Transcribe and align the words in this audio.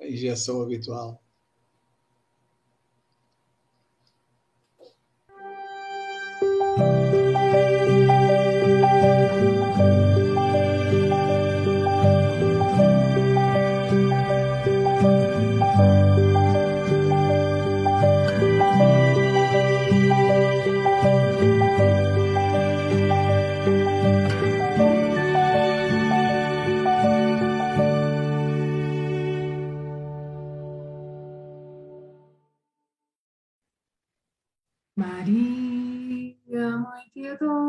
a 0.00 0.06
injeção 0.06 0.62
habitual. 0.62 1.22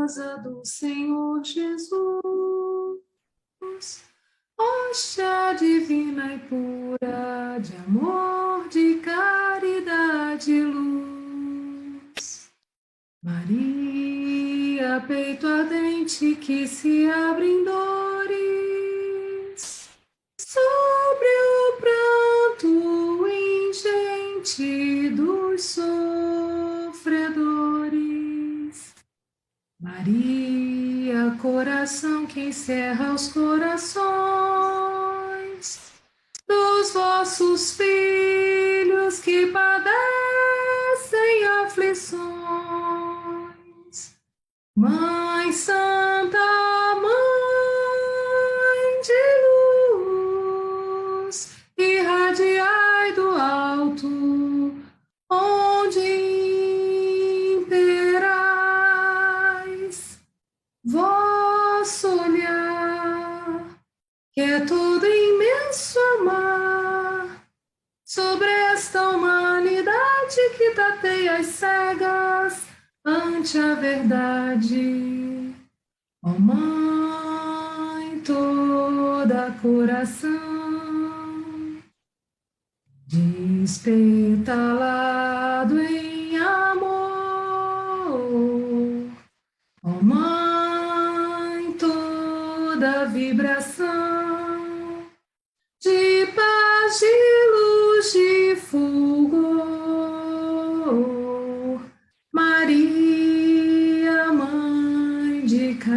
Piedosa 0.09 0.37
do 0.37 0.65
Senhor 0.65 1.43
Jesus, 1.43 2.99
hóstia 4.57 5.53
divina 5.53 6.33
e 6.33 6.39
pura 6.39 7.59
de 7.59 7.75
amor, 7.85 8.67
de 8.69 8.95
caridade 8.95 10.51
e 10.51 10.63
luz. 10.63 12.49
Maria, 13.23 15.03
peito 15.07 15.45
ardente 15.47 16.35
que 16.37 16.67
se 16.67 17.07
abre 17.09 17.45
em 17.45 17.63
dores, 17.63 18.79
sobre 20.39 21.27
o 21.27 21.77
pranto 21.79 23.27
ingente 23.27 25.09
dos 25.09 25.61
sofredores. 25.63 26.58
Maria, 29.89 31.35
coração 31.41 32.27
que 32.27 32.41
encerra 32.49 33.11
os 33.11 33.29
corações 33.29 33.99
dos 36.47 36.91
vossos 36.93 37.75
filhos 37.75 39.19
que 39.19 39.47
padecem 39.47 39.87
aflições. 41.63 42.29
Mãe 44.75 45.51
Santa, 45.51 46.37
tateia 70.73 71.37
as 71.37 71.47
cegas 71.47 72.67
ante 73.05 73.57
a 73.57 73.75
verdade. 73.75 75.53
Ó 76.23 76.31
oh, 76.31 76.39
Mãe, 76.39 78.19
toda 78.21 79.51
coração, 79.61 80.39
despetalado 83.07 83.99
em 84.27 85.28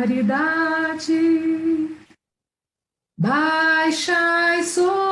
caridade, 0.03 1.97
baixai 3.17 4.65
sobre 4.65 5.12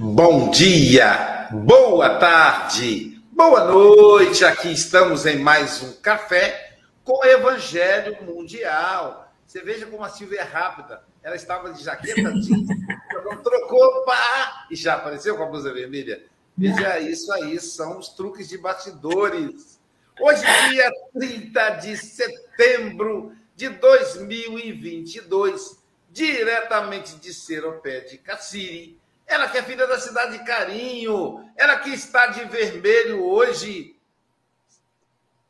Bom 0.00 0.52
dia, 0.52 1.48
boa 1.50 2.20
tarde, 2.20 3.20
boa 3.32 3.64
noite. 3.64 4.44
Aqui 4.44 4.70
estamos 4.70 5.26
em 5.26 5.40
mais 5.40 5.82
um 5.82 5.92
café 5.94 6.76
com 7.02 7.18
o 7.18 7.24
Evangelho 7.24 8.16
Mundial. 8.22 9.34
Você 9.44 9.60
veja 9.60 9.86
como 9.86 10.04
a 10.04 10.08
Silvia 10.08 10.42
é 10.42 10.44
rápida. 10.44 11.02
Ela 11.20 11.34
estava 11.34 11.72
de 11.72 11.82
jaqueta 11.82 12.30
jeans, 12.30 12.68
trocou, 13.42 14.04
pá, 14.04 14.68
e 14.70 14.76
já 14.76 14.94
apareceu 14.94 15.36
com 15.36 15.42
a 15.42 15.46
blusa 15.46 15.74
vermelha. 15.74 16.22
Veja 16.56 17.00
isso 17.00 17.32
aí, 17.32 17.58
são 17.58 17.98
os 17.98 18.10
truques 18.10 18.48
de 18.48 18.56
bastidores. 18.56 19.80
Hoje, 20.20 20.44
dia 20.70 20.92
30 21.12 21.70
de 21.70 21.96
setembro 21.96 23.32
de 23.56 23.68
2022, 23.68 25.76
diretamente 26.12 27.16
de 27.16 27.34
Seropé 27.34 28.02
de 28.02 28.16
Cassiri, 28.16 28.96
ela 29.28 29.46
que 29.46 29.58
é 29.58 29.62
filha 29.62 29.86
da 29.86 30.00
cidade 30.00 30.38
de 30.38 30.44
Carinho. 30.44 31.44
Ela 31.56 31.78
que 31.78 31.90
está 31.90 32.28
de 32.28 32.44
vermelho 32.46 33.22
hoje. 33.22 33.94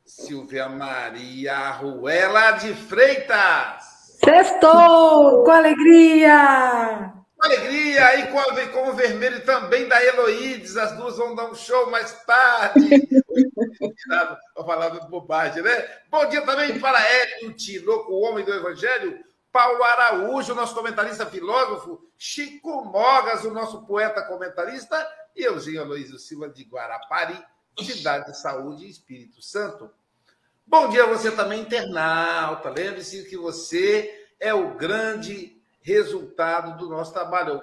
Silvia 0.04 0.69
Maria 0.69 1.70
Ruela 1.70 2.52
de 2.52 2.75
Freitas. 2.75 3.84
Sextou! 4.25 5.44
Com 5.44 5.50
alegria! 5.50 7.12
Com 7.36 7.46
alegria! 7.46 8.16
E 8.19 8.26
com, 8.26 8.40
a, 8.40 8.66
com 8.66 8.88
o 8.88 8.94
vermelho 8.94 9.44
também 9.44 9.86
da 9.86 10.02
Heloídes. 10.02 10.76
As 10.76 10.96
duas 10.96 11.16
vão 11.16 11.36
dar 11.36 11.48
um 11.48 11.54
show 11.54 11.88
mais 11.88 12.12
tarde. 12.24 13.08
Vou 14.56 14.66
falar 14.66 14.90
bobagem, 15.08 15.62
né? 15.62 15.88
Bom 16.10 16.26
dia 16.26 16.42
também 16.42 16.81
para 16.81 17.00
Hélio 17.00 17.52
Tinoco, 17.52 18.12
o 18.12 18.22
homem 18.22 18.44
do 18.44 18.52
Evangelho. 18.52 19.22
Paulo 19.52 19.82
Araújo, 19.82 20.54
nosso 20.54 20.74
comentarista 20.74 21.26
filósofo, 21.26 22.06
Chico 22.16 22.84
Mogas, 22.84 23.44
o 23.44 23.52
nosso 23.52 23.86
poeta 23.86 24.22
comentarista, 24.22 25.06
e 25.34 25.42
Eugênio 25.42 25.82
Aloysio 25.82 26.18
Silva 26.18 26.48
de 26.48 26.64
Guarapari, 26.64 27.42
Cidade 27.78 28.26
de 28.26 28.36
Saúde 28.36 28.84
e 28.84 28.90
Espírito 28.90 29.40
Santo. 29.40 29.90
Bom 30.66 30.88
dia 30.88 31.04
a 31.04 31.06
você 31.06 31.30
também, 31.30 31.62
internauta. 31.62 32.68
Lembre-se 32.68 33.24
que 33.24 33.36
você 33.36 34.28
é 34.38 34.52
o 34.52 34.74
grande 34.74 35.58
resultado 35.80 36.76
do 36.76 36.90
nosso 36.90 37.12
trabalho. 37.12 37.62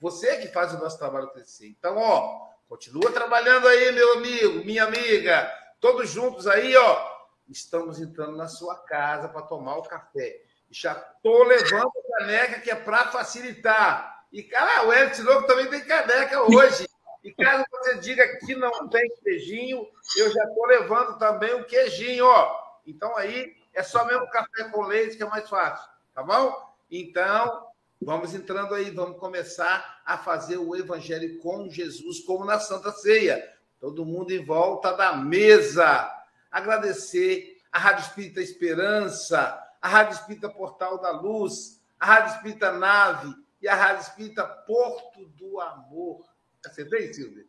Você 0.00 0.28
é 0.28 0.36
que 0.36 0.48
faz 0.48 0.72
o 0.72 0.78
nosso 0.78 0.98
trabalho 0.98 1.30
crescer. 1.30 1.66
Então, 1.66 1.96
ó, 1.96 2.50
continua 2.68 3.10
trabalhando 3.10 3.66
aí, 3.66 3.90
meu 3.90 4.18
amigo, 4.18 4.64
minha 4.64 4.84
amiga. 4.84 5.50
Todos 5.80 6.10
juntos 6.10 6.46
aí, 6.46 6.76
ó. 6.76 7.14
Estamos 7.48 8.00
entrando 8.00 8.36
na 8.36 8.48
sua 8.48 8.76
casa 8.76 9.28
para 9.28 9.42
tomar 9.42 9.76
o 9.76 9.82
café. 9.82 10.40
Já 10.70 10.92
estou 10.92 11.44
levando 11.44 11.92
a 11.96 12.18
caneca 12.18 12.60
que 12.60 12.70
é 12.70 12.74
para 12.74 13.06
facilitar. 13.06 14.24
E, 14.32 14.42
cara, 14.42 14.86
o 14.86 14.92
Edson 14.92 15.22
Louco 15.22 15.46
também 15.46 15.70
tem 15.70 15.84
caneca 15.84 16.42
hoje. 16.42 16.88
E 17.24 17.32
caso 17.32 17.64
você 17.70 17.96
diga 17.96 18.36
que 18.38 18.54
não 18.54 18.86
tem 18.88 19.08
queijinho, 19.22 19.88
eu 20.14 20.30
já 20.30 20.44
estou 20.44 20.66
levando 20.66 21.18
também 21.18 21.54
o 21.54 21.64
queijinho, 21.64 22.26
ó. 22.26 22.54
Então 22.86 23.16
aí 23.16 23.56
é 23.72 23.82
só 23.82 24.04
mesmo 24.04 24.28
café 24.28 24.64
com 24.64 24.82
leite 24.82 25.16
que 25.16 25.22
é 25.22 25.26
mais 25.26 25.48
fácil, 25.48 25.88
tá 26.14 26.22
bom? 26.22 26.54
Então, 26.90 27.66
vamos 28.00 28.34
entrando 28.34 28.74
aí, 28.74 28.90
vamos 28.90 29.18
começar 29.18 30.02
a 30.04 30.18
fazer 30.18 30.58
o 30.58 30.76
evangelho 30.76 31.38
com 31.38 31.70
Jesus, 31.70 32.20
como 32.20 32.44
na 32.44 32.60
Santa 32.60 32.92
Ceia. 32.92 33.42
Todo 33.80 34.04
mundo 34.04 34.30
em 34.30 34.44
volta 34.44 34.92
da 34.92 35.16
mesa. 35.16 36.12
Agradecer 36.50 37.58
a 37.72 37.78
Rádio 37.78 38.02
Espírita 38.02 38.42
Esperança, 38.42 39.63
a 39.84 39.88
Rádio 39.88 40.14
Espírita 40.14 40.48
Portal 40.48 40.98
da 40.98 41.10
Luz, 41.10 41.78
a 42.00 42.06
Rádio 42.06 42.36
Espírita 42.36 42.72
Nave 42.72 43.34
e 43.60 43.68
a 43.68 43.74
Rádio 43.74 44.00
Espírita 44.00 44.42
Porto 44.42 45.26
do 45.36 45.60
Amor. 45.60 46.24
Acertei, 46.64 47.12
Silvia? 47.12 47.44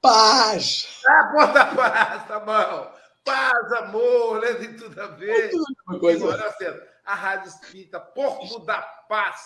Paz! 0.00 1.02
Ah, 1.06 1.30
Porto 1.30 1.52
da 1.52 1.66
Paz, 1.66 2.26
tá 2.26 2.40
bom. 2.40 2.90
Paz, 3.22 3.72
amor, 3.72 4.40
tem 4.56 4.74
tudo 4.74 4.98
a 4.98 5.08
ver. 5.08 5.50
Uma 5.86 6.00
coisa. 6.00 6.24
Agora, 6.24 6.52
certo. 6.52 6.88
A 7.04 7.14
Rádio 7.16 7.48
Espírita 7.50 8.00
Porto 8.00 8.60
da 8.60 8.80
Paz. 8.80 9.42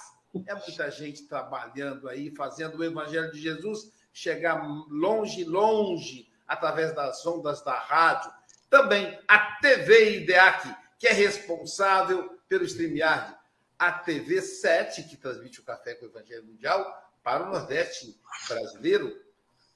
É 0.46 0.54
muita 0.54 0.88
gente 0.92 1.26
trabalhando 1.26 2.08
aí, 2.08 2.32
fazendo 2.36 2.78
o 2.78 2.84
Evangelho 2.84 3.32
de 3.32 3.40
Jesus 3.40 3.90
chegar 4.12 4.64
longe, 4.88 5.42
longe, 5.42 6.30
através 6.46 6.94
das 6.94 7.26
ondas 7.26 7.64
da 7.64 7.76
rádio. 7.76 8.30
Também 8.70 9.18
a 9.26 9.58
TV 9.60 10.18
IDEAC, 10.18 10.85
que 10.98 11.06
é 11.06 11.12
responsável 11.12 12.38
pelo 12.48 12.64
StreamYard. 12.64 13.34
A 13.78 13.92
TV 13.92 14.40
7, 14.40 15.02
que 15.02 15.16
transmite 15.16 15.60
o 15.60 15.64
Café 15.64 15.94
com 15.94 16.06
o 16.06 16.08
Evangelho 16.08 16.44
Mundial 16.44 16.84
para 17.22 17.44
o 17.44 17.50
Nordeste 17.50 18.18
brasileiro. 18.48 19.14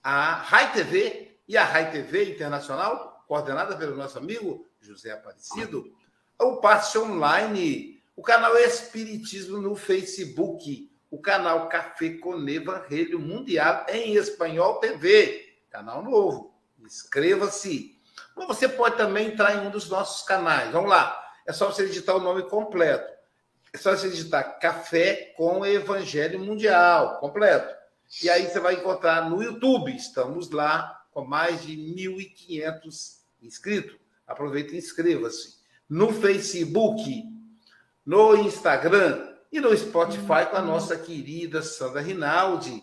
A 0.03 0.35
Rai 0.37 0.73
TV 0.73 1.39
e 1.47 1.57
a 1.57 1.65
Rai 1.65 1.91
TV 1.91 2.33
Internacional, 2.33 3.25
coordenada 3.29 3.77
pelo 3.77 3.97
nosso 3.97 4.17
amigo 4.17 4.67
José 4.81 5.11
Aparecido. 5.11 5.85
O 6.39 6.57
Passe 6.57 6.97
Online, 6.97 8.03
o 8.17 8.23
canal 8.23 8.57
Espiritismo 8.57 9.59
no 9.59 9.77
Facebook, 9.77 10.91
o 11.11 11.21
canal 11.21 11.69
Café 11.69 12.11
com 12.19 12.49
Evangelho 12.49 13.19
Mundial 13.19 13.85
em 13.89 14.15
Espanhol 14.15 14.77
TV, 14.77 15.59
canal 15.69 16.03
novo. 16.03 16.55
Inscreva-se. 16.79 18.00
Mas 18.41 18.47
você 18.57 18.67
pode 18.67 18.97
também 18.97 19.27
entrar 19.29 19.55
em 19.55 19.67
um 19.67 19.71
dos 19.71 19.87
nossos 19.91 20.27
canais. 20.27 20.73
Vamos 20.73 20.89
lá. 20.89 21.15
É 21.47 21.53
só 21.53 21.67
você 21.67 21.87
digitar 21.87 22.17
o 22.17 22.21
nome 22.21 22.43
completo. 22.45 23.13
É 23.71 23.77
só 23.77 23.95
você 23.95 24.09
digitar 24.09 24.59
Café 24.59 25.35
com 25.37 25.65
Evangelho 25.67 26.41
Mundial, 26.41 27.19
completo. 27.21 27.75
E 28.23 28.31
aí 28.31 28.49
você 28.49 28.59
vai 28.59 28.77
encontrar 28.77 29.29
no 29.29 29.43
YouTube. 29.43 29.95
Estamos 29.95 30.51
lá 30.51 31.05
com 31.13 31.23
mais 31.23 31.63
de 31.63 31.77
1.500 31.77 33.19
inscritos. 33.43 33.99
Aproveita 34.27 34.75
e 34.75 34.79
inscreva-se. 34.79 35.59
No 35.87 36.11
Facebook, 36.11 37.23
no 38.07 38.37
Instagram 38.37 39.35
e 39.53 39.61
no 39.61 39.77
Spotify 39.77 40.47
com 40.51 40.57
a 40.57 40.63
nossa 40.63 40.97
querida 40.97 41.61
Sandra 41.61 42.01
Rinaldi, 42.01 42.83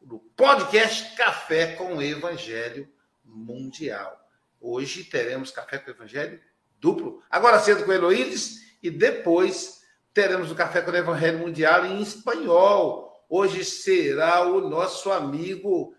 no 0.00 0.20
podcast 0.36 1.16
Café 1.16 1.74
com 1.74 2.00
Evangelho 2.00 2.88
Mundial. 3.24 4.21
Hoje 4.62 5.02
teremos 5.02 5.50
Café 5.50 5.78
com 5.78 5.90
Evangelho 5.90 6.40
duplo. 6.78 7.20
Agora 7.28 7.58
cedo 7.58 7.84
com 7.84 7.92
Heloídes 7.92 8.76
e 8.80 8.90
depois 8.90 9.82
teremos 10.14 10.52
o 10.52 10.54
Café 10.54 10.80
com 10.80 10.92
o 10.92 10.96
Evangelho 10.96 11.40
Mundial 11.40 11.84
em 11.84 12.00
espanhol. 12.00 13.24
Hoje 13.28 13.64
será 13.64 14.42
o 14.42 14.68
nosso 14.68 15.10
amigo 15.10 15.96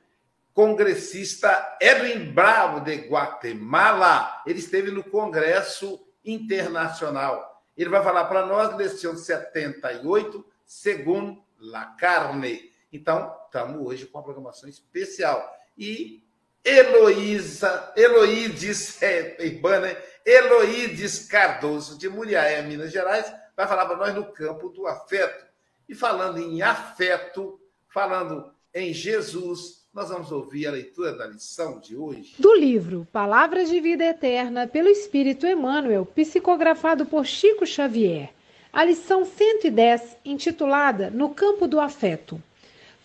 congressista 0.54 1.77
Edwin 1.81 2.31
Bravo 2.31 2.80
de 2.80 2.95
Guatemala. 3.10 4.42
Ele 4.45 4.60
esteve 4.60 4.92
no 4.92 5.04
Congresso 5.04 6.00
Internacional. 6.24 7.62
Ele 7.75 7.89
vai 7.89 8.01
falar 8.01 8.25
para 8.25 8.45
nós 8.45 8.77
lição 8.77 9.18
78, 9.18 10.45
segundo 10.65 11.44
La 11.60 11.86
Carne. 11.98 12.71
Então, 12.94 13.36
estamos 13.45 13.86
hoje 13.86 14.06
com 14.06 14.19
uma 14.19 14.24
programação 14.24 14.69
especial. 14.69 15.51
E 15.77 16.23
Heloísa, 16.65 17.92
Heloídes, 17.95 19.01
é, 19.01 19.38
né? 19.81 19.98
Heloídes 20.25 21.27
Cardoso, 21.27 21.98
de 21.98 22.07
Muriaé, 22.07 22.62
Minas 22.62 22.92
Gerais, 22.92 23.33
vai 23.56 23.68
falar 23.68 23.86
para 23.86 23.98
nós 23.98 24.15
no 24.15 24.31
campo 24.31 24.69
do 24.69 24.88
afeto. 24.88 25.45
E 25.89 25.94
falando 25.94 26.39
em 26.39 26.62
afeto, 26.62 27.60
falando 27.89 28.50
em 28.74 28.94
Jesus, 28.94 29.83
nós 29.94 30.10
vamos 30.10 30.31
ouvir 30.31 30.65
a 30.65 30.71
leitura 30.71 31.12
da 31.12 31.27
lição 31.27 31.80
de 31.80 31.95
hoje. 31.95 32.36
Do 32.39 32.54
livro 32.56 33.06
Palavras 33.12 33.69
de 33.69 33.80
Vida 33.81 34.06
Eterna, 34.06 34.65
pelo 34.65 34.88
Espírito 34.88 35.45
Emmanuel, 35.45 36.06
psicografado 36.06 37.06
por 37.06 37.25
Chico 37.25 37.65
Xavier. 37.65 38.31
A 38.71 38.83
lição 38.83 39.24
110, 39.25 40.18
intitulada 40.25 41.12
No 41.12 41.30
Campo 41.30 41.68
do 41.68 41.80
Afeto. 41.80 42.42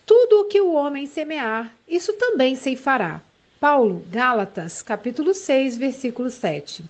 Tudo 0.03 0.41
o 0.41 0.45
que 0.45 0.59
o 0.59 0.73
homem 0.73 1.05
semear, 1.05 1.75
isso 1.87 2.13
também 2.13 2.55
ceifará. 2.55 3.21
Paulo, 3.59 4.05
Gálatas, 4.09 4.81
capítulo 4.81 5.33
6, 5.33 5.77
versículo 5.77 6.29
7. 6.29 6.81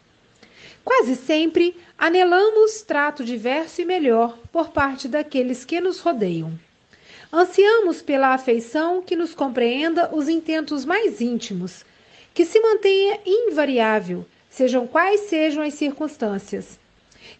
Quase 0.85 1.15
sempre 1.15 1.75
anelamos 1.97 2.83
trato 2.83 3.23
diverso 3.23 3.81
e 3.81 3.85
melhor 3.85 4.37
por 4.51 4.69
parte 4.69 5.07
daqueles 5.07 5.65
que 5.65 5.81
nos 5.81 5.99
rodeiam. 5.99 6.53
Ansiamos 7.33 8.03
pela 8.03 8.35
afeição 8.35 9.01
que 9.01 9.15
nos 9.15 9.33
compreenda 9.33 10.13
os 10.13 10.29
intentos 10.29 10.85
mais 10.85 11.19
íntimos, 11.19 11.83
que 12.35 12.45
se 12.45 12.59
mantenha 12.59 13.19
invariável, 13.25 14.23
sejam 14.47 14.85
quais 14.85 15.21
sejam 15.21 15.63
as 15.63 15.73
circunstâncias. 15.73 16.79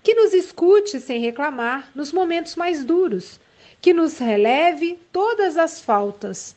Que 0.02 0.16
nos 0.16 0.34
escute 0.34 1.00
sem 1.00 1.22
reclamar 1.22 1.92
nos 1.94 2.12
momentos 2.12 2.56
mais 2.56 2.84
duros, 2.84 3.40
que 3.80 3.94
nos 3.94 4.18
releve 4.18 5.00
todas 5.12 5.56
as 5.56 5.80
faltas, 5.80 6.56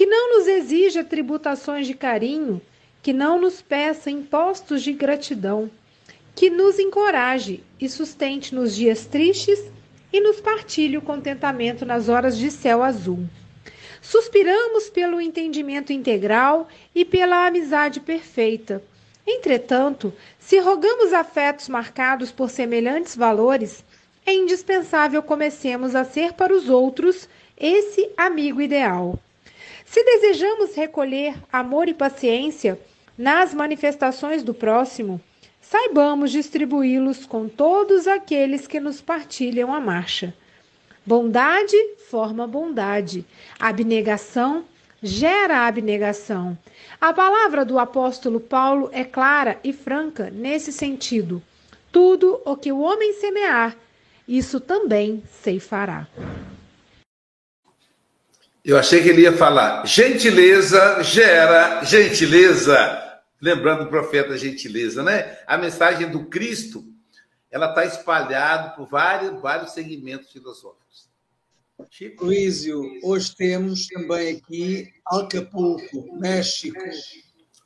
que 0.00 0.06
não 0.06 0.38
nos 0.38 0.48
exija 0.48 1.04
tributações 1.04 1.86
de 1.86 1.92
carinho, 1.92 2.58
que 3.02 3.12
não 3.12 3.38
nos 3.38 3.60
peça 3.60 4.10
impostos 4.10 4.82
de 4.82 4.94
gratidão, 4.94 5.70
que 6.34 6.48
nos 6.48 6.78
encoraje 6.78 7.62
e 7.78 7.86
sustente 7.86 8.54
nos 8.54 8.74
dias 8.74 9.04
tristes 9.04 9.62
e 10.10 10.18
nos 10.18 10.40
partilhe 10.40 10.96
o 10.96 11.02
contentamento 11.02 11.84
nas 11.84 12.08
horas 12.08 12.38
de 12.38 12.50
céu 12.50 12.82
azul. 12.82 13.28
Suspiramos 14.00 14.88
pelo 14.88 15.20
entendimento 15.20 15.92
integral 15.92 16.66
e 16.94 17.04
pela 17.04 17.46
amizade 17.46 18.00
perfeita. 18.00 18.82
Entretanto, 19.26 20.14
se 20.38 20.58
rogamos 20.60 21.12
afetos 21.12 21.68
marcados 21.68 22.32
por 22.32 22.48
semelhantes 22.48 23.14
valores, 23.14 23.84
é 24.24 24.32
indispensável 24.32 25.22
comecemos 25.22 25.94
a 25.94 26.04
ser 26.04 26.32
para 26.32 26.54
os 26.54 26.70
outros 26.70 27.28
esse 27.54 28.08
amigo 28.16 28.62
ideal. 28.62 29.18
Se 29.90 30.04
desejamos 30.04 30.76
recolher 30.76 31.34
amor 31.52 31.88
e 31.88 31.94
paciência 31.94 32.78
nas 33.18 33.52
manifestações 33.52 34.44
do 34.44 34.54
próximo, 34.54 35.20
saibamos 35.60 36.30
distribuí-los 36.30 37.26
com 37.26 37.48
todos 37.48 38.06
aqueles 38.06 38.68
que 38.68 38.78
nos 38.78 39.00
partilham 39.00 39.74
a 39.74 39.80
marcha. 39.80 40.32
Bondade 41.04 41.76
forma 42.08 42.46
bondade, 42.46 43.26
abnegação 43.58 44.64
gera 45.02 45.66
abnegação. 45.66 46.56
A 47.00 47.12
palavra 47.12 47.64
do 47.64 47.76
apóstolo 47.76 48.38
Paulo 48.38 48.90
é 48.92 49.02
clara 49.02 49.58
e 49.64 49.72
franca 49.72 50.30
nesse 50.30 50.72
sentido. 50.72 51.42
Tudo 51.90 52.40
o 52.44 52.56
que 52.56 52.70
o 52.70 52.78
homem 52.78 53.14
semear, 53.14 53.76
isso 54.28 54.60
também 54.60 55.20
ceifará. 55.42 56.06
Eu 58.64 58.78
achei 58.78 59.02
que 59.02 59.08
ele 59.08 59.22
ia 59.22 59.32
falar: 59.32 59.86
gentileza 59.86 61.02
gera 61.02 61.82
gentileza. 61.84 62.98
Lembrando 63.40 63.84
o 63.84 63.88
profeta 63.88 64.36
gentileza, 64.36 65.02
né? 65.02 65.38
A 65.46 65.56
mensagem 65.56 66.10
do 66.10 66.26
Cristo, 66.26 66.84
ela 67.50 67.70
está 67.70 67.86
espalhada 67.86 68.70
por 68.70 68.86
vários, 68.86 69.40
vários 69.40 69.72
segmentos 69.72 70.30
filosóficos. 70.30 71.08
Chico? 71.88 72.26
Luísio, 72.26 72.82
hoje 73.02 73.34
temos 73.34 73.86
também 73.86 74.36
aqui 74.36 74.92
Acapulco, 75.06 76.18
México. 76.18 76.78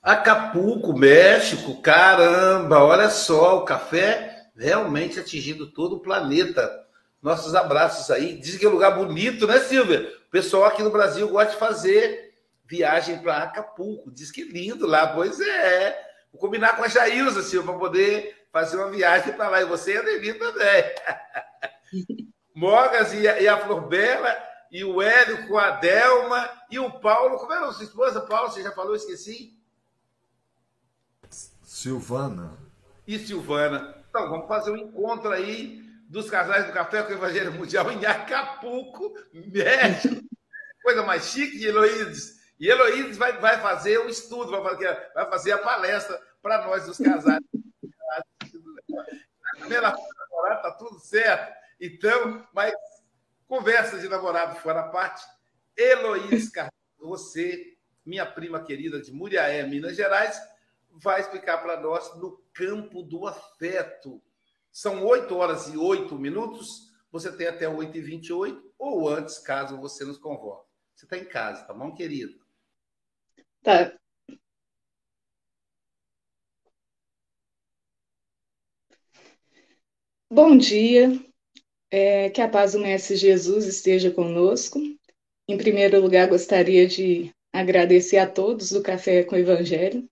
Acapulco, 0.00 0.96
México, 0.96 1.80
caramba, 1.82 2.84
olha 2.84 3.10
só, 3.10 3.58
o 3.58 3.64
café 3.64 4.46
realmente 4.56 5.18
atingindo 5.18 5.72
todo 5.72 5.96
o 5.96 6.00
planeta. 6.00 6.70
Nossos 7.20 7.54
abraços 7.54 8.10
aí. 8.10 8.38
Dizem 8.38 8.60
que 8.60 8.66
é 8.66 8.68
um 8.68 8.72
lugar 8.72 8.94
bonito, 8.96 9.46
né, 9.46 9.58
Silvia? 9.60 10.06
Pessoal 10.34 10.64
aqui 10.64 10.82
no 10.82 10.90
Brasil 10.90 11.28
gosta 11.28 11.52
de 11.52 11.58
fazer 11.60 12.36
viagem 12.64 13.22
para 13.22 13.44
Acapulco. 13.44 14.10
Diz 14.10 14.32
que 14.32 14.42
lindo 14.42 14.84
lá. 14.84 15.06
Pois 15.06 15.38
é. 15.40 15.96
Vou 16.32 16.40
combinar 16.40 16.74
com 16.74 16.82
a 16.82 16.88
Jailza, 16.88 17.40
Silva, 17.40 17.70
para 17.70 17.78
poder 17.78 18.48
fazer 18.50 18.76
uma 18.76 18.90
viagem 18.90 19.32
para 19.34 19.48
lá. 19.48 19.62
E 19.62 19.64
você 19.64 19.94
e 19.94 19.96
a 19.96 20.02
Nelly 20.02 20.34
também. 20.34 20.84
Mogas 22.52 23.14
e 23.14 23.28
a, 23.28 23.40
e 23.40 23.46
a 23.46 23.58
Flor 23.58 23.86
Bela, 23.86 24.36
e 24.72 24.82
o 24.82 25.00
Hélio 25.00 25.46
com 25.46 25.56
a 25.56 25.70
Delma, 25.70 26.50
e 26.68 26.80
o 26.80 26.90
Paulo. 26.98 27.38
Como 27.38 27.52
era 27.52 27.68
a 27.68 27.72
sua 27.72 27.84
esposa, 27.84 28.20
Paulo? 28.22 28.50
Você 28.50 28.60
já 28.60 28.72
falou? 28.72 28.96
Esqueci. 28.96 29.56
Silvana. 31.62 32.58
E 33.06 33.20
Silvana. 33.20 34.04
Então, 34.10 34.28
vamos 34.28 34.48
fazer 34.48 34.72
um 34.72 34.78
encontro 34.78 35.30
aí 35.30 35.83
dos 36.14 36.30
casais 36.30 36.64
do 36.64 36.72
Café 36.72 37.02
com 37.02 37.10
o 37.10 37.16
Evangelho 37.16 37.52
Mundial 37.52 37.90
em 37.90 38.06
Acapulco, 38.06 39.12
México. 39.32 40.24
Coisa 40.80 41.02
mais 41.02 41.24
chique 41.24 41.58
de 41.58 41.66
Heloídes. 41.66 42.40
E 42.60 42.68
Heloídes 42.68 43.16
vai, 43.18 43.36
vai 43.40 43.60
fazer 43.60 43.98
um 43.98 44.08
estudo, 44.08 44.52
vai 44.52 44.62
fazer, 44.62 45.10
vai 45.12 45.28
fazer 45.28 45.52
a 45.52 45.58
palestra 45.58 46.16
para 46.40 46.64
nós, 46.66 46.86
dos 46.86 46.98
casais. 46.98 47.42
Primeira 49.58 49.92
namorada, 50.30 50.62
tá 50.62 50.70
tudo 50.78 51.00
certo. 51.00 51.52
Então, 51.80 52.46
mas 52.54 52.72
conversa 53.48 53.98
de 53.98 54.08
namorado 54.08 54.54
fora 54.60 54.80
a 54.80 54.88
parte. 54.90 55.20
Heloísa 55.76 56.52
Cardoso, 56.52 56.72
você, 57.00 57.76
minha 58.06 58.24
prima 58.24 58.62
querida 58.62 59.00
de 59.00 59.10
Muriaé, 59.10 59.66
Minas 59.66 59.96
Gerais, 59.96 60.40
vai 60.92 61.20
explicar 61.20 61.58
para 61.58 61.80
nós 61.80 62.14
no 62.18 62.40
campo 62.52 63.02
do 63.02 63.26
afeto. 63.26 64.22
São 64.74 65.06
8 65.06 65.36
horas 65.36 65.68
e 65.68 65.78
8 65.78 66.18
minutos. 66.18 66.92
Você 67.12 67.30
tem 67.30 67.46
até 67.46 67.68
8 67.68 67.96
e 67.96 68.00
28 68.00 68.74
ou 68.76 69.08
antes, 69.08 69.38
caso 69.38 69.80
você 69.80 70.04
nos 70.04 70.18
convoque. 70.18 70.68
Você 70.96 71.06
está 71.06 71.16
em 71.16 71.24
casa, 71.24 71.64
tá 71.64 71.72
bom, 71.72 71.94
querido? 71.94 72.34
Tá. 73.62 73.96
Bom 80.28 80.58
dia, 80.58 81.24
é, 81.88 82.28
que 82.30 82.40
a 82.40 82.48
paz 82.48 82.72
do 82.72 82.80
Mestre 82.80 83.14
Jesus 83.14 83.66
esteja 83.66 84.10
conosco. 84.10 84.80
Em 85.46 85.56
primeiro 85.56 86.00
lugar, 86.00 86.28
gostaria 86.28 86.88
de 86.88 87.32
agradecer 87.52 88.18
a 88.18 88.28
todos 88.28 88.72
do 88.72 88.82
Café 88.82 89.22
com 89.22 89.36
o 89.36 89.38
Evangelho. 89.38 90.10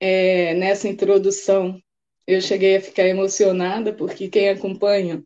É, 0.00 0.52
nessa 0.54 0.88
introdução, 0.88 1.80
eu 2.26 2.40
cheguei 2.40 2.76
a 2.76 2.80
ficar 2.80 3.06
emocionada, 3.06 3.92
porque 3.92 4.28
quem 4.28 4.48
acompanha 4.48 5.22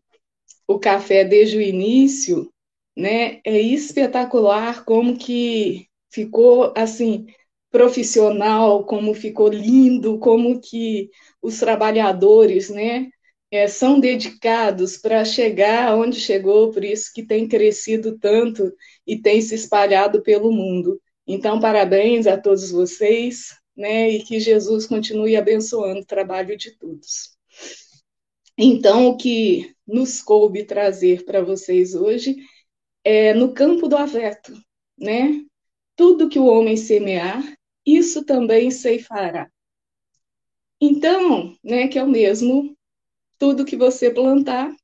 o 0.67 0.79
café 0.79 1.25
desde 1.25 1.57
o 1.57 1.63
início, 1.63 2.53
né, 2.97 3.41
é 3.45 3.61
espetacular 3.61 4.85
como 4.85 5.17
que 5.17 5.87
ficou 6.11 6.73
assim 6.77 7.27
profissional, 7.71 8.85
como 8.85 9.15
ficou 9.15 9.49
lindo, 9.49 10.19
como 10.19 10.61
que 10.61 11.11
os 11.43 11.59
trabalhadores, 11.59 12.71
né, 12.71 13.09
é, 13.51 13.67
são 13.69 13.99
dedicados 14.01 14.97
para 14.99 15.25
chegar 15.25 15.97
onde 15.97 16.21
chegou, 16.21 16.71
por 16.71 16.85
isso 16.85 17.11
que 17.15 17.25
tem 17.25 17.49
crescido 17.49 18.19
tanto 18.19 18.73
e 19.07 19.21
tem 19.21 19.41
se 19.41 19.55
espalhado 19.55 20.23
pelo 20.23 20.53
mundo. 20.53 21.01
Então, 21.27 21.61
parabéns 21.61 22.27
a 22.27 22.37
todos 22.39 22.71
vocês, 22.71 23.55
né, 23.79 24.11
e 24.11 24.25
que 24.25 24.41
Jesus 24.41 24.87
continue 24.87 25.37
abençoando 25.37 26.01
o 26.01 26.05
trabalho 26.05 26.57
de 26.57 26.73
todos. 26.73 27.39
Então, 28.59 29.07
o 29.07 29.17
que 29.17 29.73
nos 29.87 30.21
coube 30.21 30.65
trazer 30.65 31.25
para 31.25 31.41
vocês 31.41 31.95
hoje 31.95 32.37
é 33.05 33.33
no 33.33 33.55
campo 33.55 33.87
do 33.87 33.97
afeto, 33.97 34.53
né? 34.99 35.45
Tudo 35.95 36.29
que 36.29 36.41
o 36.41 36.47
homem 36.47 36.77
semear, 36.77 37.41
isso 37.87 38.25
também 38.25 38.73
ceifará. 38.73 39.49
Então, 40.81 41.57
né, 41.63 41.87
que 41.87 42.01
é 42.01 42.03
o 42.03 42.09
mesmo 42.09 42.77
tudo 43.39 43.65
que 43.65 43.77
você 43.77 44.11
plantar, 44.11 44.75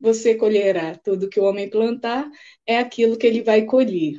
você 0.00 0.34
colherá. 0.34 0.96
Tudo 0.96 1.28
que 1.28 1.38
o 1.38 1.44
homem 1.44 1.68
plantar 1.68 2.30
é 2.66 2.78
aquilo 2.78 3.18
que 3.18 3.26
ele 3.26 3.42
vai 3.42 3.66
colher. 3.66 4.18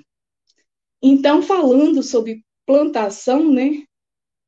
Então, 1.02 1.42
falando 1.42 2.04
sobre 2.04 2.44
plantação, 2.66 3.52
né? 3.52 3.89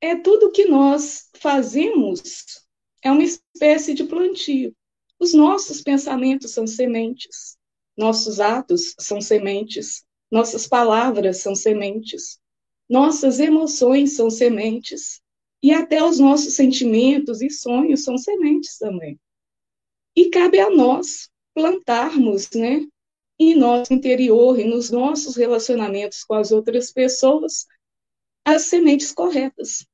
É 0.02 0.16
tudo 0.16 0.52
que 0.52 0.66
nós 0.66 1.30
fazemos, 1.38 2.66
é 3.04 3.12
uma 3.12 3.24
espécie 3.24 3.94
de 3.94 4.04
plantio. 4.04 4.76
Os 5.20 5.34
nossos 5.34 5.82
pensamentos 5.82 6.52
são 6.52 6.66
sementes, 6.66 7.56
nossos 7.96 8.40
atos 8.40 8.96
são 9.00 9.22
sementes, 9.22 10.04
nossas 10.32 10.66
palavras 10.68 11.38
são 11.38 11.54
sementes, 11.54 12.40
nossas 12.90 13.40
emoções 13.40 14.16
são 14.16 14.30
sementes, 14.30 15.22
e 15.62 15.72
até 15.72 16.04
os 16.04 16.18
nossos 16.18 16.56
sentimentos 16.56 17.40
e 17.42 17.50
sonhos 17.52 18.04
são 18.04 18.18
sementes 18.18 18.80
também. 18.80 19.20
E 20.16 20.30
cabe 20.30 20.60
a 20.60 20.70
nós 20.72 21.30
plantarmos, 21.54 22.50
né, 22.56 22.88
em 23.38 23.56
nosso 23.56 23.94
interior 23.94 24.60
e 24.60 24.64
nos 24.64 24.90
nossos 24.90 25.36
relacionamentos 25.36 26.24
com 26.24 26.34
as 26.34 26.52
outras 26.52 26.92
pessoas 26.92 27.68
as 28.44 28.64
sementes 28.64 29.12
corretas. 29.12 29.86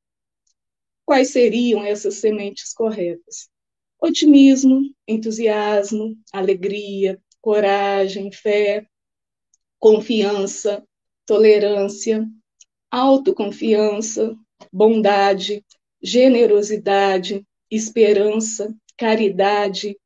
Quais 1.07 1.29
seriam 1.29 1.85
essas 1.85 2.15
sementes 2.15 2.73
corretas? 2.73 3.47
Otimismo, 3.97 4.93
entusiasmo, 5.07 6.17
alegria, 6.33 7.17
coragem, 7.39 8.29
fé, 8.29 8.85
confiança, 9.79 10.85
tolerância, 11.25 12.27
autoconfiança, 12.91 14.35
bondade, 14.69 15.63
generosidade, 16.03 17.47
esperança, 17.71 18.75
caridade, 18.97 19.97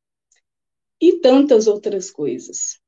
e 1.02 1.14
tantas 1.14 1.66
outras 1.66 2.12
coisas. 2.12 2.80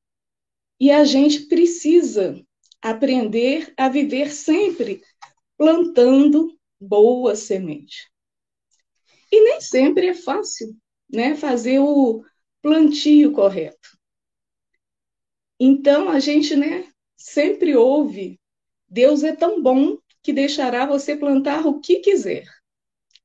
E 0.78 0.92
a 0.92 1.02
gente 1.04 1.46
precisa 1.46 2.40
aprender 2.80 3.74
a 3.76 3.88
viver 3.88 4.30
sempre 4.30 5.02
plantando 5.58 6.56
boa 6.80 7.34
semente. 7.34 8.10
E 9.30 9.40
nem 9.42 9.60
sempre 9.60 10.08
é 10.08 10.14
fácil, 10.14 10.76
né, 11.10 11.34
fazer 11.34 11.78
o 11.80 12.24
plantio 12.62 13.32
correto. 13.32 13.98
Então 15.58 16.08
a 16.08 16.18
gente, 16.18 16.56
né, 16.56 16.88
sempre 17.16 17.76
ouve, 17.76 18.40
Deus 18.88 19.22
é 19.22 19.34
tão 19.34 19.62
bom 19.62 19.98
que 20.22 20.32
deixará 20.32 20.86
você 20.86 21.16
plantar 21.16 21.66
o 21.66 21.80
que 21.80 22.00
quiser. 22.00 22.44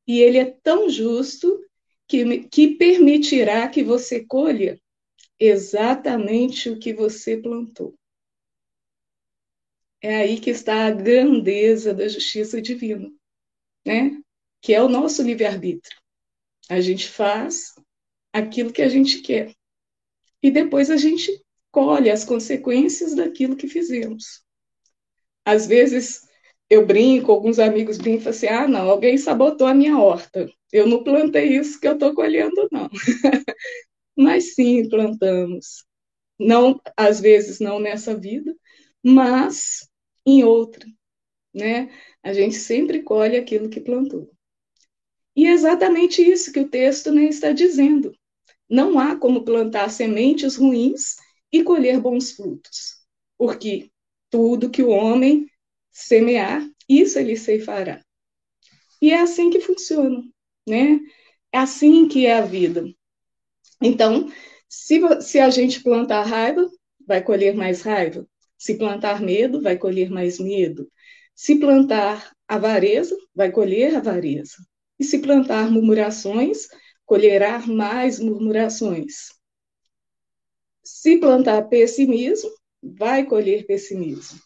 E 0.08 0.20
ele 0.20 0.38
é 0.38 0.46
tão 0.64 0.90
justo 0.90 1.60
que, 2.08 2.44
que 2.50 2.76
permitirá 2.76 3.68
que 3.68 3.84
você 3.84 4.26
colha 4.26 4.80
exatamente 5.40 6.70
o 6.70 6.80
que 6.80 6.94
você 6.94 7.38
plantou. 7.38 7.96
É 10.02 10.16
aí 10.18 10.40
que 10.40 10.50
está 10.50 10.88
a 10.88 10.92
grandeza 10.92 11.94
da 11.94 12.08
justiça 12.08 12.62
divina, 12.62 13.12
né? 13.90 14.22
Que 14.62 14.76
é 14.76 14.84
o 14.84 14.88
nosso 14.88 15.24
livre-arbítrio. 15.24 15.98
A 16.70 16.80
gente 16.80 17.10
faz 17.10 17.74
aquilo 18.32 18.72
que 18.72 18.84
a 18.84 18.88
gente 18.88 19.24
quer. 19.24 19.52
E 20.44 20.52
depois 20.52 20.92
a 20.92 20.98
gente 20.98 21.44
colhe 21.72 22.12
as 22.12 22.24
consequências 22.24 23.16
daquilo 23.16 23.56
que 23.56 23.68
fizemos. 23.68 24.44
Às 25.44 25.66
vezes 25.66 26.22
eu 26.70 26.86
brinco, 26.86 27.32
alguns 27.32 27.58
amigos 27.58 27.98
brincam 27.98 28.30
assim: 28.30 28.46
ah, 28.46 28.68
não, 28.68 28.88
alguém 28.88 29.18
sabotou 29.18 29.66
a 29.66 29.74
minha 29.74 29.98
horta. 29.98 30.48
Eu 30.72 30.86
não 30.86 31.04
plantei 31.04 31.58
isso 31.58 31.80
que 31.80 31.88
eu 31.88 31.94
estou 31.94 32.14
colhendo, 32.14 32.70
não. 32.72 32.88
mas 34.16 34.54
sim 34.54 34.88
plantamos. 34.88 35.84
Não, 36.40 36.80
às 36.96 37.20
vezes 37.20 37.60
não 37.60 37.80
nessa 37.80 38.16
vida, 38.16 38.56
mas 39.04 39.90
em 40.26 40.44
outra, 40.44 40.86
né? 41.54 41.90
A 42.24 42.34
gente 42.34 42.56
sempre 42.56 43.02
colhe 43.04 43.38
aquilo 43.38 43.70
que 43.70 43.80
plantou. 43.82 44.30
E 45.36 45.46
é 45.46 45.52
exatamente 45.52 46.22
isso 46.22 46.52
que 46.52 46.60
o 46.60 46.68
texto 46.70 47.12
né, 47.12 47.24
está 47.26 47.52
dizendo. 47.52 48.14
Não 48.70 49.00
há 49.00 49.16
como 49.16 49.46
plantar 49.46 49.90
sementes 49.90 50.56
ruins 50.56 51.16
e 51.52 51.64
colher 51.64 52.00
bons 52.00 52.32
frutos, 52.32 52.98
porque 53.38 53.92
tudo 54.30 54.70
que 54.70 54.84
o 54.84 54.90
homem 54.90 55.48
semear, 55.92 56.68
isso 56.88 57.20
ele 57.20 57.36
ceifará. 57.38 58.04
E 59.02 59.12
é 59.12 59.20
assim 59.22 59.50
que 59.50 59.60
funciona, 59.60 60.22
né? 60.68 61.00
É 61.52 61.58
assim 61.58 62.08
que 62.08 62.26
é 62.26 62.38
a 62.38 62.42
vida. 62.42 62.86
Então, 63.82 64.32
se, 64.68 65.00
se 65.22 65.40
a 65.40 65.50
gente 65.50 65.82
plantar 65.84 66.24
raiva, 66.24 66.70
vai 67.06 67.24
colher 67.24 67.56
mais 67.56 67.82
raiva. 67.82 68.28
Se 68.58 68.78
plantar 68.78 69.22
medo, 69.22 69.62
vai 69.62 69.78
colher 69.78 70.10
mais 70.10 70.40
medo. 70.40 70.90
Se 71.42 71.56
plantar 71.56 72.36
avareza, 72.46 73.16
vai 73.34 73.50
colher 73.50 73.96
avareza. 73.96 74.58
E 75.00 75.06
se 75.06 75.20
plantar 75.20 75.72
murmurações, 75.72 76.68
colherá 77.06 77.66
mais 77.66 78.20
murmurações. 78.20 79.30
Se 80.84 81.16
plantar 81.18 81.70
pessimismo, 81.70 82.52
vai 82.84 83.26
colher 83.26 83.66
pessimismo. 83.66 84.38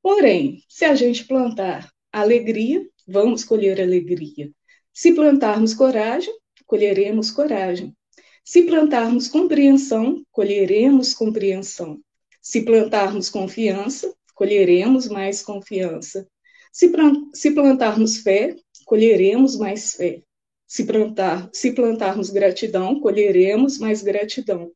Porém, 0.00 0.64
se 0.66 0.86
a 0.86 0.94
gente 0.94 1.26
plantar 1.26 1.92
alegria, 2.10 2.88
vamos 3.06 3.44
colher 3.44 3.78
alegria. 3.78 4.50
Se 4.94 5.12
plantarmos 5.12 5.74
coragem, 5.74 6.34
colheremos 6.64 7.30
coragem. 7.30 7.94
Se 8.42 8.62
plantarmos 8.62 9.28
compreensão, 9.28 10.24
colheremos 10.30 11.12
compreensão. 11.12 12.00
Se 12.40 12.62
plantarmos 12.62 13.28
confiança, 13.28 14.10
colheremos 14.34 15.08
mais 15.08 15.42
confiança. 15.42 16.26
Se, 16.72 16.90
se 17.34 17.50
plantarmos 17.50 18.18
fé, 18.18 18.56
colheremos 18.86 19.56
mais 19.56 19.94
fé. 19.94 20.22
Se, 20.66 20.84
plantar, 20.84 21.50
se 21.52 21.72
plantarmos 21.72 22.30
gratidão, 22.30 22.98
colheremos 23.00 23.78
mais 23.78 24.02
gratidão. 24.02 24.72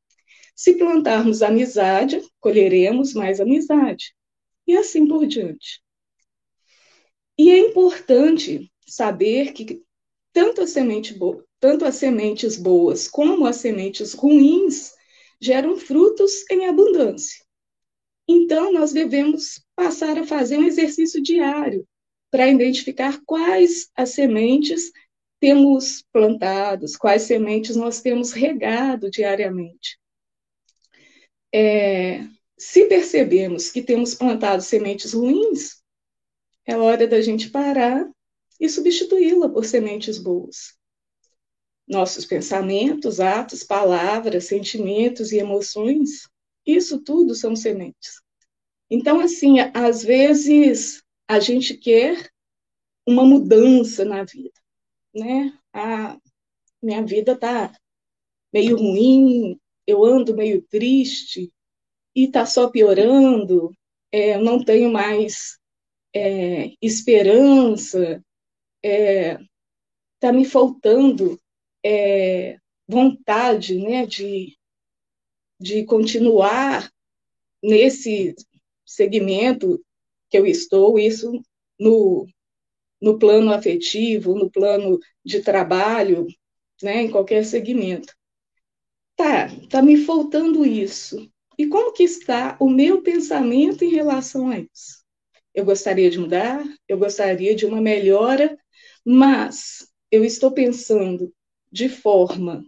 Se 0.55 0.75
plantarmos 0.75 1.43
amizade, 1.43 2.23
colheremos 2.41 3.15
mais 3.15 3.41
amizade. 3.41 4.15
E 4.67 4.77
assim 4.77 5.07
por 5.07 5.27
diante. 5.27 5.81
E 7.39 7.51
é 7.51 7.59
importante 7.59 8.71
saber 8.87 9.53
que 9.53 9.83
tanto, 10.33 10.61
a 10.61 10.67
semente 10.67 11.19
tanto 11.59 11.85
as 11.85 11.97
sementes 11.97 12.57
boas 12.57 13.09
como 13.09 13.47
as 13.47 13.57
sementes 13.57 14.13
ruins 14.13 14.93
geram 15.41 15.77
frutos 15.77 16.45
em 16.51 16.67
abundância. 16.67 17.46
Então, 18.29 18.73
nós 18.73 18.93
devemos 18.93 19.63
passar 19.75 20.19
a 20.19 20.27
fazer 20.27 20.59
um 20.59 20.65
exercício 20.65 21.23
diário 21.23 21.87
para 22.31 22.49
identificar 22.49 23.21
quais 23.25 23.89
as 23.95 24.11
sementes 24.11 24.91
temos 25.39 26.05
plantados, 26.13 26.97
quais 26.97 27.23
sementes 27.23 27.77
nós 27.77 28.01
temos 28.01 28.33
regado 28.33 29.11
diariamente. 29.11 29.99
É, 31.55 32.25
se 32.59 32.87
percebemos 32.87 33.71
que 33.71 33.83
temos 33.83 34.15
plantado 34.15 34.63
sementes 34.63 35.13
ruins, 35.13 35.83
é 36.67 36.77
hora 36.77 37.07
da 37.07 37.21
gente 37.21 37.51
parar 37.51 38.11
e 38.59 38.69
substituí-la 38.69 39.49
por 39.49 39.65
sementes 39.65 40.19
boas. 40.19 40.75
Nossos 41.87 42.25
pensamentos, 42.25 43.21
atos, 43.21 43.63
palavras, 43.63 44.45
sentimentos 44.45 45.31
e 45.31 45.39
emoções, 45.39 46.29
isso 46.67 47.01
tudo 47.01 47.35
são 47.35 47.55
sementes. 47.55 48.21
Então, 48.91 49.21
assim, 49.21 49.57
às 49.75 50.03
vezes 50.03 51.03
a 51.29 51.41
gente 51.41 51.77
quer 51.77 52.31
uma 53.07 53.25
mudança 53.25 54.05
na 54.05 54.25
vida, 54.25 54.59
né? 55.15 55.57
A 55.73 56.19
minha 56.83 57.05
vida 57.05 57.37
tá 57.37 57.73
meio 58.53 58.77
ruim, 58.77 59.59
eu 59.87 60.05
ando 60.05 60.37
meio 60.37 60.63
triste 60.63 61.53
e 62.15 62.29
tá 62.29 62.47
só 62.47 62.69
piorando, 62.69 63.73
é, 64.11 64.37
eu 64.37 64.43
não 64.43 64.65
tenho 64.65 64.91
mais 64.91 65.59
é, 66.15 66.73
esperança, 66.81 68.23
é, 68.83 69.39
tá 70.19 70.33
me 70.33 70.45
faltando 70.45 71.39
é, 71.85 72.57
vontade, 72.89 73.79
né, 73.79 74.07
de, 74.07 74.57
de 75.59 75.85
continuar 75.85 76.91
nesse 77.63 78.35
segmento 78.85 79.83
que 80.29 80.39
eu 80.39 80.47
estou, 80.47 80.99
isso 80.99 81.41
no, 81.79 82.27
no 83.01 83.19
plano 83.19 83.53
afetivo, 83.53 84.35
no 84.35 84.51
plano 84.51 84.99
de 85.25 85.41
trabalho, 85.41 86.27
né, 86.83 87.03
em 87.03 87.11
qualquer 87.11 87.45
segmento. 87.45 88.15
Tá, 89.17 89.49
tá 89.71 89.83
me 89.83 89.97
faltando 89.97 90.65
isso. 90.67 91.31
E 91.59 91.67
como 91.67 91.93
que 91.93 92.03
está 92.03 92.57
o 92.61 92.69
meu 92.69 93.03
pensamento 93.03 93.83
em 93.83 93.91
relação 93.91 94.51
a 94.51 94.59
isso? 94.59 95.05
Eu 95.55 95.65
gostaria 95.65 96.11
de 96.11 96.19
mudar, 96.19 96.63
eu 96.87 96.99
gostaria 96.99 97.55
de 97.55 97.65
uma 97.65 97.81
melhora, 97.81 98.59
mas 99.05 99.91
eu 100.11 100.23
estou 100.23 100.53
pensando 100.53 101.33
de 101.73 101.89
forma 101.89 102.63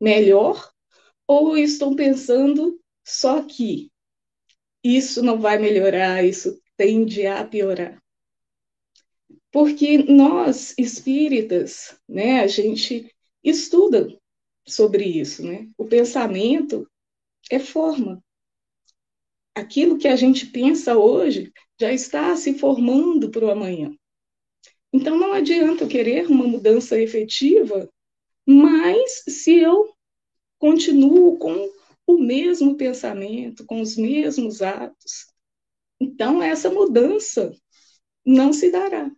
melhor 0.00 0.73
ou 1.26 1.56
estou 1.56 1.94
pensando 1.96 2.80
só 3.04 3.42
que 3.42 3.90
isso 4.82 5.22
não 5.22 5.40
vai 5.40 5.58
melhorar, 5.58 6.24
isso 6.24 6.60
tende 6.76 7.26
a 7.26 7.44
piorar. 7.44 8.02
Porque 9.50 9.98
nós, 9.98 10.74
espíritas, 10.76 11.96
né, 12.08 12.40
a 12.40 12.46
gente 12.46 13.10
estuda 13.42 14.08
sobre 14.66 15.04
isso, 15.04 15.44
né? 15.46 15.68
O 15.78 15.84
pensamento 15.84 16.90
é 17.50 17.58
forma. 17.58 18.22
Aquilo 19.54 19.96
que 19.96 20.08
a 20.08 20.16
gente 20.16 20.46
pensa 20.46 20.98
hoje 20.98 21.52
já 21.80 21.92
está 21.92 22.34
se 22.36 22.58
formando 22.58 23.30
para 23.30 23.44
o 23.44 23.50
amanhã. 23.50 23.94
Então 24.92 25.16
não 25.16 25.32
adianta 25.32 25.84
eu 25.84 25.88
querer 25.88 26.26
uma 26.26 26.46
mudança 26.46 27.00
efetiva, 27.00 27.88
mas 28.46 29.22
se 29.28 29.58
eu 29.58 29.93
continuo 30.64 31.36
com 31.36 31.70
o 32.06 32.16
mesmo 32.16 32.74
pensamento, 32.74 33.66
com 33.66 33.82
os 33.82 33.98
mesmos 33.98 34.62
atos. 34.62 35.26
Então, 36.00 36.42
essa 36.42 36.70
mudança 36.70 37.54
não 38.24 38.50
se 38.50 38.70
dará. 38.70 39.10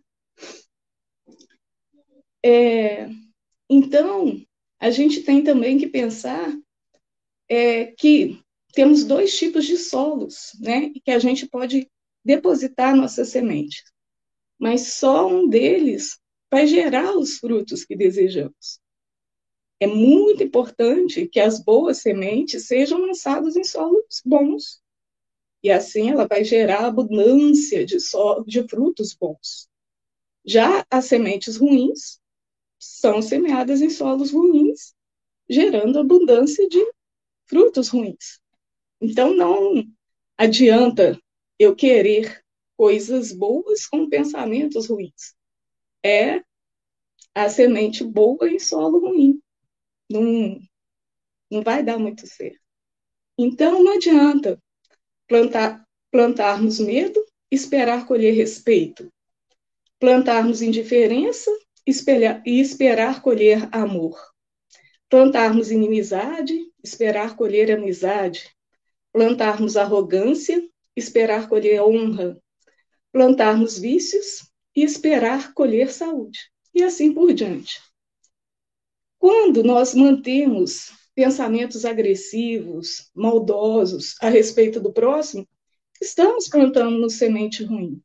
É, 2.43 3.07
então, 3.69 4.45
a 4.77 4.91
gente 4.91 5.21
tem 5.21 5.41
também 5.41 5.77
que 5.77 5.87
pensar 5.87 6.53
é, 7.47 7.85
que 7.97 8.37
temos 8.73 9.05
dois 9.05 9.37
tipos 9.37 9.65
de 9.65 9.77
solos, 9.77 10.51
né, 10.59 10.91
que 11.05 11.11
a 11.11 11.19
gente 11.19 11.47
pode 11.47 11.89
depositar 12.25 12.93
nossa 12.93 13.23
semente, 13.23 13.85
mas 14.59 14.95
só 14.95 15.25
um 15.25 15.47
deles 15.47 16.19
vai 16.51 16.67
gerar 16.67 17.17
os 17.17 17.37
frutos 17.37 17.85
que 17.85 17.95
desejamos 17.95 18.81
é 19.79 19.85
muito 19.85 20.43
importante 20.43 21.27
que 21.27 21.39
as 21.39 21.59
boas 21.59 21.99
sementes 21.99 22.65
sejam 22.65 22.99
lançadas 22.99 23.55
em 23.55 23.63
solos 23.63 24.21
bons. 24.25 24.81
E 25.63 25.71
assim 25.71 26.09
ela 26.09 26.27
vai 26.27 26.43
gerar 26.43 26.85
abundância 26.85 27.85
de, 27.85 27.99
so, 27.99 28.43
de 28.45 28.67
frutos 28.67 29.13
bons. 29.13 29.69
Já 30.45 30.85
as 30.89 31.05
sementes 31.05 31.57
ruins 31.57 32.19
são 32.79 33.21
semeadas 33.21 33.81
em 33.81 33.89
solos 33.89 34.31
ruins, 34.31 34.95
gerando 35.49 35.99
abundância 35.99 36.67
de 36.67 36.79
frutos 37.45 37.89
ruins. 37.89 38.39
Então 38.99 39.35
não 39.35 39.83
adianta 40.37 41.19
eu 41.59 41.75
querer 41.75 42.43
coisas 42.75 43.31
boas 43.31 43.85
com 43.85 44.09
pensamentos 44.09 44.87
ruins. 44.87 45.35
É 46.03 46.41
a 47.35 47.49
semente 47.49 48.03
boa 48.03 48.49
em 48.49 48.59
solo 48.59 48.99
ruim 48.99 49.39
não, 50.09 50.59
não 51.51 51.61
vai 51.61 51.83
dar 51.83 51.97
muito 51.97 52.25
certo. 52.27 52.59
Então, 53.37 53.83
não 53.83 53.93
adianta 53.93 54.61
plantar, 55.27 55.85
plantarmos 56.11 56.79
medo, 56.79 57.23
esperar 57.51 58.05
colher 58.05 58.33
respeito. 58.33 59.11
Plantarmos 59.99 60.61
indiferença 60.61 61.51
e 61.85 62.59
esperar 62.59 63.21
colher 63.21 63.69
amor. 63.71 64.19
Plantarmos 65.09 65.71
inimizade, 65.71 66.59
esperar 66.83 67.35
colher 67.35 67.71
amizade. 67.71 68.49
Plantarmos 69.13 69.77
arrogância, 69.77 70.61
esperar 70.95 71.47
colher 71.47 71.81
honra. 71.81 72.37
Plantarmos 73.11 73.79
vícios 73.79 74.51
e 74.75 74.83
esperar 74.83 75.53
colher 75.53 75.91
saúde. 75.91 76.51
E 76.73 76.83
assim 76.83 77.13
por 77.13 77.33
diante. 77.33 77.79
Quando 79.29 79.61
nós 79.61 79.93
mantemos 79.93 80.93
pensamentos 81.13 81.83
agressivos, 81.83 83.11
maldosos 83.13 84.15
a 84.21 84.29
respeito 84.29 84.79
do 84.79 84.93
próximo, 84.93 85.45
estamos 86.01 86.47
plantando 86.47 87.09
semente 87.09 87.61
ruim. 87.61 88.01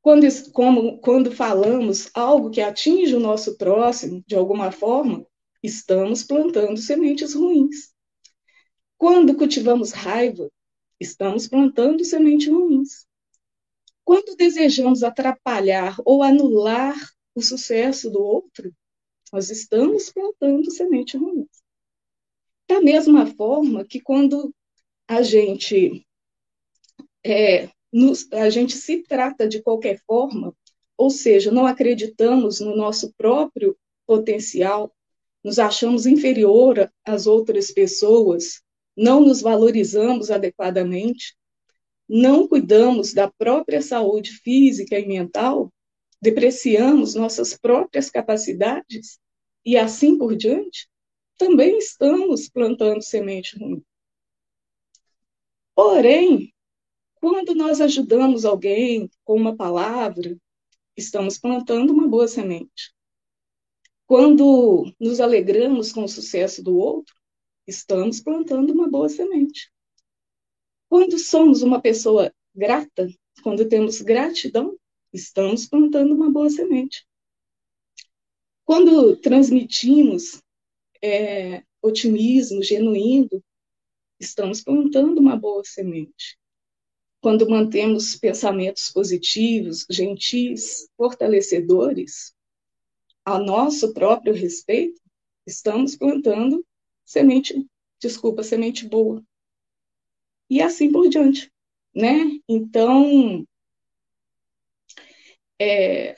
Quando, 0.00 0.24
como, 0.52 1.00
quando 1.00 1.32
falamos 1.32 2.08
algo 2.14 2.50
que 2.50 2.60
atinge 2.60 3.16
o 3.16 3.18
nosso 3.18 3.56
próximo 3.56 4.22
de 4.24 4.36
alguma 4.36 4.70
forma, 4.70 5.26
estamos 5.60 6.22
plantando 6.22 6.76
sementes 6.76 7.34
ruins. 7.34 7.92
Quando 8.96 9.34
cultivamos 9.34 9.90
raiva, 9.90 10.48
estamos 11.00 11.48
plantando 11.48 12.04
sementes 12.04 12.46
ruins. 12.46 13.08
Quando 14.04 14.36
desejamos 14.36 15.02
atrapalhar 15.02 15.96
ou 16.04 16.22
anular 16.22 16.94
o 17.34 17.42
sucesso 17.42 18.08
do 18.08 18.22
outro, 18.22 18.72
nós 19.32 19.50
estamos 19.50 20.10
plantando 20.10 20.70
semente 20.70 21.16
ruim. 21.16 21.48
Da 22.68 22.80
mesma 22.80 23.26
forma 23.26 23.84
que 23.84 24.00
quando 24.00 24.54
a 25.08 25.22
gente 25.22 26.06
é, 27.24 27.70
nos, 27.92 28.30
a 28.32 28.50
gente 28.50 28.76
se 28.76 29.02
trata 29.02 29.48
de 29.48 29.62
qualquer 29.62 30.00
forma, 30.06 30.54
ou 30.96 31.10
seja, 31.10 31.50
não 31.50 31.66
acreditamos 31.66 32.60
no 32.60 32.76
nosso 32.76 33.12
próprio 33.14 33.76
potencial, 34.06 34.94
nos 35.42 35.58
achamos 35.58 36.06
inferior 36.06 36.92
às 37.04 37.26
outras 37.26 37.70
pessoas, 37.70 38.62
não 38.96 39.20
nos 39.20 39.40
valorizamos 39.40 40.30
adequadamente, 40.30 41.34
não 42.08 42.46
cuidamos 42.46 43.12
da 43.12 43.30
própria 43.30 43.80
saúde 43.80 44.30
física 44.30 44.98
e 44.98 45.06
mental, 45.06 45.72
depreciamos 46.22 47.16
nossas 47.16 47.56
próprias 47.56 48.08
capacidades 48.08 49.18
e 49.64 49.76
assim 49.76 50.16
por 50.16 50.36
diante, 50.36 50.88
também 51.36 51.78
estamos 51.78 52.48
plantando 52.48 53.02
semente 53.02 53.58
ruim. 53.58 53.84
Porém, 55.74 56.54
quando 57.16 57.56
nós 57.56 57.80
ajudamos 57.80 58.44
alguém 58.44 59.10
com 59.24 59.34
uma 59.34 59.56
palavra, 59.56 60.38
estamos 60.96 61.38
plantando 61.38 61.92
uma 61.92 62.06
boa 62.06 62.28
semente. 62.28 62.94
Quando 64.06 64.92
nos 65.00 65.18
alegramos 65.20 65.92
com 65.92 66.04
o 66.04 66.08
sucesso 66.08 66.62
do 66.62 66.76
outro, 66.76 67.14
estamos 67.66 68.20
plantando 68.20 68.72
uma 68.72 68.88
boa 68.88 69.08
semente. 69.08 69.72
Quando 70.88 71.18
somos 71.18 71.62
uma 71.62 71.80
pessoa 71.80 72.32
grata, 72.54 73.08
quando 73.42 73.68
temos 73.68 74.00
gratidão, 74.02 74.76
estamos 75.12 75.66
plantando 75.66 76.14
uma 76.14 76.30
boa 76.30 76.48
semente. 76.48 77.06
Quando 78.64 79.16
transmitimos 79.16 80.42
é, 81.02 81.62
otimismo 81.82 82.62
genuíno, 82.62 83.42
estamos 84.18 84.62
plantando 84.62 85.18
uma 85.18 85.36
boa 85.36 85.62
semente. 85.64 86.38
Quando 87.20 87.48
mantemos 87.48 88.16
pensamentos 88.16 88.90
positivos, 88.90 89.84
gentis, 89.90 90.88
fortalecedores, 90.96 92.34
a 93.24 93.38
nosso 93.38 93.92
próprio 93.92 94.34
respeito, 94.34 95.00
estamos 95.46 95.96
plantando 95.96 96.64
semente, 97.04 97.66
desculpa, 98.00 98.42
semente 98.42 98.86
boa. 98.88 99.22
E 100.50 100.60
assim 100.60 100.90
por 100.90 101.08
diante, 101.08 101.50
né? 101.94 102.38
Então, 102.48 103.46
é, 105.62 106.16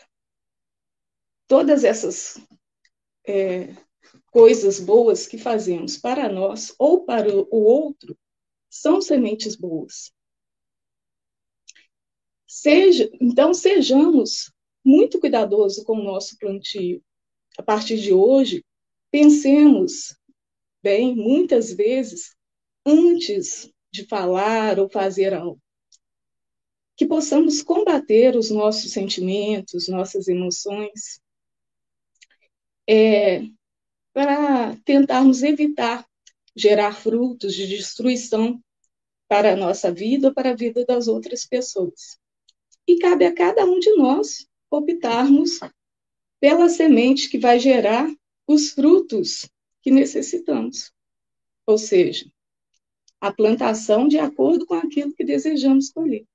todas 1.46 1.84
essas 1.84 2.38
é, 3.26 3.74
coisas 4.30 4.80
boas 4.80 5.26
que 5.26 5.36
fazemos 5.36 5.98
para 5.98 6.28
nós 6.28 6.74
ou 6.78 7.04
para 7.04 7.28
o 7.28 7.46
outro 7.50 8.16
são 8.70 9.00
sementes 9.00 9.54
boas. 9.54 10.12
Seja, 12.46 13.10
então, 13.20 13.52
sejamos 13.52 14.50
muito 14.84 15.20
cuidadosos 15.20 15.84
com 15.84 15.98
o 15.98 16.02
nosso 16.02 16.38
plantio. 16.38 17.02
A 17.58 17.62
partir 17.62 17.98
de 18.00 18.12
hoje, 18.12 18.64
pensemos 19.10 20.16
bem, 20.82 21.14
muitas 21.14 21.72
vezes, 21.72 22.34
antes 22.86 23.70
de 23.92 24.06
falar 24.06 24.78
ou 24.78 24.88
fazer 24.88 25.34
algo. 25.34 25.63
Que 26.96 27.06
possamos 27.06 27.62
combater 27.62 28.36
os 28.36 28.50
nossos 28.50 28.92
sentimentos, 28.92 29.88
nossas 29.88 30.28
emoções, 30.28 31.20
é, 32.88 33.42
para 34.12 34.76
tentarmos 34.84 35.42
evitar 35.42 36.06
gerar 36.56 36.92
frutos 36.94 37.54
de 37.54 37.66
destruição 37.66 38.62
para 39.28 39.54
a 39.54 39.56
nossa 39.56 39.90
vida 39.90 40.32
para 40.32 40.50
a 40.50 40.54
vida 40.54 40.84
das 40.84 41.08
outras 41.08 41.44
pessoas. 41.44 42.18
E 42.86 42.98
cabe 42.98 43.24
a 43.24 43.34
cada 43.34 43.64
um 43.64 43.78
de 43.78 43.92
nós 43.96 44.46
optarmos 44.70 45.58
pela 46.38 46.68
semente 46.68 47.28
que 47.28 47.38
vai 47.38 47.58
gerar 47.58 48.08
os 48.46 48.70
frutos 48.70 49.48
que 49.82 49.90
necessitamos. 49.90 50.92
Ou 51.66 51.78
seja, 51.78 52.30
a 53.20 53.32
plantação 53.32 54.06
de 54.06 54.18
acordo 54.18 54.66
com 54.66 54.74
aquilo 54.74 55.14
que 55.14 55.24
desejamos 55.24 55.90
colher. 55.90 56.26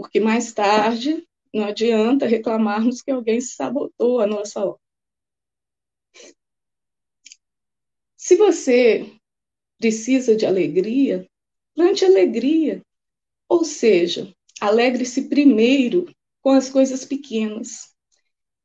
Porque 0.00 0.20
mais 0.20 0.52
tarde 0.52 1.26
não 1.52 1.64
adianta 1.64 2.26
reclamarmos 2.26 3.02
que 3.02 3.10
alguém 3.10 3.40
sabotou 3.40 4.20
a 4.20 4.26
nossa 4.26 4.64
obra. 4.64 4.80
Se 8.16 8.36
você 8.36 9.10
precisa 9.78 10.36
de 10.36 10.46
alegria, 10.46 11.28
plante 11.74 12.04
alegria. 12.04 12.82
Ou 13.48 13.64
seja, 13.64 14.32
alegre-se 14.60 15.28
primeiro 15.28 16.12
com 16.40 16.50
as 16.50 16.68
coisas 16.68 17.04
pequenas. 17.04 17.94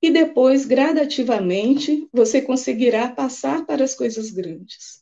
E 0.01 0.11
depois, 0.11 0.65
gradativamente, 0.65 2.07
você 2.11 2.41
conseguirá 2.41 3.09
passar 3.09 3.65
para 3.65 3.83
as 3.83 3.95
coisas 3.95 4.29
grandes. 4.29 5.01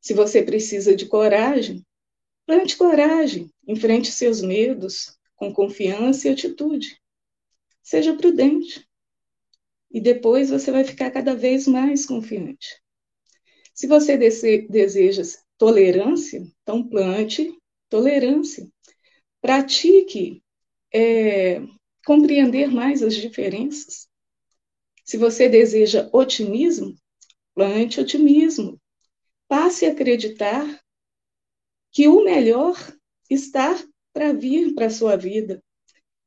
Se 0.00 0.14
você 0.14 0.42
precisa 0.42 0.96
de 0.96 1.06
coragem, 1.06 1.84
plante 2.46 2.76
coragem, 2.76 3.50
enfrente 3.68 4.10
seus 4.10 4.40
medos 4.40 5.19
com 5.40 5.50
confiança 5.54 6.28
e 6.28 6.30
atitude. 6.30 7.00
Seja 7.82 8.14
prudente. 8.14 8.86
E 9.90 9.98
depois 9.98 10.50
você 10.50 10.70
vai 10.70 10.84
ficar 10.84 11.10
cada 11.10 11.34
vez 11.34 11.66
mais 11.66 12.04
confiante. 12.04 12.78
Se 13.74 13.86
você 13.86 14.18
deseja 14.18 15.22
tolerância, 15.56 16.46
então 16.62 16.86
plante 16.86 17.56
tolerância. 17.88 18.70
Pratique 19.40 20.42
é, 20.92 21.62
compreender 22.04 22.68
mais 22.68 23.02
as 23.02 23.14
diferenças. 23.14 24.06
Se 25.02 25.16
você 25.16 25.48
deseja 25.48 26.08
otimismo, 26.12 26.94
plante 27.54 27.98
otimismo. 27.98 28.78
Passe 29.48 29.86
a 29.86 29.92
acreditar 29.92 30.80
que 31.90 32.06
o 32.06 32.22
melhor 32.22 32.76
está 33.28 33.74
para 34.12 34.32
vir 34.32 34.74
para 34.74 34.86
a 34.86 34.90
sua 34.90 35.16
vida 35.16 35.62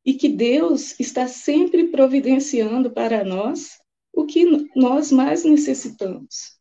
e 0.05 0.13
que 0.13 0.29
Deus 0.29 0.99
está 0.99 1.27
sempre 1.27 1.89
providenciando 1.89 2.91
para 2.91 3.23
nós 3.23 3.79
o 4.11 4.25
que 4.25 4.45
nós 4.75 5.11
mais 5.11 5.43
necessitamos. 5.43 6.59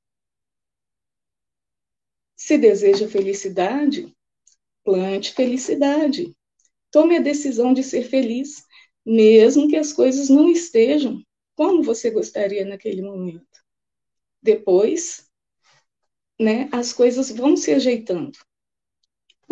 Se 2.37 2.56
deseja 2.56 3.08
felicidade, 3.08 4.14
plante 4.85 5.32
felicidade. 5.32 6.35
Tome 6.90 7.16
a 7.16 7.20
decisão 7.20 7.72
de 7.72 7.82
ser 7.82 8.04
feliz, 8.04 8.64
mesmo 9.04 9.68
que 9.68 9.76
as 9.76 9.92
coisas 9.92 10.28
não 10.28 10.50
estejam 10.50 11.22
como 11.54 11.82
você 11.82 12.11
gostaria 12.11 12.64
naquele 12.64 13.02
momento. 13.02 13.62
Depois, 14.42 15.30
né, 16.38 16.68
as 16.72 16.92
coisas 16.92 17.30
vão 17.30 17.56
se 17.56 17.72
ajeitando. 17.72 18.38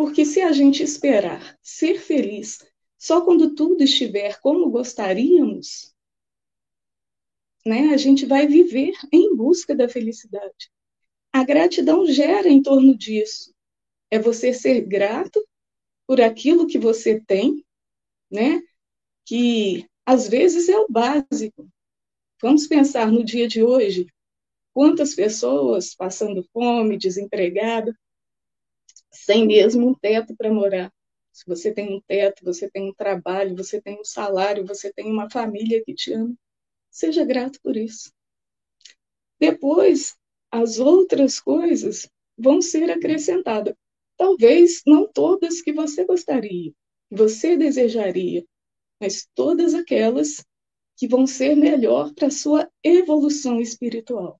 Porque 0.00 0.24
se 0.24 0.40
a 0.40 0.50
gente 0.50 0.82
esperar 0.82 1.58
ser 1.62 2.00
feliz 2.00 2.66
só 2.96 3.22
quando 3.22 3.54
tudo 3.54 3.84
estiver 3.84 4.40
como 4.40 4.70
gostaríamos, 4.70 5.94
né, 7.66 7.90
a 7.92 7.98
gente 7.98 8.24
vai 8.24 8.46
viver 8.46 8.94
em 9.12 9.36
busca 9.36 9.74
da 9.74 9.90
felicidade. 9.90 10.70
A 11.30 11.44
gratidão 11.44 12.06
gera 12.06 12.48
em 12.48 12.62
torno 12.62 12.96
disso. 12.96 13.54
É 14.10 14.18
você 14.18 14.54
ser 14.54 14.80
grato 14.86 15.46
por 16.06 16.18
aquilo 16.18 16.66
que 16.66 16.78
você 16.78 17.20
tem, 17.20 17.62
né? 18.30 18.62
Que 19.26 19.86
às 20.06 20.26
vezes 20.26 20.70
é 20.70 20.78
o 20.78 20.88
básico. 20.88 21.68
Vamos 22.40 22.66
pensar 22.66 23.12
no 23.12 23.22
dia 23.22 23.46
de 23.46 23.62
hoje, 23.62 24.06
quantas 24.72 25.14
pessoas 25.14 25.94
passando 25.94 26.42
fome, 26.54 26.96
desempregada, 26.96 27.94
sem 29.11 29.46
mesmo 29.46 29.88
um 29.88 29.94
teto 29.94 30.35
para 30.37 30.53
morar. 30.53 30.92
Se 31.33 31.46
você 31.46 31.73
tem 31.73 31.94
um 31.94 32.01
teto, 32.01 32.44
você 32.44 32.70
tem 32.70 32.88
um 32.88 32.94
trabalho, 32.94 33.57
você 33.57 33.81
tem 33.81 34.01
um 34.01 34.05
salário, 34.05 34.66
você 34.66 34.92
tem 34.92 35.11
uma 35.11 35.31
família 35.31 35.83
que 35.85 35.94
te 35.94 36.12
ama, 36.12 36.35
seja 36.90 37.25
grato 37.25 37.61
por 37.62 37.77
isso. 37.77 38.12
Depois, 39.38 40.16
as 40.51 40.79
outras 40.79 41.40
coisas 41.40 42.09
vão 42.37 42.61
ser 42.61 42.90
acrescentadas. 42.90 43.75
Talvez 44.16 44.83
não 44.87 45.11
todas 45.11 45.62
que 45.62 45.73
você 45.73 46.05
gostaria, 46.05 46.73
você 47.11 47.57
desejaria, 47.57 48.44
mas 49.01 49.27
todas 49.35 49.73
aquelas 49.73 50.44
que 50.96 51.09
vão 51.09 51.27
ser 51.27 51.55
melhor 51.57 52.12
para 52.12 52.27
a 52.27 52.31
sua 52.31 52.70
evolução 52.85 53.61
espiritual. 53.61 54.38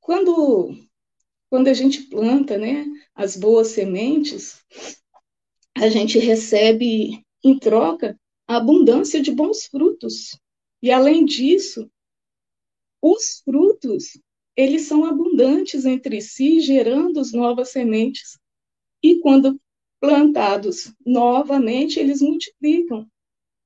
Quando, 0.00 0.74
quando 1.50 1.66
a 1.66 1.74
gente 1.74 2.02
planta 2.04 2.56
né, 2.56 2.86
as 3.14 3.36
boas 3.36 3.68
sementes, 3.68 4.64
a 5.76 5.88
gente 5.88 6.18
recebe 6.18 7.24
em 7.42 7.58
troca 7.58 8.18
a 8.46 8.56
abundância 8.56 9.20
de 9.20 9.32
bons 9.32 9.66
frutos. 9.66 10.38
E 10.80 10.90
além 10.90 11.24
disso, 11.24 11.90
os 13.02 13.42
frutos, 13.44 14.18
eles 14.56 14.82
são 14.82 15.04
abundantes 15.04 15.84
entre 15.84 16.20
si, 16.20 16.60
gerando 16.60 17.18
as 17.18 17.32
novas 17.32 17.70
sementes. 17.70 18.38
E 19.02 19.18
quando 19.20 19.60
plantados 20.00 20.92
novamente, 21.04 21.98
eles 21.98 22.22
multiplicam. 22.22 23.06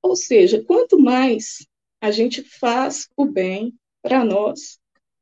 Ou 0.02 0.16
seja, 0.16 0.62
quanto 0.64 0.98
mais 0.98 1.66
a 2.00 2.10
gente 2.10 2.42
faz 2.42 3.08
o 3.16 3.24
bem 3.24 3.74
para 4.02 4.24
nós 4.24 4.78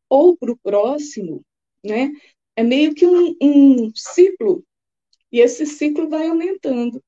ou 0.09 0.37
para 0.37 0.53
o 0.53 0.59
próximo, 0.59 1.45
né, 1.85 2.11
é 2.57 2.63
meio 2.63 2.95
que 2.95 3.07
um, 3.07 3.37
um 3.41 3.93
ciclo, 3.95 4.65
e 5.31 5.41
esse 5.41 5.65
ciclo 5.67 6.09
vai 6.09 6.29
aumentando. 6.29 7.03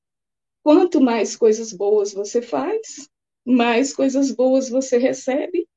Quanto 0.63 0.99
mais 0.99 1.35
coisas 1.35 1.71
boas 1.71 2.13
você 2.13 2.41
faz, 2.41 3.07
mais 3.45 3.93
coisas 3.93 4.31
boas 4.31 4.69
você 4.69 4.97
recebe, 4.97 5.67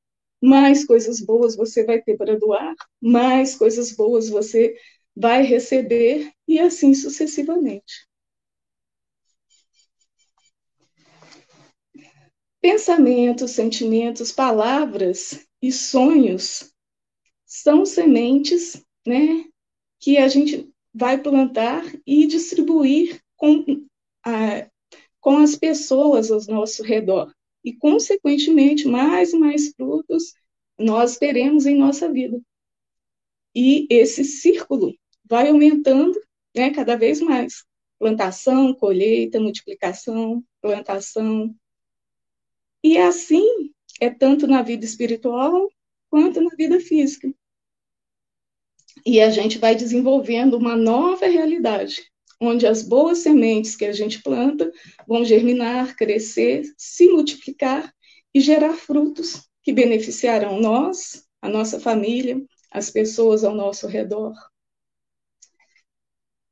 mais 0.43 0.85
coisas 0.85 1.21
boas 1.21 1.57
você 1.57 1.85
vai 1.85 2.01
ter 2.01 2.17
para 2.17 2.39
doar, 2.39 2.75
mais 3.01 3.55
coisas 3.55 3.93
boas 3.93 4.29
você 4.29 4.75
vai 5.15 5.43
receber, 5.43 6.33
e 6.47 6.59
assim 6.59 6.95
sucessivamente. 6.95 8.09
Pensamentos, 12.61 13.51
sentimentos, 13.53 14.33
palavras 14.33 15.47
e 15.61 15.71
sonhos 15.71 16.73
são 17.45 17.85
sementes, 17.85 18.85
né, 19.07 19.45
que 20.01 20.17
a 20.17 20.29
gente 20.29 20.69
vai 20.95 21.21
plantar 21.21 21.85
e 22.07 22.27
distribuir 22.27 23.21
com, 23.37 23.65
a, 24.25 24.69
com 25.21 25.39
as 25.39 25.57
pessoas 25.57 26.31
ao 26.31 26.41
nosso 26.47 26.83
redor. 26.83 27.33
E, 27.65 27.73
consequentemente, 27.73 28.87
mais 28.87 29.33
e 29.33 29.39
mais 29.39 29.73
frutos 29.75 30.35
nós 30.79 31.19
teremos 31.19 31.67
em 31.67 31.77
nossa 31.77 32.11
vida. 32.11 32.41
E 33.55 33.87
esse 33.91 34.25
círculo 34.25 34.95
vai 35.25 35.49
aumentando 35.49 36.19
né, 36.55 36.71
cada 36.71 36.97
vez 36.97 37.21
mais. 37.21 37.65
Plantação, 37.99 38.73
colheita, 38.75 39.41
multiplicação, 39.41 40.45
plantação. 40.61 41.55
E 42.83 42.97
assim 42.97 43.73
é 44.01 44.09
tanto 44.09 44.47
na 44.47 44.63
vida 44.63 44.85
espiritual 44.85 45.69
quanto 46.09 46.41
na 46.41 46.55
vida 46.57 46.81
física. 46.81 47.33
E 49.11 49.23
a 49.23 49.31
gente 49.31 49.57
vai 49.57 49.75
desenvolvendo 49.75 50.59
uma 50.59 50.77
nova 50.77 51.25
realidade, 51.25 52.13
onde 52.39 52.67
as 52.67 52.83
boas 52.83 53.17
sementes 53.21 53.75
que 53.75 53.87
a 53.87 53.93
gente 53.93 54.23
planta 54.23 54.71
vão 55.07 55.25
germinar, 55.25 55.97
crescer, 55.97 56.71
se 56.77 57.09
multiplicar 57.09 57.91
e 58.35 58.41
gerar 58.43 58.75
frutos 58.75 59.49
que 59.63 59.73
beneficiarão 59.73 60.61
nós, 60.61 61.27
a 61.41 61.49
nossa 61.49 61.81
família, 61.81 62.39
as 62.71 62.91
pessoas 62.91 63.45
ao 63.45 63.55
nosso 63.55 63.87
redor. 63.87 64.35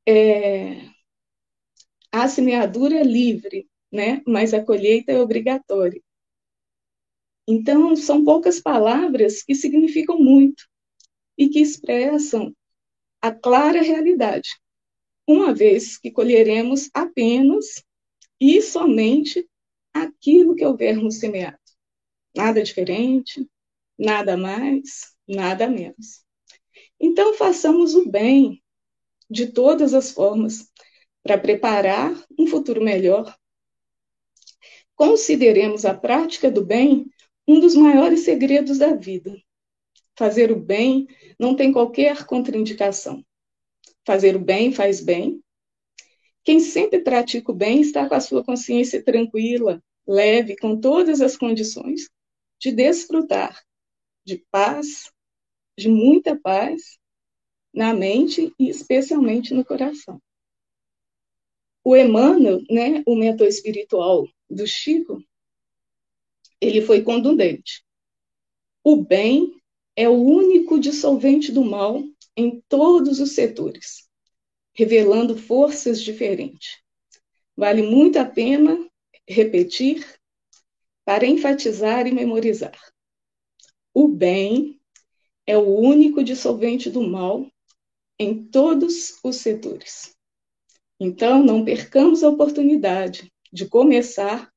É, 0.09 0.81
a 2.11 2.27
semeadura 2.27 2.97
é 2.97 3.05
livre, 3.05 3.69
né? 3.93 4.23
mas 4.27 4.55
a 4.55 4.65
colheita 4.65 5.13
é 5.13 5.21
obrigatória. 5.21 6.01
Então, 7.47 7.95
são 7.95 8.25
poucas 8.25 8.59
palavras 8.63 9.43
que 9.43 9.55
significam 9.55 10.19
muito 10.19 10.65
e 11.37 11.49
que 11.49 11.61
expressam 11.61 12.55
a 13.21 13.33
clara 13.33 13.83
realidade, 13.83 14.51
uma 15.27 15.53
vez 15.53 15.99
que 15.99 16.11
colheremos 16.11 16.89
apenas 16.95 17.85
e 18.41 18.63
somente 18.63 19.49
aquilo 19.93 20.55
que 20.55 20.65
houvermos 20.65 21.19
semeado. 21.19 21.59
Nada 22.35 22.63
diferente, 22.63 23.49
nada 23.99 24.37
mais, 24.37 25.15
nada 25.27 25.69
menos. 25.69 26.25
Então, 27.01 27.35
façamos 27.35 27.95
o 27.95 28.09
bem 28.09 28.63
de 29.29 29.49
todas 29.49 29.95
as 29.95 30.11
formas 30.11 30.71
para 31.23 31.39
preparar 31.39 32.15
um 32.39 32.47
futuro 32.47 32.83
melhor. 32.83 33.37
Consideremos 34.95 35.85
a 35.85 35.93
prática 35.93 36.51
do 36.51 36.65
bem 36.65 37.11
um 37.47 37.61
dos 37.61 37.75
maiores 37.75 38.21
segredos 38.21 38.79
da 38.79 38.95
vida. 38.95 39.37
Fazer 40.17 40.51
o 40.51 40.59
bem 40.59 41.07
não 41.39 41.55
tem 41.55 41.73
qualquer 41.73 42.25
contraindicação. 42.25 43.25
Fazer 44.05 44.37
o 44.37 44.39
bem 44.39 44.73
faz 44.73 45.01
bem. 45.01 45.43
Quem 46.43 46.61
sempre 46.61 47.01
pratica 47.01 47.51
o 47.51 47.55
bem 47.55 47.81
está 47.81 48.09
com 48.09 48.15
a 48.15 48.21
sua 48.21 48.45
consciência 48.45 49.03
tranquila, 49.03 49.83
leve, 50.07 50.57
com 50.57 50.81
todas 50.81 51.21
as 51.21 51.37
condições 51.37 52.09
de 52.59 52.73
desfrutar 52.73 53.63
de 54.25 54.45
paz, 54.51 55.13
de 55.79 55.89
muita 55.89 56.39
paz 56.39 56.99
na 57.73 57.93
mente 57.93 58.53
e 58.59 58.69
especialmente 58.69 59.53
no 59.53 59.65
coração. 59.65 60.21
O 61.85 61.95
Emmanuel, 61.95 62.61
né, 62.69 63.03
o 63.07 63.15
mentor 63.15 63.47
espiritual 63.47 64.27
do 64.51 64.67
Chico, 64.67 65.23
ele 66.61 66.81
foi 66.81 67.03
contundente. 67.03 67.85
O 68.83 69.05
bem 69.05 69.61
é 69.97 70.09
o 70.09 70.13
único 70.13 70.79
dissolvente 70.79 71.51
do 71.51 71.65
mal 71.65 72.05
em 72.37 72.63
todos 72.69 73.19
os 73.19 73.33
setores, 73.33 74.07
revelando 74.75 75.37
forças 75.37 76.03
diferentes. 76.03 76.79
Vale 77.57 77.83
muito 77.83 78.19
a 78.19 78.25
pena 78.27 78.79
repetir 79.27 80.05
para 81.05 81.27
enfatizar 81.27 82.07
e 82.07 82.13
memorizar. 82.13 82.79
O 83.95 84.07
bem 84.07 84.79
é 85.47 85.57
o 85.57 85.67
único 85.67 86.23
dissolvente 86.23 86.91
do 86.91 87.01
mal 87.01 87.51
em 88.19 88.45
todos 88.45 89.19
os 89.25 89.37
setores. 89.37 90.15
Então, 91.01 91.43
não 91.43 91.65
percamos 91.65 92.23
a 92.23 92.29
oportunidade 92.29 93.33
de 93.53 93.67
começar 93.67 94.53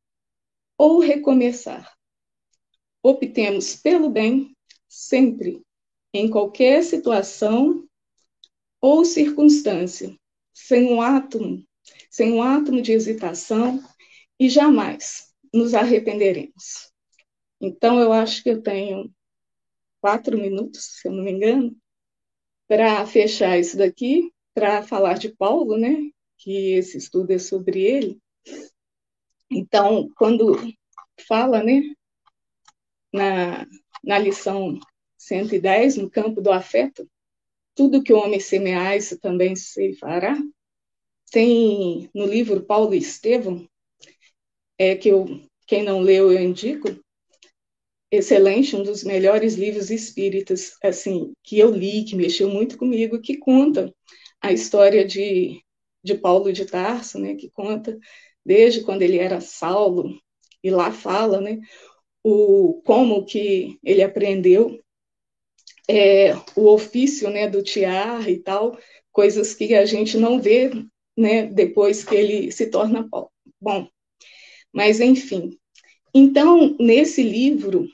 ou 0.77 0.99
recomeçar. 0.99 1.93
Optemos 3.03 3.75
pelo 3.75 4.09
bem 4.09 4.55
sempre, 4.89 5.61
em 6.13 6.29
qualquer 6.29 6.83
situação 6.83 7.87
ou 8.81 9.05
circunstância, 9.05 10.17
sem 10.53 10.91
um 10.91 11.01
átomo, 11.01 11.63
sem 12.09 12.33
um 12.33 12.41
átomo 12.41 12.81
de 12.81 12.91
hesitação 12.91 13.81
e 14.39 14.49
jamais 14.49 15.33
nos 15.53 15.73
arrependeremos. 15.73 16.91
Então, 17.61 17.99
eu 17.99 18.11
acho 18.11 18.41
que 18.41 18.49
eu 18.49 18.61
tenho 18.61 19.13
quatro 20.01 20.37
minutos, 20.37 20.99
se 20.99 21.07
eu 21.07 21.11
não 21.11 21.23
me 21.23 21.31
engano, 21.31 21.75
para 22.67 23.05
fechar 23.05 23.59
isso 23.59 23.77
daqui, 23.77 24.31
para 24.53 24.81
falar 24.81 25.17
de 25.17 25.29
Paulo, 25.35 25.77
né? 25.77 26.09
Que 26.37 26.73
esse 26.73 26.97
estudo 26.97 27.31
é 27.31 27.39
sobre 27.39 27.81
ele. 27.81 28.19
Então, 29.51 30.09
quando 30.15 30.55
fala, 31.27 31.63
né, 31.63 31.81
na, 33.11 33.67
na 34.03 34.17
lição 34.17 34.79
110, 35.17 35.97
no 35.97 36.09
campo 36.09 36.41
do 36.41 36.51
afeto, 36.51 37.07
tudo 37.75 38.03
que 38.03 38.13
o 38.13 38.17
homem 38.17 38.39
semear, 38.39 38.97
isso 38.97 39.19
também 39.19 39.55
se 39.55 39.93
fará. 39.93 40.37
Tem 41.31 42.09
no 42.13 42.25
livro 42.25 42.63
Paulo 42.63 42.93
Estevão, 42.93 43.67
é, 44.77 44.95
que 44.95 45.09
eu, 45.09 45.25
quem 45.67 45.83
não 45.83 45.99
leu, 45.99 46.31
eu 46.31 46.41
indico, 46.41 46.89
excelente, 48.11 48.75
um 48.75 48.83
dos 48.83 49.03
melhores 49.03 49.55
livros 49.55 49.91
espíritas, 49.91 50.75
assim, 50.83 51.31
que 51.43 51.59
eu 51.59 51.69
li, 51.69 52.03
que 52.03 52.15
mexeu 52.15 52.49
muito 52.49 52.77
comigo, 52.77 53.21
que 53.21 53.37
conta 53.37 53.93
a 54.41 54.51
história 54.51 55.05
de, 55.05 55.61
de 56.03 56.15
Paulo 56.15 56.51
de 56.51 56.65
Tarso, 56.65 57.19
né, 57.19 57.35
que 57.35 57.49
conta 57.51 57.97
desde 58.43 58.81
quando 58.81 59.03
ele 59.03 59.19
era 59.19 59.41
Saulo, 59.41 60.19
e 60.63 60.71
lá 60.71 60.91
fala, 60.91 61.39
né, 61.39 61.59
o, 62.29 62.81
como 62.83 63.25
que 63.25 63.79
ele 63.83 64.03
aprendeu 64.03 64.79
é, 65.89 66.33
o 66.55 66.67
ofício, 66.67 67.29
né, 67.29 67.49
do 67.49 67.63
tiar 67.63 68.29
e 68.29 68.37
tal, 68.39 68.77
coisas 69.11 69.55
que 69.55 69.73
a 69.73 69.85
gente 69.85 70.17
não 70.17 70.39
vê, 70.39 70.69
né, 71.17 71.47
depois 71.47 72.03
que 72.03 72.15
ele 72.15 72.51
se 72.51 72.67
torna. 72.67 73.07
Bom, 73.59 73.87
mas 74.71 74.99
enfim. 74.99 75.57
Então, 76.13 76.75
nesse 76.79 77.23
livro, 77.23 77.87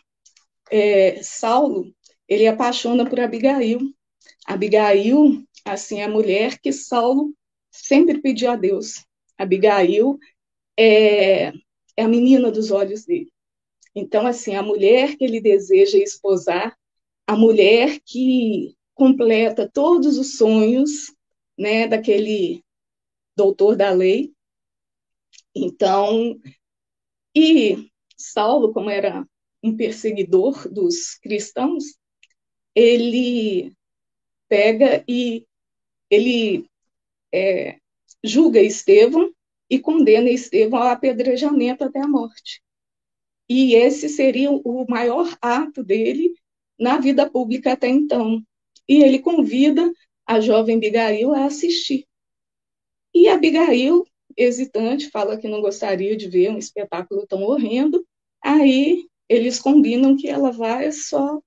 é, 0.71 1.21
Saulo, 1.23 1.93
ele 2.27 2.47
apaixona 2.47 3.07
por 3.09 3.19
Abigail. 3.19 3.79
Abigail, 4.45 5.43
assim, 5.63 6.01
é 6.01 6.03
a 6.03 6.09
mulher 6.09 6.59
que 6.59 6.71
Saulo 6.71 7.33
sempre 7.71 8.21
pediu 8.21 8.51
a 8.51 8.55
Deus. 8.55 9.05
Abigail 9.37 10.17
é, 10.77 11.47
é 11.97 12.03
a 12.03 12.07
menina 12.07 12.51
dos 12.51 12.71
olhos 12.71 13.05
dele. 13.05 13.31
Então, 13.95 14.27
assim, 14.27 14.55
a 14.55 14.61
mulher 14.61 15.15
que 15.15 15.23
ele 15.23 15.39
deseja 15.39 15.97
esposar, 15.97 16.77
a 17.25 17.35
mulher 17.35 17.99
que 18.05 18.75
completa 18.93 19.69
todos 19.71 20.17
os 20.17 20.37
sonhos, 20.37 21.13
né, 21.57 21.87
daquele 21.87 22.63
doutor 23.35 23.75
da 23.75 23.91
lei. 23.91 24.33
Então, 25.55 26.37
e 27.33 27.89
Saulo, 28.17 28.73
como 28.73 28.89
era 28.89 29.25
um 29.63 29.75
perseguidor 29.75 30.69
dos 30.71 31.15
cristãos, 31.15 31.83
ele 32.75 33.73
pega 34.47 35.03
e 35.07 35.47
ele 36.09 36.69
é, 37.33 37.79
julga 38.23 38.61
Estevão 38.61 39.33
e 39.69 39.79
condena 39.79 40.29
Estevão 40.29 40.81
ao 40.81 40.89
apedrejamento 40.89 41.83
até 41.83 41.99
a 41.99 42.07
morte. 42.07 42.64
E 43.47 43.75
esse 43.75 44.09
seria 44.09 44.51
o 44.51 44.85
maior 44.89 45.37
ato 45.41 45.83
dele 45.83 46.33
na 46.79 46.97
vida 46.97 47.29
pública 47.29 47.73
até 47.73 47.87
então. 47.87 48.43
E 48.87 49.03
ele 49.03 49.19
convida 49.19 49.91
a 50.25 50.39
jovem 50.39 50.77
Abigail 50.77 51.33
a 51.33 51.45
assistir. 51.45 52.07
E 53.13 53.27
Abigail, 53.27 54.05
hesitante, 54.35 55.09
fala 55.09 55.37
que 55.37 55.47
não 55.47 55.61
gostaria 55.61 56.17
de 56.17 56.27
ver 56.27 56.49
um 56.49 56.57
espetáculo 56.57 57.25
tão 57.27 57.43
horrendo. 57.43 58.05
Aí 58.41 59.07
eles 59.29 59.59
combinam 59.59 60.17
que 60.17 60.27
ela 60.27 60.51
vai 60.51 60.91
só 60.91 61.39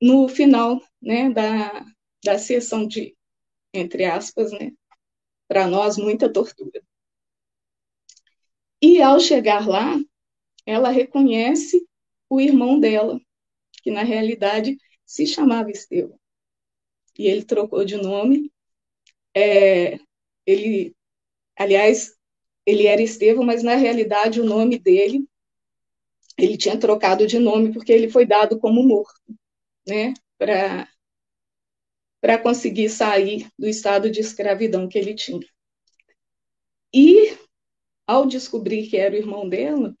no 0.00 0.28
final 0.28 0.82
né, 1.00 1.30
da, 1.30 1.84
da 2.22 2.38
sessão 2.38 2.86
de, 2.86 3.16
entre 3.72 4.04
aspas, 4.04 4.52
né, 4.52 4.72
para 5.48 5.66
nós, 5.66 5.96
muita 5.96 6.32
tortura. 6.32 6.82
E 8.80 9.00
ao 9.00 9.18
chegar 9.18 9.66
lá, 9.66 9.98
ela 10.66 10.90
reconhece 10.90 11.86
o 12.28 12.40
irmão 12.40 12.78
dela, 12.80 13.20
que 13.82 13.90
na 13.90 14.02
realidade 14.02 14.78
se 15.06 15.26
chamava 15.26 15.70
Estevão. 15.70 16.18
E 17.18 17.26
ele 17.26 17.44
trocou 17.44 17.84
de 17.84 17.96
nome. 17.96 18.52
É, 19.36 19.98
ele, 20.46 20.94
aliás, 21.56 22.14
ele 22.66 22.86
era 22.86 23.02
Estevão, 23.02 23.44
mas 23.44 23.62
na 23.62 23.76
realidade 23.76 24.40
o 24.40 24.46
nome 24.46 24.78
dele, 24.78 25.26
ele 26.38 26.56
tinha 26.56 26.78
trocado 26.78 27.26
de 27.26 27.38
nome 27.40 27.72
porque 27.72 27.92
ele 27.92 28.08
foi 28.10 28.24
dado 28.26 28.58
como 28.58 28.82
morto, 28.82 29.20
né? 29.88 30.14
Para 30.38 30.88
para 32.20 32.38
conseguir 32.38 32.88
sair 32.88 33.48
do 33.56 33.68
estado 33.68 34.10
de 34.10 34.18
escravidão 34.20 34.88
que 34.88 34.98
ele 34.98 35.14
tinha. 35.14 35.46
E 36.94 37.36
ao 38.06 38.26
descobrir 38.26 38.88
que 38.88 38.96
era 38.96 39.14
o 39.14 39.18
irmão 39.18 39.48
dela, 39.48 39.96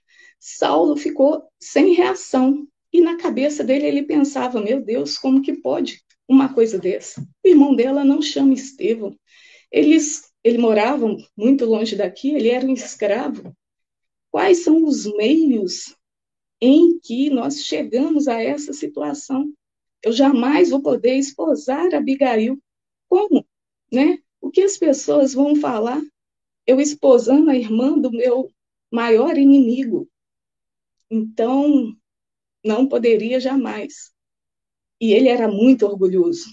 Saulo 0.46 0.94
ficou 0.94 1.42
sem 1.58 1.94
reação. 1.94 2.68
E 2.92 3.00
na 3.00 3.16
cabeça 3.16 3.64
dele 3.64 3.86
ele 3.86 4.02
pensava: 4.02 4.60
meu 4.60 4.84
Deus, 4.84 5.16
como 5.16 5.40
que 5.40 5.54
pode 5.54 6.02
uma 6.28 6.52
coisa 6.52 6.78
dessa? 6.78 7.22
O 7.42 7.48
irmão 7.48 7.74
dela 7.74 8.04
não 8.04 8.20
chama 8.20 8.52
Estevão. 8.52 9.18
Eles 9.72 10.30
ele 10.44 10.58
moravam 10.58 11.16
muito 11.34 11.64
longe 11.64 11.96
daqui, 11.96 12.34
ele 12.34 12.50
era 12.50 12.66
um 12.66 12.74
escravo. 12.74 13.56
Quais 14.30 14.58
são 14.58 14.84
os 14.84 15.06
meios 15.16 15.96
em 16.60 16.98
que 16.98 17.30
nós 17.30 17.64
chegamos 17.64 18.28
a 18.28 18.42
essa 18.42 18.74
situação? 18.74 19.50
Eu 20.02 20.12
jamais 20.12 20.68
vou 20.68 20.82
poder 20.82 21.14
esposar 21.14 21.94
Abigail. 21.94 22.62
Como? 23.08 23.46
Né? 23.90 24.18
O 24.42 24.50
que 24.50 24.60
as 24.60 24.76
pessoas 24.76 25.32
vão 25.32 25.56
falar? 25.56 26.02
Eu 26.66 26.78
esposando 26.82 27.48
a 27.48 27.56
irmã 27.56 27.98
do 27.98 28.10
meu 28.10 28.50
maior 28.92 29.38
inimigo. 29.38 30.06
Então, 31.10 31.94
não 32.64 32.88
poderia 32.88 33.40
jamais. 33.40 34.12
E 35.00 35.12
ele 35.12 35.28
era 35.28 35.48
muito 35.48 35.86
orgulhoso, 35.86 36.48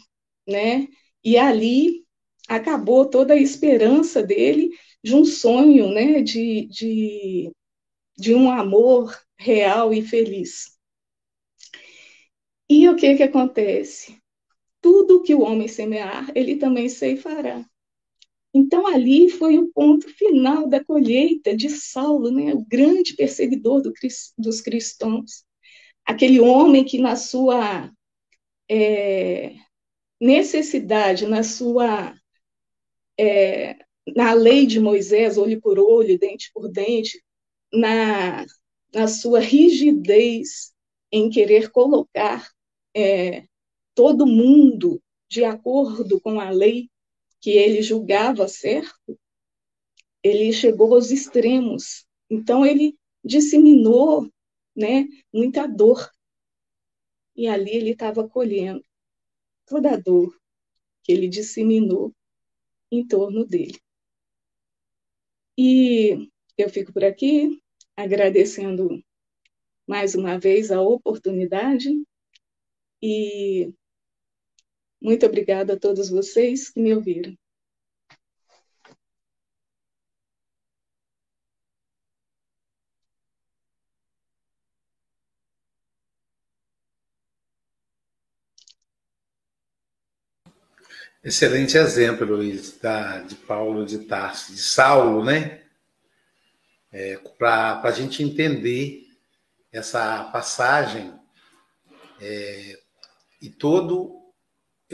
né? 0.47 0.87
E 1.23 1.37
ali 1.37 2.05
acabou 2.47 3.05
toda 3.09 3.33
a 3.33 3.37
esperança 3.37 4.23
dele 4.23 4.71
de 5.03 5.15
um 5.15 5.25
sonho, 5.25 5.89
né, 5.93 6.21
de, 6.21 6.67
de, 6.67 7.51
de 8.17 8.33
um 8.35 8.51
amor 8.51 9.17
real 9.37 9.93
e 9.93 10.01
feliz. 10.01 10.77
E 12.77 12.89
o 12.89 12.95
que 12.99 13.15
que 13.17 13.21
acontece? 13.23 14.19
Tudo 14.81 15.23
que 15.23 15.35
o 15.35 15.41
homem 15.41 15.67
semear, 15.69 16.31
ele 16.35 16.57
também 16.57 16.89
ceifará. 16.89 17.65
Então 18.53 18.85
ali 18.85 19.29
foi 19.29 19.57
o 19.57 19.71
ponto 19.71 20.09
final 20.09 20.67
da 20.67 20.83
colheita 20.83 21.55
de 21.55 21.69
Saulo, 21.69 22.31
né, 22.31 22.53
o 22.53 22.65
grande 22.65 23.15
perseguidor 23.15 23.81
do, 23.81 23.93
dos 24.37 24.59
cristãos, 24.59 25.45
aquele 26.05 26.39
homem 26.39 26.83
que 26.83 26.97
na 26.97 27.15
sua 27.15 27.91
é, 28.69 29.55
necessidade, 30.19 31.25
na 31.25 31.43
sua 31.43 32.13
é, 33.17 33.77
na 34.15 34.33
lei 34.33 34.65
de 34.65 34.79
Moisés, 34.79 35.37
olho 35.37 35.61
por 35.61 35.79
olho, 35.79 36.17
dente 36.19 36.51
por 36.53 36.67
dente, 36.69 37.23
na, 37.71 38.45
na 38.93 39.07
sua 39.07 39.39
rigidez 39.39 40.73
em 41.11 41.29
querer 41.29 41.71
colocar 41.71 42.49
é, 42.95 43.45
todo 43.93 44.25
mundo 44.25 45.01
de 45.29 45.43
acordo 45.43 46.19
com 46.19 46.39
a 46.39 46.49
lei 46.49 46.89
que 47.41 47.49
ele 47.49 47.81
julgava 47.81 48.47
certo, 48.47 49.19
ele 50.23 50.53
chegou 50.53 50.93
aos 50.93 51.09
extremos. 51.09 52.05
Então 52.29 52.65
ele 52.65 52.95
disseminou, 53.23 54.31
né, 54.75 55.07
muita 55.33 55.67
dor. 55.67 56.09
E 57.35 57.47
ali 57.47 57.71
ele 57.71 57.91
estava 57.91 58.27
colhendo 58.29 58.85
toda 59.65 59.93
a 59.93 59.97
dor 59.97 60.39
que 61.03 61.11
ele 61.11 61.27
disseminou 61.27 62.13
em 62.91 63.05
torno 63.05 63.45
dele. 63.45 63.79
E 65.57 66.29
eu 66.57 66.69
fico 66.69 66.93
por 66.93 67.03
aqui 67.03 67.59
agradecendo 67.95 69.03
mais 69.87 70.13
uma 70.15 70.39
vez 70.39 70.71
a 70.71 70.81
oportunidade 70.81 71.89
e 73.01 73.73
muito 75.01 75.25
obrigada 75.25 75.73
a 75.73 75.79
todos 75.79 76.09
vocês 76.09 76.69
que 76.69 76.79
me 76.79 76.93
ouviram. 76.93 77.35
Excelente 91.23 91.77
exemplo, 91.77 92.25
Luiz, 92.25 92.79
da, 92.79 93.19
de 93.21 93.35
Paulo 93.35 93.85
de 93.85 93.99
Tarso, 94.05 94.53
de 94.53 94.61
Saulo, 94.61 95.23
né? 95.23 95.61
É, 96.91 97.17
Para 97.37 97.79
a 97.83 97.91
gente 97.91 98.23
entender 98.23 99.07
essa 99.71 100.23
passagem 100.25 101.13
é, 102.19 102.79
e 103.39 103.49
todo 103.49 104.20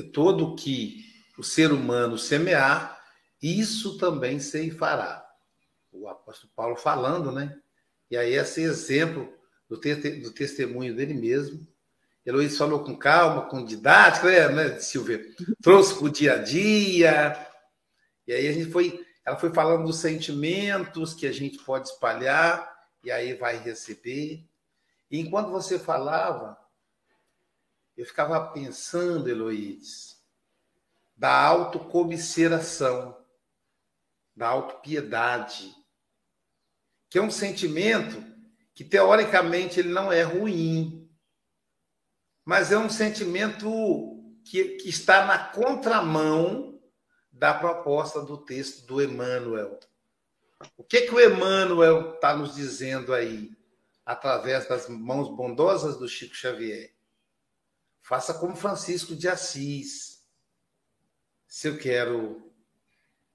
todo 0.04 0.56
que 0.56 1.06
o 1.38 1.44
ser 1.44 1.72
humano 1.72 2.18
semear, 2.18 3.00
isso 3.42 3.98
também 3.98 4.40
se 4.40 4.72
fará. 4.72 5.26
O 5.92 6.08
apóstolo 6.08 6.52
Paulo 6.56 6.76
falando, 6.76 7.32
né? 7.32 7.58
E 8.10 8.18
aí 8.18 8.34
esse 8.34 8.62
exemplo 8.62 9.32
do, 9.70 9.80
te 9.80 9.96
do 9.96 10.32
testemunho 10.32 10.96
dele 10.96 11.14
mesmo 11.14 11.68
Heloísa 12.28 12.58
falou 12.58 12.84
com 12.84 12.94
calma, 12.94 13.44
com 13.44 13.64
didática, 13.64 14.50
né, 14.50 14.50
né 14.50 14.80
Silvia? 14.80 15.26
Trouxe 15.62 15.96
para 15.96 16.04
o 16.04 16.10
dia 16.10 16.34
a 16.34 16.38
dia. 16.40 17.48
E 18.28 18.34
aí 18.34 18.50
a 18.50 18.52
gente 18.52 18.70
foi, 18.70 19.00
ela 19.26 19.38
foi 19.38 19.54
falando 19.54 19.86
dos 19.86 20.00
sentimentos 20.00 21.14
que 21.14 21.26
a 21.26 21.32
gente 21.32 21.58
pode 21.60 21.88
espalhar, 21.88 22.70
e 23.02 23.10
aí 23.10 23.34
vai 23.34 23.58
receber. 23.58 24.46
E 25.10 25.20
enquanto 25.22 25.52
você 25.52 25.80
falava, 25.80 26.58
eu 27.98 28.06
ficava 28.06 28.40
pensando, 28.52 29.28
Heloísa, 29.28 30.16
da 31.16 31.34
autocomisseração, 31.34 33.18
da 34.36 34.48
autopiedade, 34.50 35.74
que 37.10 37.18
é 37.18 37.22
um 37.22 37.32
sentimento 37.32 38.24
que, 38.76 38.84
teoricamente, 38.84 39.80
ele 39.80 39.90
não 39.90 40.12
é 40.12 40.22
ruim, 40.22 41.10
mas 42.46 42.72
é 42.72 42.78
um 42.78 42.90
sentimento 42.90 43.68
que, 44.46 44.78
que 44.78 44.90
está 44.90 45.26
na 45.26 45.40
contramão 45.40 46.80
da 47.32 47.52
proposta 47.52 48.22
do 48.22 48.38
texto 48.38 48.86
do 48.86 49.02
Emmanuel. 49.02 49.80
O 50.78 50.84
que, 50.84 51.02
que 51.02 51.16
o 51.16 51.20
Emmanuel 51.20 52.14
está 52.14 52.36
nos 52.36 52.54
dizendo 52.54 53.12
aí, 53.12 53.52
através 54.06 54.68
das 54.68 54.88
mãos 54.88 55.36
bondosas 55.36 55.98
do 55.98 56.08
Chico 56.08 56.36
Xavier? 56.36 56.97
Faça 58.08 58.34
como 58.34 58.56
Francisco 58.56 59.14
de 59.14 59.28
Assis. 59.28 60.26
Se 61.46 61.68
eu 61.68 61.78
quero. 61.78 62.54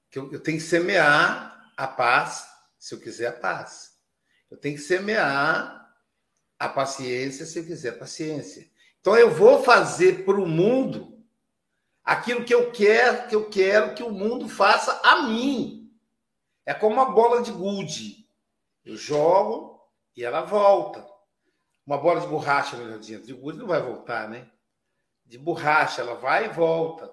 que 0.09 0.18
eu, 0.18 0.33
eu 0.33 0.41
tenho 0.41 0.57
que 0.57 0.64
semear 0.64 1.70
a 1.77 1.87
paz, 1.87 2.49
se 2.79 2.95
eu 2.95 2.99
quiser 2.99 3.27
a 3.27 3.33
paz. 3.33 3.99
Eu 4.51 4.57
tenho 4.57 4.77
que 4.77 4.81
semear 4.81 5.95
a 6.59 6.68
paciência, 6.70 7.45
se 7.45 7.59
eu 7.59 7.66
quiser 7.66 7.91
a 7.91 7.99
paciência. 7.99 8.66
Então 8.99 9.14
eu 9.14 9.31
vou 9.31 9.62
fazer 9.62 10.25
para 10.25 10.41
o 10.41 10.49
mundo 10.49 11.23
aquilo 12.03 12.43
que 12.43 12.55
eu 12.55 12.73
quero, 12.73 13.29
que 13.29 13.35
eu 13.35 13.51
quero 13.51 13.95
que 13.95 14.03
o 14.03 14.11
mundo 14.11 14.49
faça 14.49 15.03
a 15.05 15.25
mim. 15.25 15.95
É 16.64 16.73
como 16.73 16.95
uma 16.95 17.11
bola 17.11 17.43
de 17.43 17.53
gude. 17.53 18.27
Eu 18.87 18.97
jogo 18.97 19.87
e 20.16 20.25
ela 20.25 20.41
volta. 20.41 21.07
Uma 21.87 21.99
bola 21.99 22.23
de 22.23 22.27
borracha, 22.27 22.75
melhor 22.79 22.99
dizendo, 22.99 23.27
de 23.27 23.35
gude 23.35 23.59
não 23.59 23.66
vai 23.66 23.83
voltar, 23.83 24.31
né? 24.31 24.51
De 25.33 25.39
borracha, 25.39 26.03
ela 26.03 26.16
vai 26.16 26.45
e 26.45 26.49
volta. 26.51 27.11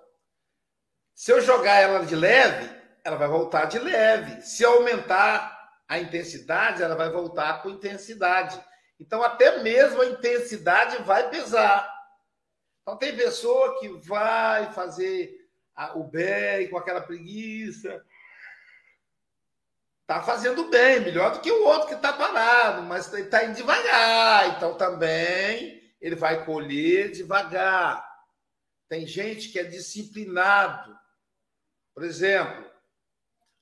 Se 1.16 1.32
eu 1.32 1.40
jogar 1.40 1.76
ela 1.76 2.06
de 2.06 2.18
leve, 2.18 2.70
ela 3.02 3.16
vai 3.16 3.30
voltar 3.30 3.64
de 3.64 3.80
leve. 3.80 4.42
Se 4.42 4.62
eu 4.62 4.74
aumentar 4.74 5.58
a 5.88 6.00
intensidade, 6.00 6.84
ela 6.84 6.96
vai 6.96 7.10
voltar 7.10 7.64
com 7.64 7.70
intensidade. 7.70 8.62
Então, 9.00 9.24
até 9.24 9.64
mesmo 9.64 10.02
a 10.02 10.08
intensidade 10.08 11.02
vai 11.04 11.30
pesar. 11.30 11.90
Então, 12.82 12.98
tem 12.98 13.16
pessoa 13.16 13.80
que 13.80 13.88
vai 13.88 14.70
fazer 14.74 15.34
o 15.96 16.04
bem, 16.04 16.70
com 16.70 16.78
aquela 16.78 17.00
preguiça. 17.00 18.04
Está 20.02 20.22
fazendo 20.22 20.66
bem, 20.66 21.00
melhor 21.00 21.32
do 21.32 21.40
que 21.40 21.50
o 21.50 21.64
outro 21.64 21.88
que 21.88 21.94
está 21.94 22.12
parado, 22.12 22.82
mas 22.82 23.14
está 23.14 23.46
indo 23.46 23.56
devagar. 23.56 24.58
Então 24.58 24.74
também 24.76 25.80
ele 26.02 26.16
vai 26.16 26.44
colher 26.44 27.12
devagar. 27.12 28.09
Tem 28.90 29.06
gente 29.06 29.50
que 29.50 29.60
é 29.60 29.64
disciplinado. 29.64 30.98
Por 31.94 32.04
exemplo, 32.04 32.66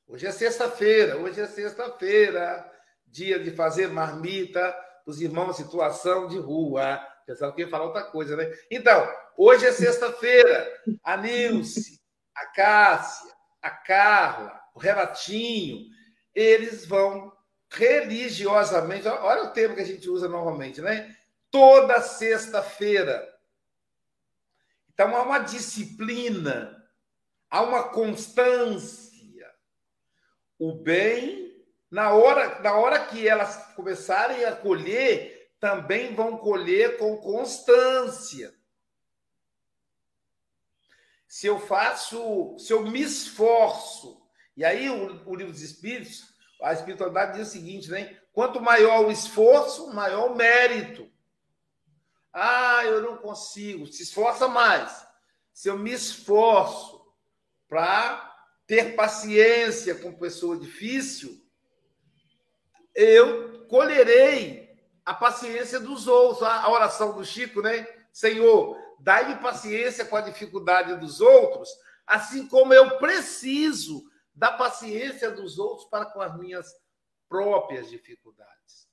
hoje 0.08 0.26
é 0.26 0.32
sexta-feira, 0.32 1.18
hoje 1.18 1.42
é 1.42 1.48
sexta-feira, 1.48 2.72
dia 3.06 3.38
de 3.38 3.52
fazer 3.52 3.90
marmita 3.90 4.72
para 4.72 5.12
os 5.12 5.20
irmãos 5.20 5.60
em 5.60 5.64
situação 5.64 6.30
de 6.30 6.38
rua. 6.38 7.00
Pensava 7.26 7.54
que 7.54 7.62
ia 7.62 7.68
falar 7.68 7.84
outra 7.84 8.04
coisa, 8.04 8.38
né? 8.38 8.50
Então, 8.72 9.06
hoje 9.36 9.66
é 9.66 9.72
sexta-feira. 9.74 10.66
A 11.04 11.18
Nilce, 11.18 12.00
a 12.34 12.46
Cássia, 12.46 13.34
a 13.62 13.70
Carla, 13.70 14.62
o 14.74 14.80
Renatinho, 14.80 15.88
eles 16.34 16.86
vão 16.86 17.36
religiosamente, 17.70 19.06
olha 19.10 19.44
o 19.44 19.52
termo 19.52 19.76
que 19.76 19.82
a 19.82 19.86
gente 19.86 20.10
usa 20.10 20.30
normalmente, 20.30 20.80
né? 20.80 21.14
Toda 21.52 22.02
sexta-feira. 22.02 23.37
Então 24.98 25.16
há 25.16 25.22
uma 25.22 25.38
disciplina, 25.38 26.76
há 27.52 27.62
uma 27.62 27.84
constância. 27.90 29.48
O 30.58 30.74
bem, 30.74 31.56
na 31.92 32.10
hora, 32.14 32.60
na 32.64 32.74
hora 32.74 33.06
que 33.06 33.28
elas 33.28 33.76
começarem 33.76 34.44
a 34.44 34.56
colher, 34.56 35.52
também 35.60 36.16
vão 36.16 36.36
colher 36.40 36.98
com 36.98 37.16
constância. 37.18 38.52
Se 41.28 41.46
eu 41.46 41.60
faço, 41.60 42.58
se 42.58 42.74
eu 42.74 42.82
me 42.82 43.00
esforço 43.04 44.28
e 44.56 44.66
aí 44.66 44.90
o, 44.90 45.30
o 45.30 45.36
livro 45.36 45.54
dos 45.54 45.62
Espíritos, 45.62 46.24
a 46.60 46.74
espiritualidade 46.74 47.38
diz 47.38 47.50
o 47.50 47.52
seguinte, 47.52 47.92
né? 47.92 48.20
Quanto 48.34 48.60
maior 48.60 49.06
o 49.06 49.12
esforço, 49.12 49.94
maior 49.94 50.32
o 50.32 50.36
mérito. 50.36 51.08
Ah, 52.40 52.86
eu 52.86 53.02
não 53.02 53.18
consigo. 53.18 53.88
Se 53.88 54.04
esforça 54.04 54.48
mais. 54.48 55.04
Se 55.52 55.70
eu 55.70 55.76
me 55.76 55.92
esforço 55.92 57.04
para 57.68 58.32
ter 58.68 58.96
paciência 58.96 59.96
com 59.96 60.14
pessoa 60.14 60.56
difícil, 60.56 61.44
eu 62.94 63.66
colherei 63.66 64.70
a 65.04 65.16
paciência 65.16 65.80
dos 65.80 66.08
outros. 66.08 66.44
A 66.44 66.70
oração 66.70 67.16
do 67.16 67.26
Chico, 67.26 67.60
né? 67.64 67.88
Senhor, 68.14 68.78
dai-me 69.00 69.42
paciência 69.42 70.06
com 70.06 70.16
a 70.16 70.22
dificuldade 70.22 70.96
dos 70.98 71.20
outros, 71.20 71.68
assim 72.06 72.48
como 72.48 72.72
eu 72.72 73.00
preciso 73.00 74.08
da 74.36 74.52
paciência 74.52 75.32
dos 75.32 75.58
outros 75.58 75.90
para 75.90 76.06
com 76.06 76.22
as 76.22 76.38
minhas 76.38 76.72
próprias 77.28 77.90
dificuldades. 77.90 78.87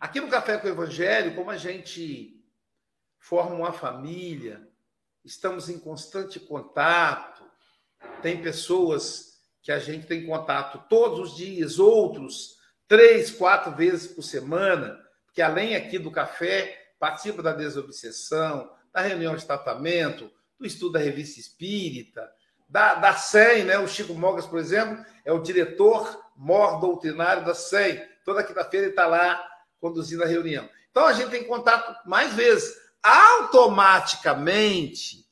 Aqui 0.00 0.18
no 0.18 0.28
Café 0.28 0.56
com 0.56 0.66
o 0.66 0.70
Evangelho, 0.70 1.34
como 1.34 1.50
a 1.50 1.58
gente 1.58 2.42
forma 3.18 3.54
uma 3.54 3.70
família, 3.70 4.66
estamos 5.22 5.68
em 5.68 5.78
constante 5.78 6.40
contato, 6.40 7.44
tem 8.22 8.40
pessoas 8.40 9.42
que 9.60 9.70
a 9.70 9.78
gente 9.78 10.06
tem 10.06 10.24
contato 10.24 10.82
todos 10.88 11.32
os 11.32 11.36
dias, 11.36 11.78
outros 11.78 12.56
três, 12.88 13.30
quatro 13.30 13.76
vezes 13.76 14.10
por 14.10 14.22
semana, 14.22 14.98
que 15.34 15.42
além 15.42 15.76
aqui 15.76 15.98
do 15.98 16.10
café, 16.10 16.92
participa 16.98 17.42
da 17.42 17.52
desobsessão, 17.52 18.72
da 18.90 19.02
reunião 19.02 19.36
de 19.36 19.44
tratamento, 19.44 20.32
do 20.58 20.66
estudo 20.66 20.92
da 20.92 20.98
revista 20.98 21.38
espírita, 21.38 22.26
da, 22.66 22.94
da 22.94 23.14
SEM, 23.16 23.64
né? 23.64 23.78
O 23.78 23.86
Chico 23.86 24.14
Mogas, 24.14 24.46
por 24.46 24.60
exemplo, 24.60 25.04
é 25.26 25.32
o 25.32 25.42
diretor 25.42 26.24
mor 26.34 26.80
doutrinário 26.80 27.44
da 27.44 27.54
SEM. 27.54 28.02
Toda 28.24 28.42
quinta-feira 28.42 28.86
ele 28.86 28.92
está 28.92 29.06
lá 29.06 29.49
conduzindo 29.80 30.22
a 30.22 30.26
reunião. 30.26 30.68
Então 30.90 31.06
a 31.06 31.12
gente 31.12 31.30
tem 31.30 31.44
contato 31.44 32.08
mais 32.08 32.34
vezes. 32.34 32.78
Automaticamente, 33.02 35.26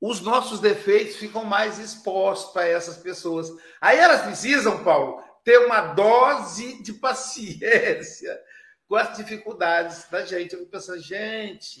os 0.00 0.20
nossos 0.20 0.60
defeitos 0.60 1.16
ficam 1.16 1.44
mais 1.44 1.78
expostos 1.78 2.52
para 2.52 2.66
essas 2.66 2.96
pessoas. 2.96 3.50
Aí 3.80 3.98
elas 3.98 4.22
precisam, 4.22 4.82
Paulo, 4.82 5.22
ter 5.44 5.58
uma 5.58 5.92
dose 5.92 6.82
de 6.82 6.94
paciência 6.94 8.40
com 8.88 8.96
as 8.96 9.16
dificuldades 9.16 10.08
da 10.10 10.24
gente. 10.24 10.54
Eu 10.54 10.60
fico 10.60 10.70
pensando, 10.70 11.02
gente, 11.02 11.80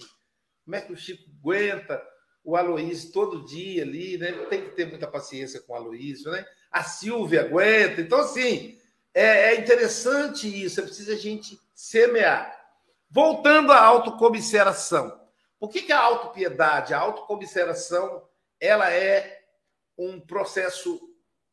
como 0.64 0.76
é 0.76 0.80
que 0.80 0.92
o 0.92 0.96
Chico 0.96 1.24
aguenta? 1.40 2.00
o 2.46 2.56
Aloísio 2.56 3.10
todo 3.10 3.44
dia 3.44 3.82
ali, 3.82 4.16
né? 4.16 4.30
Tem 4.48 4.62
que 4.62 4.76
ter 4.76 4.86
muita 4.86 5.08
paciência 5.08 5.60
com 5.60 5.72
o 5.72 5.76
Aloísio, 5.76 6.30
né? 6.30 6.46
A 6.70 6.84
Silvia 6.84 7.40
aguenta. 7.40 8.00
Então, 8.00 8.20
assim, 8.20 8.78
é, 9.20 9.54
é 9.54 9.60
interessante 9.60 10.46
isso. 10.46 10.80
É 10.80 10.82
preciso 10.82 11.12
a 11.12 11.16
gente 11.16 11.58
semear. 11.74 12.54
Voltando 13.08 13.72
à 13.72 13.80
autocomisseração. 13.80 15.20
Por 15.58 15.70
que, 15.70 15.82
que 15.82 15.92
a 15.92 16.00
autopiedade, 16.00 16.92
a 16.92 16.98
autocomisseração, 16.98 18.28
ela 18.60 18.90
é 18.90 19.44
um 19.96 20.20
processo 20.20 21.00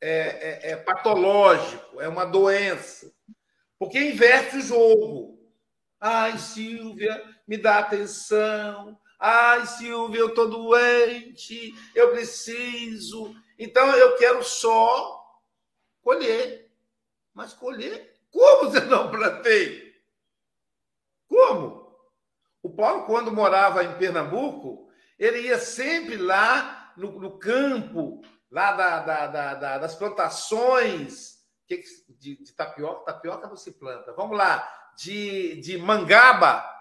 é, 0.01 0.69
é, 0.69 0.71
é 0.71 0.75
patológico, 0.75 2.01
é 2.01 2.07
uma 2.07 2.25
doença? 2.25 3.11
Porque 3.79 3.99
inverte 3.99 4.57
o 4.57 4.61
jogo. 4.61 5.39
Ai, 5.99 6.37
Silvia, 6.37 7.23
me 7.47 7.57
dá 7.57 7.79
atenção, 7.79 8.99
Ai, 9.25 9.65
Silvia, 9.65 10.19
eu 10.19 10.27
estou 10.27 10.49
doente, 10.49 11.73
eu 11.95 12.11
preciso. 12.11 13.33
Então 13.57 13.95
eu 13.95 14.17
quero 14.17 14.43
só 14.43 15.41
colher. 16.01 16.62
Mas 17.33 17.53
colher? 17.53 18.13
Como 18.31 18.69
você 18.69 18.81
não 18.81 19.09
plantei? 19.09 19.93
Como? 21.27 21.97
O 22.61 22.69
Paulo, 22.69 23.05
quando 23.05 23.31
morava 23.31 23.83
em 23.83 23.97
Pernambuco, 23.97 24.89
ele 25.17 25.41
ia 25.41 25.59
sempre 25.59 26.15
lá 26.17 26.93
no, 26.95 27.19
no 27.19 27.37
campo, 27.37 28.21
lá 28.49 28.71
da, 28.73 28.99
da, 28.99 29.27
da, 29.55 29.77
das 29.79 29.95
plantações 29.95 31.39
de, 31.67 31.83
de 32.41 32.53
tapioca. 32.53 33.05
Tapioca 33.13 33.47
não 33.47 33.57
se 33.57 33.71
planta. 33.71 34.13
Vamos 34.13 34.37
lá. 34.37 34.69
De, 34.95 35.59
de 35.61 35.77
mangaba 35.77 36.71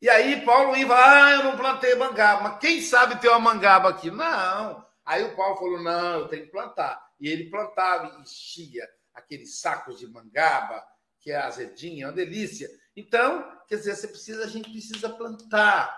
e 0.00 0.08
aí 0.08 0.44
Paulo 0.44 0.76
ia 0.76 0.86
ah, 0.90 1.32
eu 1.32 1.44
não 1.44 1.56
plantei 1.56 1.94
mangaba, 1.96 2.42
mas 2.42 2.58
quem 2.58 2.80
sabe 2.80 3.20
ter 3.20 3.28
uma 3.28 3.40
mangaba 3.40 3.88
aqui? 3.88 4.10
Não. 4.10 4.86
Aí 5.04 5.24
o 5.24 5.34
Paulo 5.34 5.56
falou, 5.56 5.82
não, 5.82 6.20
eu 6.20 6.28
tenho 6.28 6.44
que 6.44 6.52
plantar. 6.52 7.04
E 7.20 7.28
ele 7.28 7.50
plantava 7.50 8.20
enchia 8.20 8.88
aqueles 9.18 9.60
sacos 9.60 9.98
de 9.98 10.06
mangaba, 10.06 10.84
que 11.20 11.30
é 11.30 11.36
azedinha, 11.36 12.04
é 12.04 12.08
uma 12.08 12.14
delícia. 12.14 12.68
Então, 12.96 13.60
quer 13.66 13.76
dizer, 13.76 13.96
você 13.96 14.08
precisa, 14.08 14.44
a 14.44 14.48
gente 14.48 14.70
precisa 14.70 15.08
plantar. 15.08 15.94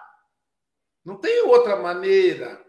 Não 1.04 1.16
tem 1.16 1.42
outra 1.42 1.76
maneira. 1.76 2.64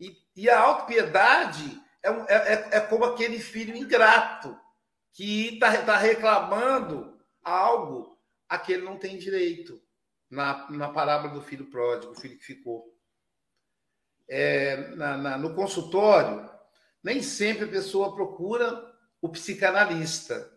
E, 0.00 0.16
e 0.34 0.48
a 0.48 0.60
autopiedade 0.60 1.80
é, 2.02 2.08
é, 2.08 2.34
é, 2.34 2.76
é 2.76 2.80
como 2.80 3.04
aquele 3.04 3.38
filho 3.38 3.76
ingrato 3.76 4.58
que 5.12 5.54
está 5.54 5.82
tá 5.82 5.96
reclamando 5.96 7.18
algo 7.42 8.18
a 8.48 8.58
que 8.58 8.72
ele 8.72 8.84
não 8.84 8.98
tem 8.98 9.18
direito 9.18 9.80
na, 10.30 10.70
na 10.70 10.88
parábola 10.88 11.34
do 11.34 11.42
filho 11.42 11.70
pródigo, 11.70 12.12
o 12.12 12.20
filho 12.20 12.38
que 12.38 12.44
ficou. 12.44 12.94
É, 14.28 14.88
na, 14.96 15.16
na, 15.16 15.38
no 15.38 15.54
consultório, 15.54 16.50
nem 17.02 17.22
sempre 17.22 17.64
a 17.64 17.70
pessoa 17.70 18.14
procura 18.14 18.85
o 19.20 19.28
psicanalista. 19.28 20.50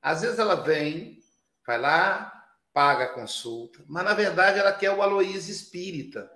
Às 0.00 0.22
vezes 0.22 0.38
ela 0.38 0.54
vem, 0.54 1.22
vai 1.66 1.78
lá, 1.78 2.32
paga 2.72 3.04
a 3.04 3.14
consulta, 3.14 3.84
mas 3.86 4.04
na 4.04 4.14
verdade 4.14 4.58
ela 4.58 4.72
quer 4.72 4.90
o 4.90 5.02
Aloísio 5.02 5.52
espírita. 5.52 6.30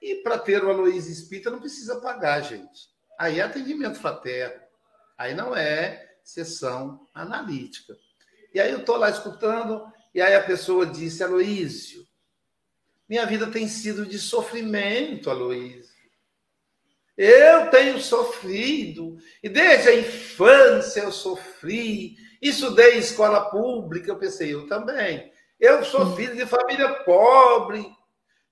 E 0.00 0.16
para 0.16 0.38
ter 0.38 0.62
o 0.62 0.70
Aloísio 0.70 1.12
espírita 1.12 1.50
não 1.50 1.60
precisa 1.60 2.00
pagar, 2.00 2.40
gente. 2.42 2.88
Aí 3.18 3.38
é 3.38 3.42
atendimento 3.42 3.98
fraterno. 3.98 4.62
Aí 5.16 5.34
não 5.34 5.54
é 5.54 6.16
sessão 6.22 7.06
analítica. 7.14 7.96
E 8.52 8.60
aí 8.60 8.70
eu 8.70 8.80
estou 8.80 8.96
lá 8.96 9.10
escutando, 9.10 9.84
e 10.14 10.20
aí 10.20 10.34
a 10.34 10.42
pessoa 10.42 10.86
disse, 10.86 11.22
Aloísio, 11.22 12.06
minha 13.08 13.26
vida 13.26 13.50
tem 13.50 13.68
sido 13.68 14.06
de 14.06 14.18
sofrimento, 14.18 15.30
Aloysio. 15.30 15.93
Eu 17.16 17.70
tenho 17.70 18.00
sofrido, 18.00 19.16
e 19.42 19.48
desde 19.48 19.88
a 19.88 19.98
infância 19.98 21.02
eu 21.02 21.12
sofri. 21.12 22.16
Estudei 22.42 22.96
em 22.96 22.98
escola 22.98 23.50
pública, 23.50 24.10
eu 24.10 24.18
pensei, 24.18 24.52
eu 24.52 24.66
também. 24.66 25.32
Eu 25.58 25.84
sou 25.84 26.02
hum. 26.02 26.16
filho 26.16 26.34
de 26.34 26.44
família 26.44 26.92
pobre, 27.04 27.86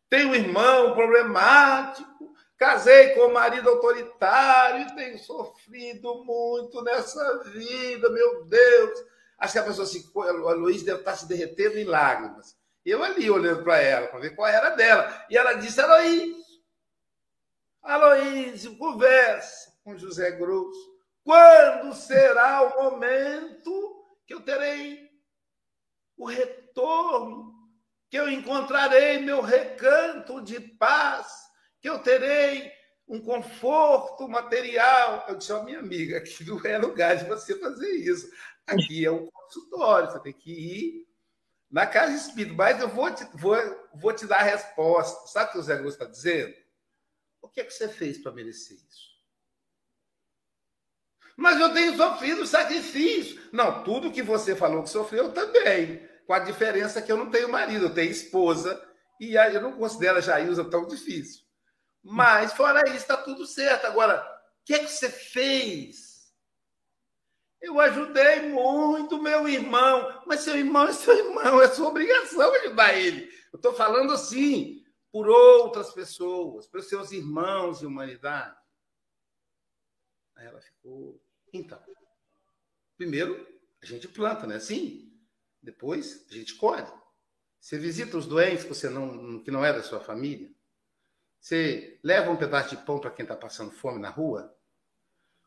tenho 0.08 0.28
um 0.28 0.34
irmão 0.34 0.94
problemático, 0.94 2.32
casei 2.56 3.10
com 3.10 3.28
um 3.28 3.32
marido 3.32 3.68
autoritário 3.68 4.82
e 4.82 4.94
tenho 4.94 5.18
sofrido 5.18 6.24
muito 6.24 6.82
nessa 6.82 7.42
vida, 7.44 8.08
meu 8.10 8.44
Deus. 8.44 9.04
Acho 9.38 9.54
que 9.54 9.58
a 9.58 9.64
pessoa 9.64 9.84
assim, 9.84 10.08
a 10.14 10.52
Luiz 10.52 10.84
deve 10.84 11.00
estar 11.00 11.16
se 11.16 11.26
derretendo 11.26 11.78
em 11.78 11.84
lágrimas. 11.84 12.56
Eu 12.84 13.02
ali 13.02 13.28
olhando 13.30 13.64
para 13.64 13.78
ela, 13.78 14.06
para 14.06 14.20
ver 14.20 14.36
qual 14.36 14.48
era 14.48 14.70
dela. 14.70 15.24
E 15.28 15.36
ela 15.36 15.54
disse: 15.54 15.80
era 15.80 16.04
isso. 16.04 16.41
Aloísio, 17.83 18.76
conversa 18.76 19.72
com 19.83 19.99
José 19.99 20.30
Grosso. 20.33 20.93
Quando 21.24 21.95
será 21.95 22.62
o 22.62 22.83
momento 22.85 24.05
que 24.26 24.33
eu 24.33 24.41
terei 24.41 25.11
o 26.16 26.26
retorno, 26.26 27.53
que 28.09 28.16
eu 28.16 28.30
encontrarei 28.30 29.18
meu 29.18 29.41
recanto 29.41 30.41
de 30.41 30.61
paz, 30.61 31.26
que 31.80 31.89
eu 31.89 31.99
terei 31.99 32.70
um 33.09 33.20
conforto 33.20 34.28
material. 34.28 35.24
Eu 35.28 35.37
disse, 35.37 35.53
ó, 35.53 35.62
minha 35.62 35.80
amiga, 35.80 36.18
aqui 36.18 36.45
não 36.45 36.61
é 36.64 36.78
lugar 36.78 37.16
de 37.16 37.24
você 37.24 37.59
fazer 37.59 37.91
isso. 37.91 38.30
Aqui 38.66 39.05
é 39.05 39.11
um 39.11 39.28
consultório, 39.28 40.11
você 40.11 40.20
tem 40.20 40.33
que 40.33 40.53
ir 40.53 41.09
na 41.70 41.87
casa 41.87 42.14
espírita. 42.14 42.55
Mas 42.55 42.80
eu 42.80 42.89
vou 42.89 43.12
te, 43.12 43.26
vou, 43.35 43.57
vou 43.95 44.12
te 44.12 44.26
dar 44.26 44.41
a 44.41 44.45
resposta. 44.45 45.26
Sabe 45.26 45.51
o 45.51 45.53
que 45.53 45.59
o 45.59 45.62
Zé 45.62 45.74
Augusto 45.74 46.01
está 46.01 46.05
dizendo? 46.05 46.61
O 47.43 47.49
que 47.49 47.61
é 47.61 47.64
que 47.64 47.74
você 47.74 47.88
fez 47.88 48.18
para 48.18 48.32
merecer 48.32 48.76
isso? 48.76 49.12
Mas 51.36 51.61
eu 51.61 51.74
tenho 51.74 51.97
sofrido 51.97 52.47
sacrifício. 52.47 53.40
Não, 53.53 53.82
tudo 53.82 54.12
que 54.12 54.22
você 54.22 54.55
falou 54.55 54.82
que 54.84 54.90
sofreu, 54.90 55.24
eu 55.24 55.32
também. 55.32 56.09
Com 56.24 56.32
a 56.32 56.38
diferença 56.38 57.03
que 57.03 57.11
eu 57.11 57.16
não 57.16 57.30
tenho 57.30 57.51
marido, 57.51 57.86
eu 57.86 57.95
tenho 57.95 58.11
esposa. 58.11 58.80
E 59.20 59.34
eu 59.34 59.61
não 59.61 59.72
considero 59.72 60.18
a 60.18 60.20
Jailza 60.20 60.64
tão 60.64 60.86
difícil. 60.86 61.43
Mas, 62.03 62.53
fora 62.53 62.82
isso, 62.86 62.97
está 62.97 63.16
tudo 63.16 63.45
certo. 63.45 63.86
Agora, 63.86 64.20
o 64.20 64.64
que 64.64 64.74
é 64.74 64.78
que 64.78 64.88
você 64.88 65.11
fez? 65.11 66.32
Eu 67.61 67.80
ajudei 67.80 68.43
muito 68.43 69.22
meu 69.22 69.49
irmão. 69.49 70.22
Mas 70.26 70.40
seu 70.40 70.57
irmão 70.57 70.88
é 70.88 70.93
seu 70.93 71.16
irmão, 71.16 71.61
é 71.61 71.68
sua 71.68 71.88
obrigação 71.88 72.55
ajudar 72.55 72.95
ele. 72.95 73.32
Eu 73.53 73.57
estou 73.57 73.74
falando 73.74 74.12
assim, 74.12 74.82
por 75.12 75.28
outras 75.28 75.92
pessoas, 75.92 76.66
pelos 76.66 76.88
seus 76.88 77.12
irmãos 77.12 77.80
de 77.80 77.86
humanidade. 77.86 78.56
Aí 80.34 80.46
ela 80.46 80.60
ficou. 80.60 81.22
Então, 81.52 81.78
primeiro 82.96 83.46
a 83.82 83.86
gente 83.86 84.08
planta, 84.08 84.46
né? 84.46 84.58
Sim. 84.58 85.12
Depois 85.60 86.26
a 86.30 86.34
gente 86.34 86.54
colhe. 86.54 86.90
Você 87.60 87.78
visita 87.78 88.16
os 88.16 88.26
doentes 88.26 88.64
que, 88.64 88.70
você 88.70 88.88
não, 88.88 89.42
que 89.42 89.50
não 89.50 89.64
é 89.64 89.72
da 89.72 89.82
sua 89.82 90.00
família. 90.00 90.50
Você 91.38 92.00
leva 92.02 92.30
um 92.30 92.36
pedaço 92.36 92.74
de 92.74 92.84
pão 92.84 92.98
para 92.98 93.10
quem 93.10 93.24
está 93.24 93.36
passando 93.36 93.70
fome 93.70 94.00
na 94.00 94.08
rua? 94.08 94.56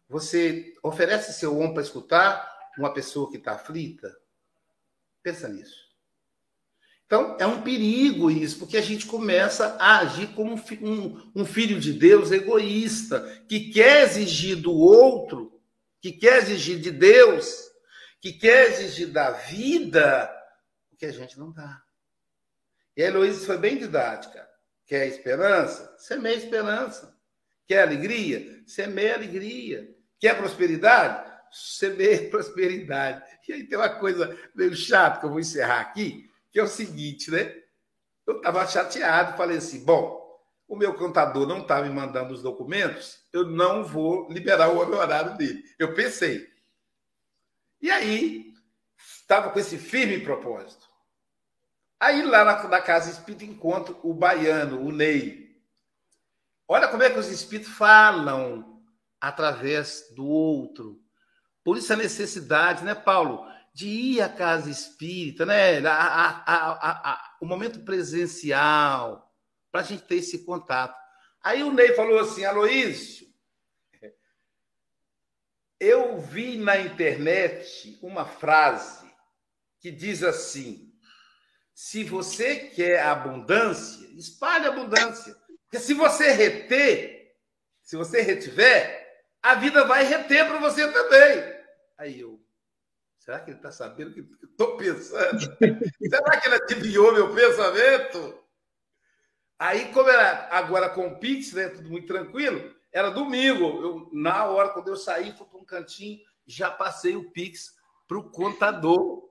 Você 0.07 0.74
oferece 0.84 1.34
seu 1.34 1.57
ombro 1.57 1.76
para 1.76 1.84
escutar 1.84 2.72
uma 2.78 2.93
pessoa 2.93 3.30
que 3.32 3.38
está 3.38 3.53
aflita? 3.53 4.16
Pensa 5.24 5.49
nisso. 5.49 5.85
Então, 7.06 7.38
é 7.39 7.45
um 7.45 7.62
perigo 7.62 8.32
isso, 8.32 8.58
porque 8.58 8.78
a 8.78 8.82
gente 8.82 9.06
começa 9.06 9.78
a 9.80 9.99
agir 9.99 10.28
como 10.34 10.56
um, 10.82 11.32
um, 11.36 11.45
filho 11.45 11.80
de 11.80 11.93
Deus 11.93 12.32
egoísta, 12.32 13.22
que 13.47 13.72
quer 13.72 14.03
exigir 14.03 14.56
do 14.56 14.74
outro, 14.74 15.62
que 16.01 16.12
quer 16.12 16.41
exigir 16.41 16.80
de 16.80 16.89
Deus, 16.89 17.70
que 18.20 18.34
quer 18.34 18.72
exigir 18.72 19.08
da 19.12 19.32
vida 19.32 20.32
o 20.91 20.97
que 20.97 21.06
a 21.06 21.12
gente 21.12 21.38
não 21.38 21.51
dá. 21.51 21.80
E 22.97 23.03
a 23.03 23.08
Heloísa 23.08 23.45
foi 23.45 23.58
bem 23.58 23.78
didática. 23.78 24.47
Quer 24.86 25.08
esperança? 25.08 25.93
Semeia 25.97 26.36
esperança. 26.36 27.16
Quer 27.68 27.82
alegria? 27.82 28.64
Semeia 28.66 29.16
alegria. 29.16 29.88
Quer 30.20 30.38
prosperidade? 30.38 31.32
Semeia 31.51 32.30
prosperidade. 32.32 33.24
E 33.47 33.53
aí 33.53 33.64
tem 33.64 33.78
uma 33.78 33.89
coisa 33.89 34.36
meio 34.56 34.76
chata 34.76 35.20
que 35.20 35.26
eu 35.26 35.30
vou 35.30 35.39
encerrar 35.39 35.82
aqui, 35.82 36.30
que 36.56 36.60
é 36.62 36.64
o 36.64 36.68
seguinte, 36.70 37.30
né? 37.30 37.53
Eu 38.26 38.38
estava 38.38 38.66
chateado, 38.66 39.36
falei 39.36 39.58
assim: 39.58 39.84
bom, 39.84 40.26
o 40.66 40.78
meu 40.78 40.93
contador 40.93 41.45
não 41.45 41.64
está 41.64 41.82
me 41.82 41.89
mandando 41.89 42.34
os 42.34 42.41
documentos, 42.41 43.20
eu 43.34 43.45
não 43.45 43.84
vou 43.84 44.32
liberar 44.32 44.70
o 44.70 44.80
honorário 44.80 45.36
dele. 45.36 45.62
Eu 45.78 45.93
pensei. 45.93 46.49
E 47.82 47.91
aí, 47.91 48.53
estava 48.97 49.49
com 49.49 49.60
esse 49.60 49.78
firme 49.78 50.22
propósito. 50.22 50.88
Aí 51.99 52.24
lá 52.24 52.45
na, 52.45 52.64
na 52.70 52.82
casa 52.82 53.12
espírita 53.12 53.43
encontro 53.43 53.99
o 54.01 54.14
baiano, 54.14 54.80
o 54.80 54.93
Ney. 54.93 55.62
Olha 56.70 56.88
como 56.88 57.03
é 57.03 57.10
que 57.10 57.20
os 57.20 57.28
espíritos 57.28 57.74
falam 57.74 58.82
através 59.20 60.06
do 60.16 60.26
outro. 60.26 61.03
Por 61.66 61.78
isso 61.78 61.91
a 61.91 61.97
necessidade, 61.97 62.86
né, 62.86 62.95
Paulo, 62.95 63.45
de 63.76 63.89
ir 63.89 64.21
à 64.21 64.30
casa 64.30 64.69
espírita, 64.69 65.45
né? 65.45 65.86
A, 65.86 65.91
a, 65.91 67.11
a, 67.11 67.38
o 67.41 67.45
momento 67.45 67.82
presencial, 67.82 69.30
para 69.69 69.82
a 69.82 69.84
gente 69.84 70.03
ter 70.03 70.15
esse 70.15 70.45
contato. 70.45 70.97
Aí 71.43 71.61
o 71.61 71.73
Ney 71.73 71.93
falou 71.93 72.17
assim, 72.19 72.45
Aloísio, 72.45 73.28
eu 75.78 76.17
vi 76.21 76.57
na 76.57 76.80
internet 76.80 77.99
uma 78.01 78.26
frase 78.26 79.05
que 79.82 79.91
diz 79.91 80.23
assim: 80.23 80.97
se 81.73 82.05
você 82.05 82.55
quer 82.55 83.01
abundância, 83.01 84.07
espalhe 84.17 84.67
abundância. 84.67 85.36
Porque 85.63 85.80
se 85.80 85.93
você 85.93 86.32
reter, 86.32 87.36
se 87.82 87.97
você 87.97 88.21
retiver, 88.21 89.05
a 89.43 89.55
vida 89.55 89.84
vai 89.84 90.05
reter 90.05 90.47
para 90.47 90.59
você 90.59 90.89
também. 90.93 91.55
Aí 91.97 92.21
eu, 92.21 92.45
será 93.26 93.39
que 93.39 93.49
ele 93.49 93.57
está 93.57 93.71
sabendo 93.71 94.11
o 94.11 94.13
que 94.13 94.19
eu 94.19 94.49
estou 94.49 94.78
pensando? 94.78 95.39
será 95.99 96.39
que 96.39 96.47
ele 96.47 96.55
adivinhou 96.55 97.11
meu 97.11 97.34
pensamento? 97.34 98.39
Aí, 99.57 99.91
como 99.91 100.09
era 100.09 100.47
agora 100.51 100.89
com 100.89 101.07
o 101.07 101.19
Pix, 101.19 101.53
né, 101.53 101.69
tudo 101.69 101.89
muito 101.89 102.07
tranquilo, 102.07 102.73
era 102.91 103.09
domingo. 103.09 103.82
Eu, 103.82 104.09
na 104.13 104.45
hora, 104.45 104.69
quando 104.69 104.89
eu 104.89 104.95
saí, 104.95 105.36
fui 105.36 105.47
para 105.47 105.59
um 105.59 105.65
cantinho, 105.65 106.19
já 106.45 106.69
passei 106.69 107.15
o 107.15 107.32
Pix 107.32 107.73
para 108.07 108.17
o 108.17 108.30
contador. 108.30 109.30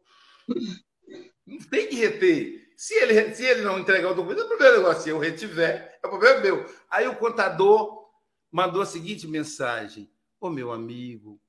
Não 1.47 1.59
tem 1.71 1.87
que 1.87 1.97
reter. 1.97 2.73
Se 2.77 2.95
ele, 2.95 3.35
se 3.35 3.45
ele 3.45 3.63
não 3.63 3.79
entregar 3.79 4.11
o 4.11 4.15
documento, 4.15 4.41
é 4.41 4.45
o 4.45 4.49
problema 4.49 4.77
negócio. 4.79 5.03
Se 5.03 5.11
eu 5.11 5.19
retiver, 5.19 5.99
é 6.03 6.07
o 6.07 6.11
problema 6.11 6.41
meu. 6.41 6.75
Aí 6.91 7.07
o 7.07 7.17
contador 7.17 8.11
mandou 8.51 8.83
a 8.83 8.87
seguinte 8.87 9.29
mensagem: 9.29 10.11
Ô 10.41 10.51
meu 10.51 10.73
amigo, 10.73 11.41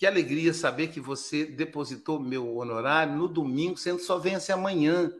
que 0.00 0.06
alegria 0.06 0.54
saber 0.54 0.86
que 0.86 0.98
você 0.98 1.44
depositou 1.44 2.18
meu 2.18 2.56
honorário 2.56 3.14
no 3.14 3.28
domingo, 3.28 3.76
sendo 3.76 3.98
só 3.98 4.18
vence 4.18 4.50
amanhã. 4.50 5.12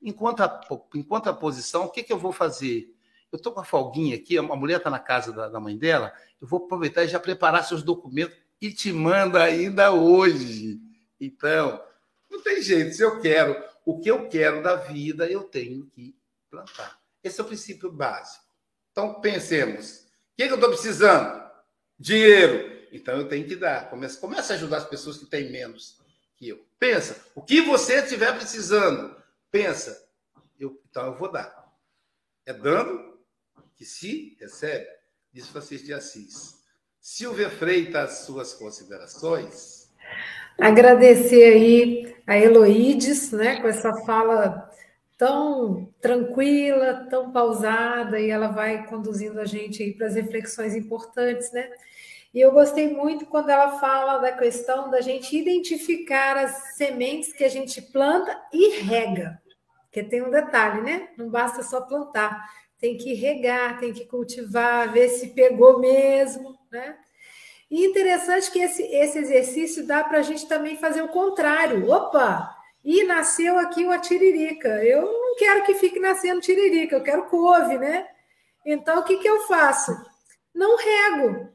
Enquanto 0.00 0.40
a, 0.40 0.60
enquanto 0.94 1.28
a 1.28 1.34
posição, 1.34 1.84
o 1.84 1.90
que, 1.90 2.02
que 2.02 2.10
eu 2.10 2.18
vou 2.18 2.32
fazer? 2.32 2.96
Eu 3.30 3.36
estou 3.36 3.52
com 3.52 3.60
a 3.60 3.64
folguinha 3.64 4.16
aqui, 4.16 4.38
a 4.38 4.42
mulher 4.42 4.78
está 4.78 4.88
na 4.88 4.98
casa 4.98 5.34
da, 5.34 5.50
da 5.50 5.60
mãe 5.60 5.76
dela, 5.76 6.14
eu 6.40 6.48
vou 6.48 6.64
aproveitar 6.64 7.04
e 7.04 7.08
já 7.08 7.20
preparar 7.20 7.62
seus 7.62 7.82
documentos 7.82 8.34
e 8.58 8.72
te 8.72 8.90
mando 8.90 9.36
ainda 9.36 9.92
hoje. 9.92 10.80
Então, 11.20 11.84
não 12.30 12.40
tem 12.40 12.62
jeito. 12.62 12.94
Se 12.94 13.02
eu 13.02 13.20
quero 13.20 13.54
o 13.84 14.00
que 14.00 14.10
eu 14.10 14.30
quero 14.30 14.62
da 14.62 14.76
vida, 14.76 15.30
eu 15.30 15.42
tenho 15.42 15.84
que 15.88 16.16
plantar. 16.50 16.98
Esse 17.22 17.38
é 17.38 17.44
o 17.44 17.46
princípio 17.46 17.92
básico. 17.92 18.46
Então, 18.92 19.20
pensemos. 19.20 20.06
O 20.06 20.36
que, 20.38 20.46
que 20.46 20.52
eu 20.52 20.54
estou 20.54 20.70
precisando? 20.70 21.50
Dinheiro. 21.98 22.81
Então, 22.92 23.16
eu 23.18 23.28
tenho 23.28 23.46
que 23.46 23.56
dar. 23.56 23.88
Comece, 23.88 24.20
comece 24.20 24.52
a 24.52 24.56
ajudar 24.56 24.78
as 24.78 24.88
pessoas 24.88 25.16
que 25.16 25.26
têm 25.26 25.50
menos 25.50 25.98
que 26.36 26.48
eu. 26.48 26.64
Pensa. 26.78 27.24
O 27.34 27.42
que 27.42 27.60
você 27.62 28.00
estiver 28.00 28.36
precisando, 28.36 29.16
pensa. 29.50 30.08
Eu, 30.60 30.80
então, 30.90 31.06
eu 31.06 31.14
vou 31.14 31.30
dar. 31.30 31.72
É 32.44 32.52
dando 32.52 33.18
que 33.74 33.84
se 33.84 34.36
recebe. 34.38 34.86
Diz 35.32 35.48
Francisco 35.48 35.86
de 35.86 35.94
Assis. 35.94 36.62
Silvia 37.00 37.50
Freitas, 37.50 38.18
suas 38.26 38.52
considerações. 38.52 39.90
Agradecer 40.60 41.44
aí 41.44 42.16
a 42.26 42.38
Heloídes, 42.38 43.32
né, 43.32 43.60
com 43.60 43.66
essa 43.66 43.92
fala 44.04 44.70
tão 45.16 45.88
tranquila, 46.00 47.06
tão 47.08 47.32
pausada, 47.32 48.20
e 48.20 48.30
ela 48.30 48.48
vai 48.48 48.86
conduzindo 48.86 49.40
a 49.40 49.44
gente 49.44 49.82
aí 49.82 49.92
para 49.92 50.06
as 50.06 50.14
reflexões 50.14 50.74
importantes, 50.74 51.52
né? 51.52 51.70
E 52.34 52.40
eu 52.40 52.50
gostei 52.50 52.88
muito 52.88 53.26
quando 53.26 53.50
ela 53.50 53.78
fala 53.78 54.18
da 54.18 54.32
questão 54.32 54.90
da 54.90 55.02
gente 55.02 55.36
identificar 55.36 56.36
as 56.38 56.76
sementes 56.76 57.32
que 57.32 57.44
a 57.44 57.48
gente 57.48 57.82
planta 57.82 58.40
e 58.52 58.80
rega. 58.80 59.40
Porque 59.84 60.02
tem 60.02 60.22
um 60.22 60.30
detalhe, 60.30 60.80
né? 60.80 61.08
Não 61.18 61.28
basta 61.28 61.62
só 61.62 61.82
plantar, 61.82 62.42
tem 62.80 62.96
que 62.96 63.12
regar, 63.12 63.78
tem 63.78 63.92
que 63.92 64.06
cultivar, 64.06 64.90
ver 64.90 65.10
se 65.10 65.28
pegou 65.28 65.78
mesmo, 65.78 66.58
né? 66.70 66.96
E 67.70 67.86
interessante 67.86 68.50
que 68.50 68.58
esse, 68.58 68.82
esse 68.82 69.18
exercício 69.18 69.86
dá 69.86 70.02
para 70.02 70.18
a 70.18 70.22
gente 70.22 70.46
também 70.46 70.76
fazer 70.76 71.02
o 71.02 71.08
contrário. 71.08 71.90
Opa! 71.90 72.54
E 72.84 73.04
nasceu 73.04 73.58
aqui 73.58 73.84
uma 73.84 73.98
tiririca. 73.98 74.82
Eu 74.82 75.02
não 75.02 75.36
quero 75.36 75.64
que 75.64 75.74
fique 75.74 76.00
nascendo 76.00 76.40
tiririca, 76.40 76.96
eu 76.96 77.02
quero 77.02 77.26
couve, 77.26 77.78
né? 77.78 78.06
Então, 78.64 79.00
o 79.00 79.04
que, 79.04 79.18
que 79.18 79.28
eu 79.28 79.42
faço? 79.42 79.92
Não 80.54 80.76
rego, 80.76 81.48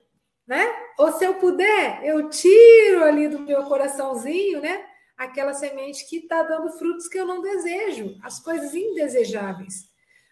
né? 0.48 0.66
Ou 0.98 1.12
se 1.12 1.26
eu 1.26 1.36
puder, 1.36 2.04
eu 2.06 2.30
tiro 2.30 3.04
ali 3.04 3.28
do 3.28 3.40
meu 3.40 3.64
coraçãozinho, 3.64 4.62
né? 4.62 4.86
Aquela 5.18 5.54
semente 5.54 6.08
que 6.08 6.18
está 6.18 6.44
dando 6.44 6.72
frutos 6.78 7.08
que 7.08 7.20
eu 7.20 7.26
não 7.26 7.42
desejo, 7.42 8.18
as 8.24 8.40
coisas 8.40 8.74
indesejáveis. 8.74 9.90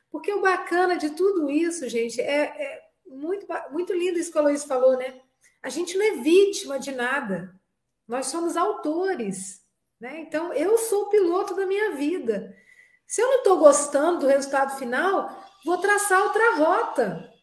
Porque 0.09 0.31
o 0.31 0.41
bacana 0.41 0.95
de 0.95 1.09
tudo 1.09 1.49
isso, 1.49 1.89
gente, 1.89 2.21
é, 2.21 2.43
é 2.43 2.81
muito, 3.05 3.45
muito 3.71 3.93
lindo 3.93 4.17
isso 4.17 4.31
que 4.31 4.37
a 4.37 4.41
Luiz 4.41 4.63
falou, 4.63 4.97
né? 4.97 5.19
A 5.61 5.69
gente 5.69 5.97
não 5.97 6.05
é 6.05 6.11
vítima 6.21 6.79
de 6.79 6.91
nada. 6.91 7.53
Nós 8.07 8.27
somos 8.27 8.55
autores. 8.55 9.61
Né? 9.99 10.19
Então, 10.19 10.53
eu 10.53 10.77
sou 10.77 11.03
o 11.03 11.09
piloto 11.09 11.55
da 11.55 11.65
minha 11.65 11.95
vida. 11.95 12.55
Se 13.07 13.21
eu 13.21 13.27
não 13.27 13.37
estou 13.39 13.57
gostando 13.57 14.19
do 14.19 14.27
resultado 14.27 14.77
final, 14.77 15.43
vou 15.65 15.77
traçar 15.79 16.21
outra 16.21 16.55
rota. 16.55 17.34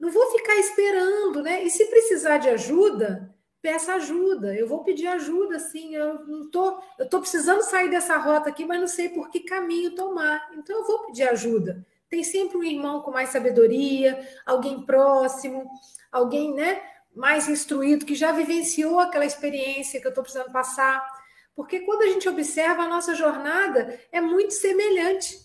Não 0.00 0.10
vou 0.10 0.32
ficar 0.32 0.56
esperando, 0.56 1.42
né? 1.42 1.62
E 1.62 1.70
se 1.70 1.84
precisar 1.84 2.38
de 2.38 2.48
ajuda, 2.48 3.32
peça 3.60 3.94
ajuda. 3.94 4.54
Eu 4.54 4.66
vou 4.66 4.82
pedir 4.82 5.06
ajuda, 5.06 5.58
sim. 5.58 5.94
Eu 5.94 6.26
não 6.26 6.50
tô, 6.50 6.80
eu 6.98 7.08
tô 7.08 7.20
precisando 7.20 7.62
sair 7.62 7.90
dessa 7.90 8.16
rota 8.16 8.48
aqui, 8.48 8.64
mas 8.64 8.80
não 8.80 8.88
sei 8.88 9.10
por 9.10 9.28
que 9.28 9.40
caminho 9.40 9.94
tomar. 9.94 10.50
Então 10.56 10.78
eu 10.78 10.86
vou 10.86 11.06
pedir 11.06 11.24
ajuda. 11.24 11.86
Tem 12.08 12.24
sempre 12.24 12.56
um 12.56 12.64
irmão 12.64 13.02
com 13.02 13.10
mais 13.10 13.28
sabedoria, 13.28 14.26
alguém 14.44 14.84
próximo, 14.84 15.70
alguém, 16.10 16.52
né, 16.54 16.82
mais 17.14 17.48
instruído 17.48 18.06
que 18.06 18.14
já 18.14 18.32
vivenciou 18.32 18.98
aquela 18.98 19.24
experiência 19.24 20.00
que 20.00 20.06
eu 20.06 20.10
estou 20.10 20.24
precisando 20.24 20.50
passar. 20.50 21.06
Porque 21.54 21.80
quando 21.80 22.02
a 22.02 22.06
gente 22.06 22.28
observa 22.28 22.82
a 22.82 22.88
nossa 22.88 23.14
jornada 23.14 24.00
é 24.10 24.20
muito 24.20 24.54
semelhante. 24.54 25.38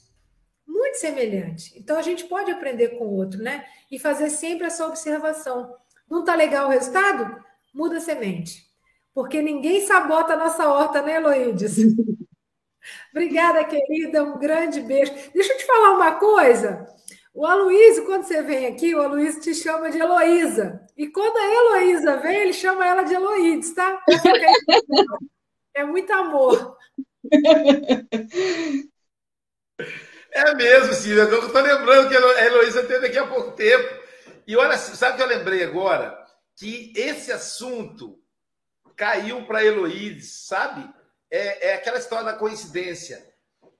Muito 0.68 0.97
semelhante. 0.97 1.78
Então 1.78 1.97
a 1.97 2.01
gente 2.01 2.26
pode 2.26 2.51
aprender 2.51 2.97
com 2.97 3.05
o 3.05 3.16
outro, 3.16 3.41
né? 3.41 3.66
E 3.91 3.99
fazer 3.99 4.30
sempre 4.30 4.68
essa 4.68 4.88
observação. 4.88 5.76
Não 6.09 6.20
está 6.22 6.36
legal 6.36 6.68
o 6.68 6.72
resultado? 6.72 7.43
Muda 7.74 7.97
a 7.97 8.01
semente. 8.01 8.66
Porque 9.13 9.41
ninguém 9.41 9.86
sabota 9.86 10.34
a 10.34 10.38
nossa 10.38 10.68
horta, 10.68 11.01
né, 11.01 11.16
Heloídes? 11.16 11.78
Obrigada, 13.11 13.63
querida. 13.63 14.24
Um 14.24 14.38
grande 14.38 14.82
beijo. 14.82 15.13
Deixa 15.34 15.53
eu 15.53 15.57
te 15.57 15.66
falar 15.66 15.93
uma 15.93 16.16
coisa. 16.16 16.86
O 17.34 17.45
Aloysio, 17.45 18.05
quando 18.05 18.24
você 18.24 18.41
vem 18.41 18.68
aqui, 18.68 18.95
o 18.95 19.01
Aloysio 19.01 19.41
te 19.41 19.53
chama 19.53 19.89
de 19.89 19.99
Heloísa. 19.99 20.86
E 20.95 21.07
quando 21.07 21.36
a 21.38 21.53
Heloísa 21.53 22.18
vem, 22.18 22.38
ele 22.38 22.53
chama 22.53 22.88
ela 22.88 23.03
de 23.03 23.13
Heloídes, 23.13 23.74
tá? 23.74 24.01
É 25.74 25.84
muito 25.84 26.13
amor. 26.13 26.78
É 30.36 30.54
mesmo, 30.54 30.94
Silvia. 30.94 31.24
Eu 31.24 31.48
estou 31.48 31.62
lembrando 31.62 32.10
que 32.10 32.18
a 32.18 32.46
Heloísa 32.46 32.84
teve 32.84 33.08
aqui 33.08 33.18
há 33.18 33.26
pouco 33.26 33.54
tempo. 33.54 34.04
E 34.46 34.58
olha, 34.58 34.78
sabe 34.78 35.14
o 35.14 35.16
que 35.16 35.24
eu 35.24 35.28
lembrei 35.28 35.64
agora? 35.64 36.14
Que 36.58 36.92
esse 36.94 37.32
assunto 37.32 38.20
caiu 38.98 39.46
para 39.46 39.60
a 39.60 39.66
Heloísa, 39.66 40.28
sabe? 40.46 40.94
É, 41.32 41.70
é, 41.70 41.74
aquela 41.76 41.98
história 41.98 42.26
da 42.26 42.34
coincidência. 42.34 43.26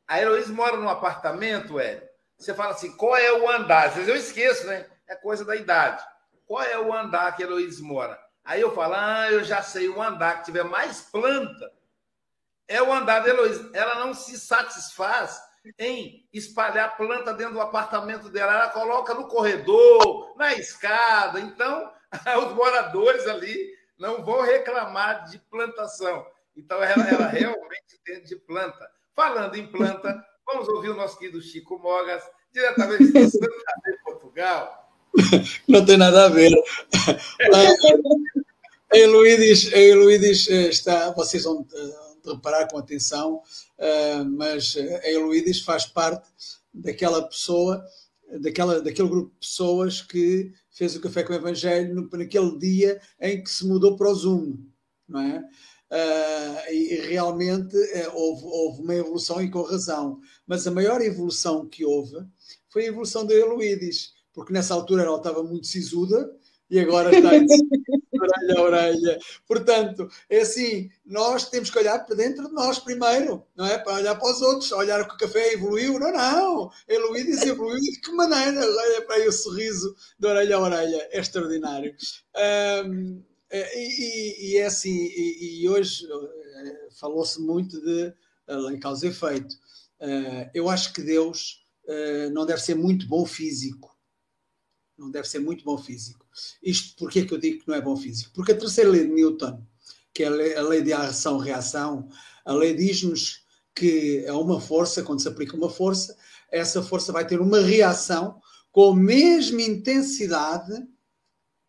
A 0.08 0.22
Heloísa 0.22 0.54
mora 0.54 0.78
num 0.78 0.88
apartamento, 0.88 1.78
Hélio. 1.78 2.08
Você 2.38 2.54
fala 2.54 2.72
assim, 2.72 2.96
qual 2.96 3.18
é 3.18 3.34
o 3.34 3.50
andar? 3.52 3.88
Às 3.88 3.96
vezes 3.96 4.08
eu 4.08 4.16
esqueço, 4.16 4.66
né? 4.66 4.86
É 5.10 5.16
coisa 5.16 5.44
da 5.44 5.58
idade. 5.58 6.02
Qual 6.46 6.64
é 6.64 6.80
o 6.80 6.94
andar 6.94 7.36
que 7.36 7.44
a 7.44 7.48
Heloísa 7.48 7.84
mora? 7.84 8.18
Aí 8.46 8.62
eu 8.62 8.74
falo, 8.74 8.94
ah, 8.96 9.30
eu 9.30 9.44
já 9.44 9.62
sei, 9.62 9.90
o 9.90 10.02
andar 10.02 10.40
que 10.40 10.46
tiver 10.46 10.64
mais 10.64 11.02
planta 11.02 11.70
é 12.66 12.82
o 12.82 12.94
andar 12.94 13.20
da 13.20 13.28
Heloísa. 13.28 13.70
Ela 13.74 13.96
não 13.96 14.14
se 14.14 14.40
satisfaz 14.40 15.38
em 15.80 16.28
espalhar 16.34 16.96
planta 16.98 17.34
dentro 17.34 17.54
do 17.54 17.62
apartamento 17.62 18.30
dela. 18.30 18.54
Ela 18.54 18.70
coloca 18.70 19.14
no 19.14 19.28
corredor, 19.28 20.36
na 20.38 20.54
escada. 20.54 21.40
Então, 21.40 21.92
os 22.48 22.54
moradores 22.54 23.28
ali 23.28 23.74
não 23.98 24.24
vão 24.24 24.42
reclamar 24.42 25.26
de 25.30 25.40
plantação. 25.40 26.26
Então, 26.56 26.82
ela, 26.82 27.10
ela 27.10 27.28
realmente 27.30 28.00
entende 28.00 28.30
de 28.30 28.36
planta. 28.36 28.90
Falando 29.16 29.56
em 29.56 29.68
planta, 29.68 30.24
vamos 30.46 30.68
ouvir 30.68 30.90
o 30.90 30.96
nosso 30.96 31.18
querido 31.18 31.42
Chico 31.42 31.80
Mogas, 31.80 32.24
diretamente 32.52 33.12
de 33.12 33.30
Santander, 33.30 34.04
Portugal. 34.04 34.92
Não 35.68 35.86
tem 35.86 35.98
nada 35.98 36.26
a 36.26 36.30
ver. 36.30 36.52
A 38.92 38.98
Heloídes, 38.98 39.74
a 39.74 39.78
Heloídes 39.78 40.48
está, 40.48 41.12
vocês 41.12 41.44
vão 41.44 41.66
reparar 42.34 42.68
com 42.68 42.78
atenção, 42.78 43.36
uh, 43.36 44.26
mas 44.38 44.76
a 44.78 45.10
Heloídes 45.10 45.62
faz 45.62 45.86
parte 45.86 46.28
daquela 46.74 47.22
pessoa, 47.28 47.84
daquela, 48.40 48.82
daquele 48.82 49.08
grupo 49.08 49.32
de 49.32 49.40
pessoas 49.40 50.02
que 50.02 50.52
fez 50.72 50.96
o 50.96 51.02
Café 51.02 51.24
com 51.24 51.34
o 51.34 51.36
Evangelho 51.36 51.96
no, 51.96 52.10
naquele 52.18 52.58
dia 52.58 53.00
em 53.22 53.44
que 53.44 53.50
se 53.50 53.66
mudou 53.66 53.96
para 53.96 54.10
o 54.10 54.16
Zoom, 54.16 54.58
não 55.08 55.22
é? 55.22 55.44
Uh, 55.92 56.74
e, 56.74 56.96
realmente 57.08 57.78
uh, 57.78 58.12
houve, 58.14 58.44
houve, 58.44 58.82
uma 58.82 58.96
evolução 58.96 59.42
e 59.42 59.50
com 59.50 59.62
razão. 59.62 60.20
Mas 60.46 60.66
a 60.66 60.72
maior 60.72 61.02
evolução 61.02 61.68
que 61.68 61.86
houve 61.86 62.18
foi 62.70 62.86
a 62.86 62.88
evolução 62.88 63.26
da 63.26 63.34
Heloídes, 63.34 64.14
porque 64.34 64.52
nessa 64.52 64.74
altura 64.74 65.04
ela 65.04 65.18
estava 65.18 65.44
muito 65.44 65.68
sisuda 65.68 66.30
e 66.70 66.80
agora 66.80 67.16
está 67.16 67.30
orelha 68.22 68.60
a 68.60 68.62
orelha. 68.62 69.20
Portanto, 69.48 70.10
é 70.30 70.42
assim, 70.42 70.90
nós 71.06 71.50
temos 71.50 71.70
que 71.70 71.78
olhar 71.78 72.00
para 72.06 72.16
dentro 72.16 72.48
de 72.48 72.54
nós 72.54 72.80
primeiro, 72.80 73.46
não 73.56 73.66
é? 73.66 73.78
Para 73.78 73.96
olhar 73.96 74.16
para 74.16 74.32
os 74.32 74.42
outros, 74.42 74.72
olhar 74.72 75.08
que 75.08 75.16
o 75.16 75.18
café 75.18 75.54
evoluiu. 75.54 76.00
Não, 76.00 76.12
não. 76.12 76.72
Heloídes 76.88 77.42
evoluiu 77.44 77.80
de 77.80 78.00
que 78.00 78.12
maneira? 78.12 78.60
Olha 78.60 79.02
para 79.04 79.16
aí 79.16 79.28
o 79.28 79.32
sorriso 79.32 79.96
de 80.20 80.28
orelha 80.28 80.56
a 80.56 80.60
orelha. 80.60 81.10
É 81.12 81.20
extraordinário. 81.20 81.96
Um, 82.86 83.22
e, 83.52 84.52
e, 84.52 84.58
é 84.58 84.66
assim, 84.66 84.94
e, 84.94 85.62
e 85.62 85.70
hoje 85.70 86.06
eh, 86.12 86.90
falou-se 87.00 87.40
muito 87.40 87.80
de 87.80 88.14
lei 88.48 88.80
causa 88.80 89.06
e 89.06 89.10
efeito. 89.10 89.56
Uh, 90.00 90.50
eu 90.54 90.70
acho 90.70 90.94
que 90.94 91.02
Deus 91.02 91.66
uh, 91.86 92.30
não 92.32 92.46
deve 92.46 92.62
ser 92.62 92.76
muito 92.76 93.08
bom 93.08 93.26
físico. 93.26 93.96
Não 94.98 95.10
deve 95.10 95.28
ser 95.28 95.40
muito 95.40 95.64
bom 95.64 95.78
físico. 95.78 96.25
Isto 96.62 96.96
porque 96.98 97.20
é 97.20 97.26
que 97.26 97.34
eu 97.34 97.38
digo 97.38 97.62
que 97.62 97.68
não 97.68 97.76
é 97.76 97.82
bom 97.82 97.96
físico? 97.96 98.32
Porque 98.34 98.52
a 98.52 98.58
terceira 98.58 98.90
lei 98.90 99.06
de 99.06 99.14
Newton, 99.14 99.64
que 100.14 100.24
é 100.24 100.28
a 100.28 100.30
lei, 100.30 100.56
a 100.56 100.62
lei 100.62 100.82
de 100.82 100.94
ação-reação, 100.94 102.10
a 102.46 102.54
lei 102.54 102.74
diz-nos 102.74 103.44
que 103.74 104.26
a 104.28 104.38
uma 104.38 104.62
força, 104.62 105.04
quando 105.04 105.22
se 105.22 105.28
aplica 105.28 105.56
uma 105.56 105.70
força, 105.70 106.16
essa 106.52 106.82
força 106.82 107.12
vai 107.12 107.28
ter 107.28 107.42
uma 107.42 107.60
reação 107.60 108.40
com 108.72 108.92
a 108.92 108.96
mesma 108.96 109.62
intensidade 109.62 110.74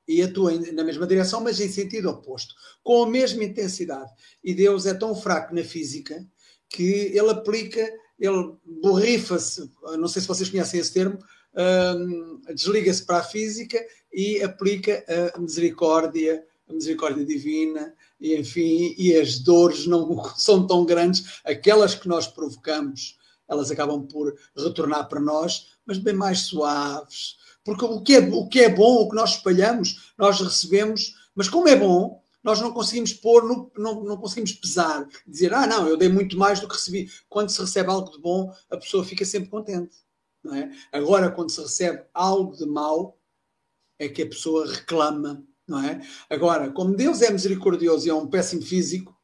e 0.09 0.23
atua 0.23 0.53
na 0.73 0.85
mesma 0.85 1.07
direção, 1.07 1.41
mas 1.41 1.59
em 1.61 1.69
sentido 1.69 2.09
oposto, 2.09 2.55
com 2.83 3.03
a 3.03 3.09
mesma 3.09 3.43
intensidade. 3.43 4.11
E 4.43 4.55
Deus 4.55 4.87
é 4.87 4.95
tão 4.95 5.15
fraco 5.17 5.55
na 5.55 5.65
física 5.65 6.25
que 6.69 7.11
ele 7.13 7.31
aplica, 7.31 7.81
ele 8.19 8.55
borrifa-se, 8.65 9.69
não 9.99 10.07
sei 10.07 10.23
se 10.23 10.29
vocês 10.29 10.49
conhecem 10.49 10.79
esse 10.79 10.93
termo, 10.93 11.19
desliga-se 12.55 13.05
para 13.05 13.19
a 13.19 13.25
física 13.25 13.85
e 14.17 14.43
aplica 14.43 15.05
a 15.35 15.39
misericórdia, 15.39 16.43
a 16.67 16.73
misericórdia 16.73 17.23
divina, 17.23 17.95
e 18.19 18.35
enfim, 18.35 18.95
e 18.97 19.15
as 19.15 19.39
dores 19.39 19.87
não 19.87 20.25
são 20.39 20.67
tão 20.67 20.87
grandes, 20.87 21.41
aquelas 21.45 21.95
que 21.95 22.09
nós 22.09 22.27
provocamos, 22.27 23.19
elas 23.47 23.71
acabam 23.71 24.07
por 24.07 24.35
retornar 24.57 25.07
para 25.07 25.21
nós, 25.21 25.77
mas 25.85 25.99
bem 25.99 26.15
mais 26.15 26.41
suaves. 26.41 27.37
Porque 27.63 27.85
o 27.85 28.01
que 28.01 28.17
é, 28.17 28.19
o 28.21 28.49
que 28.49 28.61
é 28.61 28.75
bom, 28.75 29.03
o 29.03 29.11
que 29.11 29.15
nós 29.15 29.35
espalhamos, 29.35 30.15
nós 30.17 30.41
recebemos, 30.41 31.15
mas 31.35 31.49
como 31.49 31.69
é 31.69 31.77
bom, 31.77 32.23
nós 32.43 32.61
não 32.61 32.73
conseguimos 32.73 33.13
pôr, 33.13 33.45
no, 33.45 33.71
não, 33.77 34.03
não 34.03 34.17
conseguimos 34.17 34.53
pesar, 34.53 35.07
dizer, 35.27 35.53
ah, 35.53 35.67
não, 35.67 35.87
eu 35.87 35.97
dei 35.97 36.09
muito 36.09 36.39
mais 36.39 36.59
do 36.59 36.69
que 36.69 36.75
recebi. 36.75 37.11
Quando 37.29 37.51
se 37.51 37.61
recebe 37.61 37.91
algo 37.91 38.11
de 38.11 38.19
bom, 38.19 38.51
a 38.71 38.77
pessoa 38.79 39.05
fica 39.05 39.25
sempre 39.25 39.51
contente. 39.51 39.97
É? 40.53 40.71
Agora, 40.97 41.31
quando 41.31 41.51
se 41.51 41.61
recebe 41.61 42.05
algo 42.15 42.57
de 42.57 42.65
mau, 42.65 43.19
é 43.99 44.09
que 44.09 44.23
a 44.23 44.29
pessoa 44.29 44.71
reclama, 44.71 45.45
não 45.67 45.83
é? 45.83 46.01
Agora, 46.31 46.71
como 46.71 46.95
Deus 46.97 47.23
é 47.23 47.31
misericordioso 47.31 48.07
e 48.07 48.11
é 48.11 48.15
um 48.15 48.29
péssimo 48.29 48.63
físico, 48.63 49.17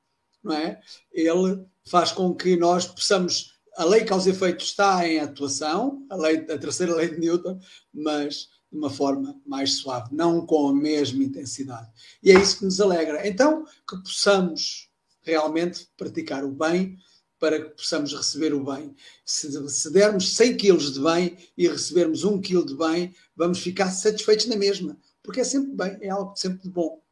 não 0.43 0.55
é? 0.55 0.81
Ele 1.13 1.65
faz 1.85 2.13
com 2.13 2.35
que 2.35 2.57
nós 2.57 2.87
possamos 2.87 3.53
a 3.77 3.85
lei 3.85 4.05
causa 4.05 4.31
efeito 4.31 4.63
está 4.63 5.07
em 5.09 5.19
atuação, 5.19 6.07
a, 6.11 6.17
lei, 6.17 6.39
a 6.39 6.59
terceira 6.59 6.95
lei 6.95 7.09
de 7.09 7.19
Newton, 7.19 7.59
mas 7.93 8.49
de 8.71 8.79
uma 8.79 8.91
forma 8.91 9.41
mais 9.47 9.79
suave, 9.79 10.15
não 10.15 10.45
com 10.45 10.69
a 10.69 10.75
mesma 10.75 11.23
intensidade. 11.23 11.89
E 12.23 12.31
é 12.31 12.41
isso 12.41 12.59
que 12.59 12.65
nos 12.65 12.81
alegra. 12.81 13.27
Então, 13.27 13.65
que 13.89 13.97
possamos 14.03 14.91
realmente 15.23 15.89
praticar 15.97 16.45
o 16.45 16.51
bem 16.51 16.97
para 17.43 17.61
que 17.61 17.71
possamos 17.71 18.15
receber 18.15 18.55
o 18.55 18.63
bem. 18.63 18.95
Se, 19.27 19.51
se 19.69 19.93
dermos 19.93 20.37
100 20.37 20.57
quilos 20.57 20.95
de 20.95 21.01
bem 21.01 21.37
e 21.59 21.67
recebermos 21.67 22.23
1 22.23 22.41
quilo 22.41 22.65
de 22.65 22.77
bem, 22.77 23.13
vamos 23.35 23.59
ficar 23.59 23.91
satisfeitos 23.91 24.47
na 24.47 24.55
mesma, 24.55 24.97
porque 25.25 25.41
é 25.41 25.45
sempre 25.45 25.73
bem, 25.73 25.99
é 26.01 26.09
algo 26.09 26.37
sempre 26.37 26.63
de 26.63 26.71
bom. 26.71 27.03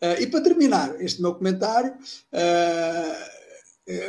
Uh, 0.00 0.18
e 0.18 0.26
para 0.28 0.40
terminar 0.40 0.98
este 0.98 1.20
meu 1.20 1.34
comentário, 1.34 1.92
uh, 1.92 3.36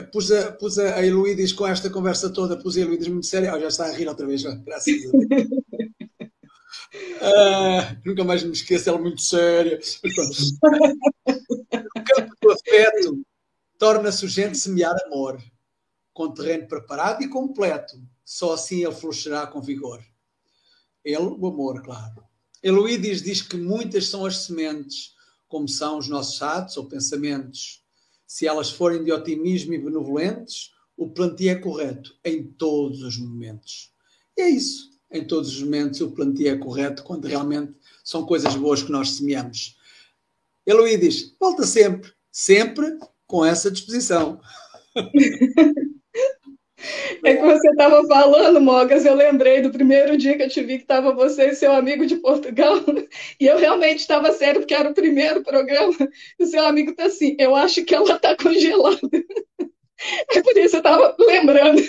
pus, 0.10 0.32
a, 0.32 0.54
pus 0.54 0.80
a 0.80 1.06
Heloídes 1.06 1.52
com 1.52 1.68
esta 1.68 1.90
conversa 1.90 2.30
toda, 2.30 2.56
pus 2.56 2.78
a 2.78 2.80
Heloídes 2.80 3.10
muito 3.10 3.26
séria, 3.26 3.54
oh, 3.54 3.60
já 3.60 3.68
está 3.68 3.88
a 3.88 3.92
rir 3.92 4.08
outra 4.08 4.26
vez, 4.26 4.44
graças 4.44 4.88
a 4.88 5.18
Deus. 5.28 5.50
Uh, 7.18 7.98
nunca 8.08 8.24
mais 8.24 8.42
me 8.42 8.54
esqueço, 8.54 8.88
ela 8.88 9.00
é 9.00 9.02
muito 9.02 9.22
séria. 9.22 9.78
o 11.28 12.04
campo 12.06 12.34
do 12.42 12.52
afeto 12.54 13.22
torna-se 13.78 14.24
urgente 14.24 14.58
semear 14.58 14.96
amor 15.08 15.38
com 16.18 16.32
terreno 16.32 16.68
preparado 16.68 17.22
e 17.22 17.30
completo. 17.30 17.96
Só 18.26 18.54
assim 18.54 18.84
ele 18.84 18.96
florescerá 18.96 19.46
com 19.46 19.62
vigor. 19.62 20.04
Ele, 21.06 21.18
o 21.18 21.46
amor, 21.46 21.84
claro. 21.84 22.24
Eloídes 22.64 23.22
diz 23.22 23.44
que 23.44 23.56
muitas 23.56 24.08
são 24.08 24.26
as 24.26 24.38
sementes, 24.38 25.14
como 25.48 25.70
são 25.70 26.00
os 26.00 26.08
nossos 26.08 26.42
atos 26.42 26.76
ou 26.76 26.86
pensamentos. 26.86 27.84
Se 28.26 28.48
elas 28.48 28.72
forem 28.72 29.04
de 29.04 29.12
otimismo 29.12 29.76
e 29.76 29.78
benevolentes, 29.78 30.72
o 30.98 31.08
plantio 31.08 31.52
é 31.52 31.56
correto 31.56 32.18
em 32.26 32.44
todos 32.44 33.04
os 33.04 33.20
momentos. 33.20 33.94
E 34.36 34.42
é 34.42 34.50
isso. 34.50 34.90
Em 35.12 35.24
todos 35.24 35.56
os 35.56 35.62
momentos 35.62 36.02
o 36.02 36.12
plantio 36.12 36.50
é 36.50 36.58
correto 36.58 37.04
quando 37.04 37.26
realmente 37.26 37.76
são 38.04 38.26
coisas 38.26 38.56
boas 38.56 38.82
que 38.82 38.92
nós 38.92 39.12
semeamos. 39.12 39.78
Eloídes, 40.66 41.36
volta 41.40 41.64
sempre, 41.64 42.12
sempre 42.32 42.98
com 43.28 43.46
essa 43.46 43.70
disposição. 43.70 44.42
É 47.24 47.36
que 47.36 47.42
você 47.42 47.70
estava 47.70 48.06
falando, 48.06 48.62
Mogas, 48.62 49.04
eu 49.04 49.16
lembrei 49.16 49.62
do 49.62 49.72
primeiro 49.72 50.16
dia 50.16 50.38
que 50.38 50.44
eu 50.44 50.50
te 50.50 50.62
vi 50.62 50.78
que 50.78 50.84
estava 50.84 51.12
você 51.12 51.50
e 51.50 51.56
seu 51.56 51.72
amigo 51.72 52.06
de 52.06 52.18
Portugal, 52.18 52.76
e 53.40 53.48
eu 53.48 53.58
realmente 53.58 54.00
estava 54.00 54.32
sério, 54.32 54.62
porque 54.62 54.76
era 54.76 54.90
o 54.90 54.94
primeiro 54.94 55.44
programa, 55.44 55.96
e 56.40 56.46
seu 56.46 56.66
amigo 56.66 56.92
está 56.92 57.06
assim, 57.06 57.36
eu 57.40 57.56
acho 57.56 57.84
que 57.84 57.96
ela 57.96 58.16
está 58.16 58.36
congelada. 58.36 59.00
É 60.32 60.44
por 60.44 60.56
isso 60.56 60.76
eu 60.76 60.80
estava 60.80 61.16
lembrando. 61.18 61.82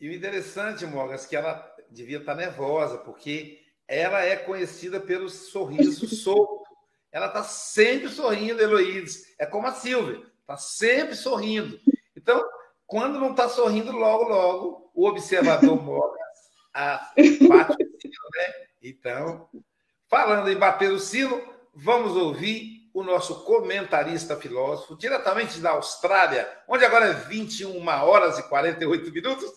E 0.00 0.08
o 0.08 0.12
interessante, 0.12 0.84
Mogas, 0.84 1.24
que 1.24 1.36
ela 1.36 1.72
devia 1.88 2.18
estar 2.18 2.34
tá 2.34 2.40
nervosa, 2.40 2.98
porque 2.98 3.60
ela 3.86 4.24
é 4.24 4.34
conhecida 4.34 4.98
pelo 4.98 5.28
sorriso 5.28 6.08
solto. 6.08 6.64
Ela 7.12 7.26
está 7.26 7.44
sempre 7.44 8.08
sorrindo, 8.08 8.60
Heloídes. 8.60 9.34
É 9.38 9.46
como 9.46 9.68
a 9.68 9.72
Silvia, 9.72 10.20
está 10.46 10.56
sempre 10.56 11.16
sorrindo. 11.16 11.80
Então, 12.16 12.42
quando 12.86 13.18
não 13.18 13.32
está 13.32 13.48
sorrindo, 13.48 13.90
logo, 13.90 14.24
logo, 14.24 14.90
o 14.94 15.08
observador 15.08 15.74
Mogas 15.82 16.16
a, 16.72 17.10
bate 17.48 17.82
o 17.82 18.00
sino, 18.00 18.28
né? 18.34 18.54
Então, 18.82 19.48
falando 20.08 20.50
em 20.50 20.56
bater 20.56 20.92
o 20.92 21.00
sino, 21.00 21.42
vamos 21.74 22.14
ouvir 22.14 22.88
o 22.94 23.02
nosso 23.02 23.44
comentarista 23.44 24.36
filósofo, 24.36 24.96
diretamente 24.96 25.58
da 25.58 25.70
Austrália, 25.70 26.48
onde 26.68 26.84
agora 26.84 27.06
é 27.06 27.12
21 27.12 27.86
horas 27.86 28.38
e 28.38 28.42
48 28.44 29.10
minutos, 29.10 29.50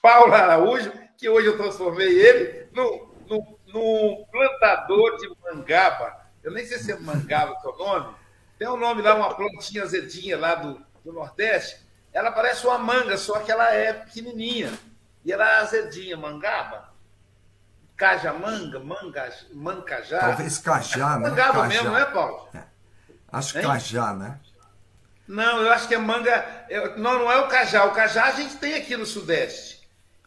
Paulo 0.00 0.32
Araújo, 0.32 0.92
que 1.16 1.28
hoje 1.28 1.48
eu 1.48 1.56
transformei 1.56 2.08
ele 2.08 2.68
no, 2.72 3.14
no, 3.28 3.58
no 3.66 4.26
plantador 4.30 5.16
de 5.16 5.28
mangaba. 5.42 6.28
Eu 6.42 6.52
nem 6.52 6.64
sei 6.64 6.78
se 6.78 6.92
é 6.92 6.98
mangaba 6.98 7.52
o 7.52 7.60
seu 7.60 7.76
nome. 7.76 8.14
Tem 8.58 8.68
um 8.68 8.76
nome 8.76 9.02
lá, 9.02 9.14
uma 9.14 9.34
plantinha 9.34 9.84
azedinha 9.84 10.36
lá 10.36 10.56
do, 10.56 10.80
do 11.04 11.12
Nordeste. 11.12 11.80
Ela 12.12 12.32
parece 12.32 12.66
uma 12.66 12.78
manga, 12.78 13.16
só 13.16 13.38
que 13.38 13.52
ela 13.52 13.72
é 13.72 13.92
pequenininha. 13.92 14.72
E 15.24 15.32
ela 15.32 15.48
é 15.48 15.54
azedinha, 15.60 16.16
mangaba. 16.16 16.92
Cajamanga, 17.96 18.80
manga, 18.80 19.32
mancajá. 19.52 20.20
Talvez 20.20 20.58
cajá, 20.58 21.18
né? 21.18 21.28
Mangaba 21.28 21.62
cajá. 21.62 21.68
mesmo, 21.68 21.90
né, 21.90 22.04
Paulo? 22.06 22.48
É. 22.54 22.62
Acho 23.30 23.58
hein? 23.58 23.64
cajá, 23.64 24.14
né? 24.14 24.40
Não, 25.26 25.60
eu 25.60 25.70
acho 25.70 25.86
que 25.86 25.94
é 25.94 25.98
manga. 25.98 26.66
Não, 26.96 27.18
não 27.18 27.30
é 27.30 27.38
o 27.38 27.48
cajá. 27.48 27.84
O 27.84 27.92
cajá 27.92 28.24
a 28.24 28.32
gente 28.32 28.56
tem 28.56 28.74
aqui 28.74 28.96
no 28.96 29.04
Sudeste. 29.04 29.78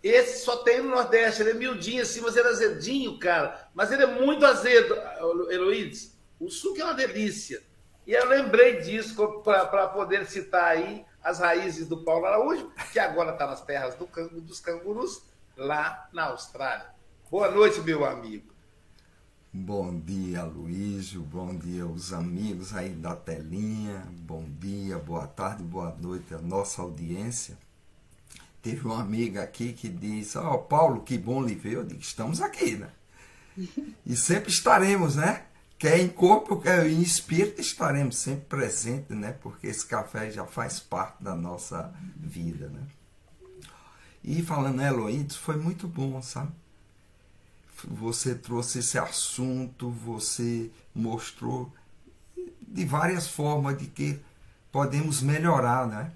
Esse 0.03 0.43
só 0.43 0.57
tem 0.57 0.82
no 0.82 0.89
Nordeste, 0.89 1.41
ele 1.41 1.51
é 1.51 1.53
miudinho 1.53 2.01
assim, 2.01 2.21
mas 2.21 2.36
ele 2.36 2.47
é 2.47 2.51
azedinho, 2.51 3.19
cara. 3.19 3.69
Mas 3.73 3.91
ele 3.91 4.03
é 4.03 4.07
muito 4.07 4.45
azedo, 4.45 4.95
Heloídes. 5.49 6.17
O 6.39 6.49
suco 6.49 6.79
é 6.79 6.84
uma 6.84 6.93
delícia. 6.93 7.61
E 8.06 8.14
eu 8.14 8.28
lembrei 8.28 8.82
disso 8.82 9.16
para 9.43 9.88
poder 9.88 10.26
citar 10.26 10.66
aí 10.66 11.06
as 11.24 11.39
raízes 11.39 11.88
do 11.88 12.04
Paulo 12.04 12.26
Araújo, 12.26 12.72
que 12.91 12.99
agora 12.99 13.34
está 13.34 13.45
nas 13.45 13.62
terras 13.62 13.95
do, 13.95 14.06
dos 14.41 14.60
cangurus, 14.60 15.22
lá 15.56 16.10
na 16.12 16.26
Austrália. 16.26 16.88
Boa 17.30 17.49
noite, 17.52 17.80
meu 17.82 18.04
amigo. 18.04 18.52
Bom 19.54 19.99
dia, 19.99 20.43
Luísio. 20.43 21.22
Bom 21.22 21.56
dia 21.56 21.84
aos 21.84 22.14
amigos 22.14 22.74
aí 22.74 22.89
da 22.89 23.16
telinha. 23.16 24.02
Bom 24.10 24.45
dia, 24.60 24.97
boa 24.97 25.28
tarde, 25.28 25.62
boa 25.62 25.95
noite 25.99 26.34
à 26.34 26.39
nossa 26.39 26.82
audiência. 26.82 27.58
Teve 28.62 28.86
uma 28.86 29.02
amiga 29.02 29.43
aqui 29.43 29.74
que 29.74 29.89
disse: 29.89 30.38
Ó, 30.38 30.54
oh, 30.54 30.60
Paulo, 30.60 31.02
que 31.02 31.18
bom 31.18 31.43
lhe 31.43 31.54
ver. 31.54 31.74
Eu 31.74 31.84
digo: 31.84 31.99
estamos 31.99 32.41
aqui, 32.41 32.78
né? 32.78 32.89
E 34.06 34.16
sempre 34.16 34.49
estaremos, 34.49 35.18
né? 35.18 35.45
Quer 35.82 35.99
em 35.99 36.07
corpo, 36.07 36.61
quer 36.61 36.86
em 36.86 37.01
espírito, 37.01 37.59
estaremos 37.59 38.15
sempre 38.15 38.45
presentes, 38.45 39.17
né? 39.17 39.32
Porque 39.41 39.65
esse 39.65 39.84
café 39.84 40.29
já 40.29 40.45
faz 40.45 40.79
parte 40.79 41.23
da 41.23 41.34
nossa 41.34 41.91
vida, 42.15 42.69
né? 42.69 42.84
E 44.23 44.43
falando 44.43 44.79
em 44.79 44.86
Eloídes, 44.86 45.36
foi 45.36 45.57
muito 45.57 45.88
bom, 45.88 46.21
sabe? 46.21 46.51
Você 47.84 48.36
trouxe 48.36 48.77
esse 48.77 48.99
assunto, 48.99 49.89
você 49.89 50.69
mostrou 50.93 51.73
de 52.61 52.86
várias 52.86 53.27
formas 53.27 53.75
de 53.75 53.88
que 53.88 54.21
podemos 54.71 55.23
melhorar, 55.23 55.88
né? 55.88 56.11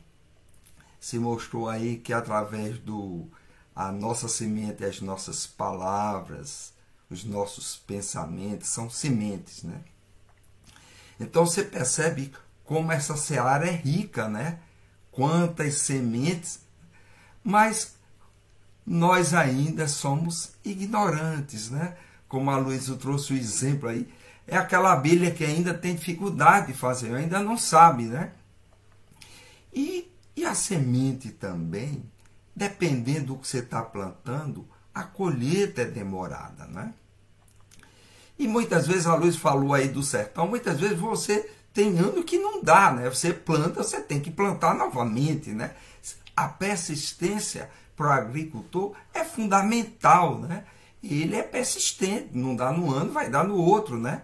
se 1.00 1.18
mostrou 1.18 1.68
aí 1.68 1.98
que 1.98 2.14
através 2.14 2.78
do 2.78 3.28
a 3.76 3.92
nossa 3.92 4.28
semente, 4.28 4.86
as 4.86 5.02
nossas 5.02 5.48
palavras, 5.48 6.72
os 7.10 7.24
nossos 7.24 7.76
pensamentos 7.76 8.70
são 8.70 8.90
sementes, 8.90 9.64
né? 9.64 9.82
Então 11.20 11.46
você 11.46 11.64
percebe 11.64 12.34
como 12.64 12.92
essa 12.92 13.16
seara 13.16 13.68
é 13.68 13.72
rica, 13.72 14.28
né? 14.28 14.60
Quantas 15.12 15.76
sementes, 15.76 16.62
mas 17.44 17.96
nós 18.86 19.34
ainda 19.34 19.88
somos 19.88 20.54
ignorantes, 20.64 21.70
né? 21.70 21.96
Como 22.28 22.50
a 22.52 22.58
Luísa 22.58 22.96
trouxe 22.98 23.34
o 23.34 23.38
exemplo 23.38 23.88
aí, 23.88 24.12
é 24.48 24.58
aquela 24.58 24.92
abelha 24.92 25.32
que 25.32 25.44
ainda 25.44 25.74
tem 25.74 25.96
dificuldade 25.96 26.68
de 26.68 26.74
fazer, 26.74 27.16
ainda 27.16 27.40
não 27.40 27.58
sabe, 27.58 28.06
né? 28.06 28.34
E 29.74 30.12
e 30.36 30.44
a 30.44 30.54
semente 30.54 31.32
também, 31.32 32.04
dependendo 32.54 33.28
do 33.28 33.38
que 33.38 33.48
você 33.48 33.60
está 33.60 33.82
plantando, 33.82 34.68
a 34.96 35.04
colheita 35.04 35.82
é 35.82 35.86
demorada, 35.86 36.66
né? 36.68 36.94
E 38.40 38.48
muitas 38.48 38.88
vezes 38.88 39.06
a 39.06 39.16
Luz 39.16 39.36
falou 39.36 39.74
aí 39.74 39.90
do 39.90 40.02
sertão, 40.02 40.48
muitas 40.48 40.80
vezes 40.80 40.98
você 40.98 41.52
tem 41.74 42.00
ano 42.00 42.24
que 42.24 42.38
não 42.38 42.64
dá, 42.64 42.92
né? 42.94 43.10
Você 43.10 43.34
planta, 43.34 43.84
você 43.84 44.02
tem 44.02 44.22
que 44.22 44.32
plantar 44.32 44.74
novamente, 44.74 45.52
né? 45.52 45.76
A 46.36 46.48
persistência 46.48 47.70
para 47.96 48.08
o 48.08 48.12
agricultor 48.12 48.96
é 49.14 49.26
fundamental, 49.26 50.40
né? 50.40 50.66
Ele 51.04 51.36
é 51.36 51.44
persistente, 51.44 52.30
não 52.32 52.56
dá 52.56 52.72
no 52.72 52.94
ano, 52.94 53.12
vai 53.12 53.30
dar 53.30 53.44
no 53.44 53.58
outro, 53.58 54.00
né? 54.00 54.24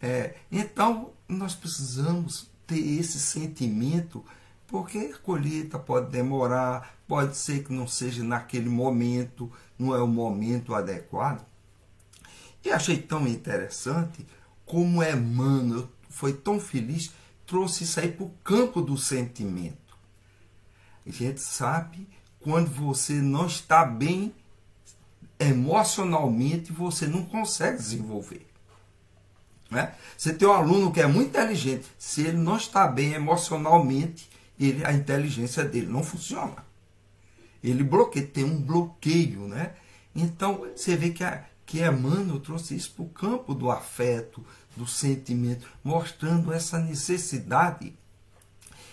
É, 0.00 0.34
então, 0.50 1.12
nós 1.28 1.54
precisamos 1.54 2.50
ter 2.66 2.78
esse 2.78 3.18
sentimento, 3.18 4.24
porque 4.68 4.98
a 4.98 5.18
colheita 5.18 5.78
pode 5.78 6.10
demorar, 6.10 6.94
pode 7.08 7.36
ser 7.36 7.64
que 7.64 7.72
não 7.72 7.88
seja 7.88 8.22
naquele 8.22 8.68
momento, 8.68 9.50
não 9.78 9.94
é 9.94 10.00
o 10.00 10.06
momento 10.06 10.74
adequado. 10.74 11.44
E 12.62 12.70
achei 12.70 12.98
tão 12.98 13.26
interessante 13.26 14.26
como 14.66 15.02
Emmanuel 15.02 15.88
foi 16.10 16.34
tão 16.34 16.60
feliz, 16.60 17.12
trouxe 17.46 17.84
isso 17.84 17.98
aí 17.98 18.12
para 18.12 18.26
o 18.26 18.34
campo 18.44 18.82
do 18.82 18.98
sentimento. 18.98 19.96
A 21.06 21.10
gente 21.10 21.40
sabe 21.40 22.06
quando 22.38 22.68
você 22.68 23.14
não 23.14 23.46
está 23.46 23.86
bem 23.86 24.34
emocionalmente, 25.38 26.72
você 26.72 27.06
não 27.06 27.24
consegue 27.24 27.78
desenvolver. 27.78 28.46
Né? 29.70 29.94
Você 30.16 30.34
tem 30.34 30.46
um 30.46 30.52
aluno 30.52 30.92
que 30.92 31.00
é 31.00 31.06
muito 31.06 31.28
inteligente, 31.28 31.86
se 31.98 32.22
ele 32.22 32.36
não 32.36 32.56
está 32.56 32.86
bem 32.86 33.12
emocionalmente, 33.12 34.27
ele, 34.58 34.84
a 34.84 34.92
inteligência 34.92 35.64
dele 35.64 35.86
não 35.86 36.02
funciona. 36.02 36.66
Ele 37.62 37.82
bloqueia, 37.82 38.26
tem 38.26 38.44
um 38.44 38.60
bloqueio, 38.60 39.48
né? 39.48 39.72
Então, 40.14 40.66
você 40.74 40.96
vê 40.96 41.10
que, 41.10 41.22
a, 41.22 41.44
que 41.64 41.80
Emmanuel 41.80 42.40
trouxe 42.40 42.74
isso 42.74 42.92
para 42.92 43.04
o 43.04 43.08
campo 43.08 43.54
do 43.54 43.70
afeto, 43.70 44.44
do 44.76 44.86
sentimento, 44.86 45.66
mostrando 45.82 46.52
essa 46.52 46.78
necessidade. 46.78 47.94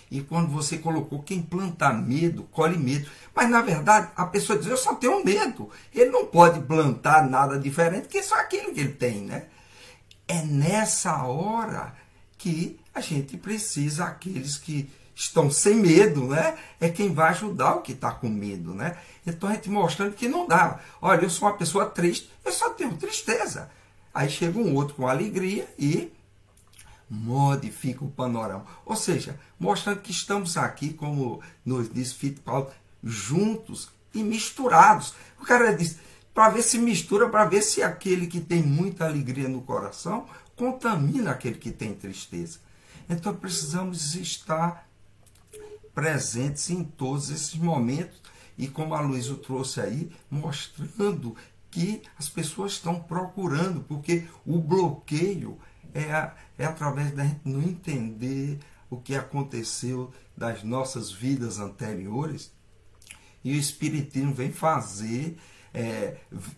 E 0.09 0.21
quando 0.21 0.49
você 0.49 0.77
colocou 0.77 1.23
quem 1.23 1.41
planta 1.41 1.91
medo, 1.91 2.43
colhe 2.43 2.77
medo. 2.77 3.09
Mas 3.33 3.49
na 3.49 3.61
verdade, 3.61 4.11
a 4.15 4.25
pessoa 4.25 4.57
diz: 4.57 4.67
Eu 4.67 4.77
só 4.77 4.93
tenho 4.95 5.23
medo. 5.23 5.69
Ele 5.93 6.11
não 6.11 6.27
pode 6.27 6.59
plantar 6.61 7.27
nada 7.27 7.59
diferente 7.59 8.07
que 8.07 8.21
só 8.21 8.35
aquilo 8.35 8.73
que 8.73 8.81
ele 8.81 8.93
tem, 8.93 9.21
né? 9.21 9.47
É 10.27 10.43
nessa 10.43 11.23
hora 11.23 11.95
que 12.37 12.79
a 12.93 13.01
gente 13.01 13.35
precisa, 13.37 14.05
aqueles 14.05 14.57
que 14.57 14.89
estão 15.15 15.49
sem 15.49 15.75
medo, 15.75 16.27
né? 16.27 16.57
É 16.79 16.89
quem 16.89 17.13
vai 17.13 17.29
ajudar 17.29 17.75
o 17.75 17.81
que 17.81 17.93
está 17.93 18.11
com 18.11 18.27
medo, 18.27 18.73
né? 18.73 18.97
Então 19.25 19.49
a 19.49 19.53
gente 19.53 19.69
mostrando 19.69 20.13
que 20.13 20.27
não 20.27 20.47
dá. 20.47 20.79
Olha, 21.01 21.23
eu 21.23 21.29
sou 21.29 21.47
uma 21.47 21.57
pessoa 21.57 21.85
triste, 21.85 22.29
eu 22.43 22.51
só 22.51 22.69
tenho 22.71 22.97
tristeza. 22.97 23.69
Aí 24.13 24.29
chega 24.29 24.59
um 24.59 24.75
outro 24.75 24.95
com 24.95 25.07
alegria 25.07 25.67
e 25.79 26.11
modifica 27.09 28.03
o 28.03 28.11
panorama. 28.11 28.65
Ou 28.85 28.95
seja, 28.95 29.39
mostrando 29.59 30.01
que 30.01 30.11
estamos 30.11 30.57
aqui, 30.57 30.93
como 30.93 31.41
nos 31.65 31.91
diz 31.91 32.13
Paulo, 32.43 32.69
juntos, 33.03 33.89
e 34.15 34.23
misturados. 34.23 35.13
O 35.39 35.43
cara 35.43 35.75
diz, 35.75 35.97
para 36.33 36.49
ver 36.49 36.63
se 36.63 36.79
mistura, 36.79 37.29
para 37.29 37.45
ver 37.45 37.61
se 37.61 37.83
aquele 37.83 38.25
que 38.27 38.39
tem 38.39 38.63
muita 38.63 39.05
alegria 39.05 39.49
no 39.49 39.61
coração 39.61 40.25
contamina 40.55 41.31
aquele 41.31 41.55
que 41.55 41.71
tem 41.71 41.93
tristeza. 41.93 42.59
Então 43.09 43.35
precisamos 43.35 44.15
estar 44.15 44.87
presentes 45.95 46.69
em 46.69 46.83
todos 46.83 47.31
esses 47.31 47.55
momentos. 47.55 48.21
E 48.57 48.67
como 48.67 48.93
a 48.93 49.01
Luísa 49.01 49.35
trouxe 49.35 49.81
aí, 49.81 50.11
mostrando 50.29 51.35
que 51.71 52.03
as 52.17 52.29
pessoas 52.29 52.73
estão 52.73 53.01
procurando, 53.01 53.81
porque 53.81 54.25
o 54.45 54.59
bloqueio 54.59 55.57
é, 55.93 56.31
é 56.57 56.65
através 56.65 57.11
da 57.11 57.23
gente 57.25 57.41
não 57.43 57.61
entender 57.61 58.59
o 58.89 58.97
que 58.97 59.15
aconteceu 59.15 60.13
das 60.37 60.63
nossas 60.63 61.11
vidas 61.11 61.59
anteriores. 61.59 62.53
E 63.43 63.51
o 63.53 63.59
Espiritismo 63.59 64.33
vem 64.33 64.51
fazer 64.51 65.37
é, 65.75 66.15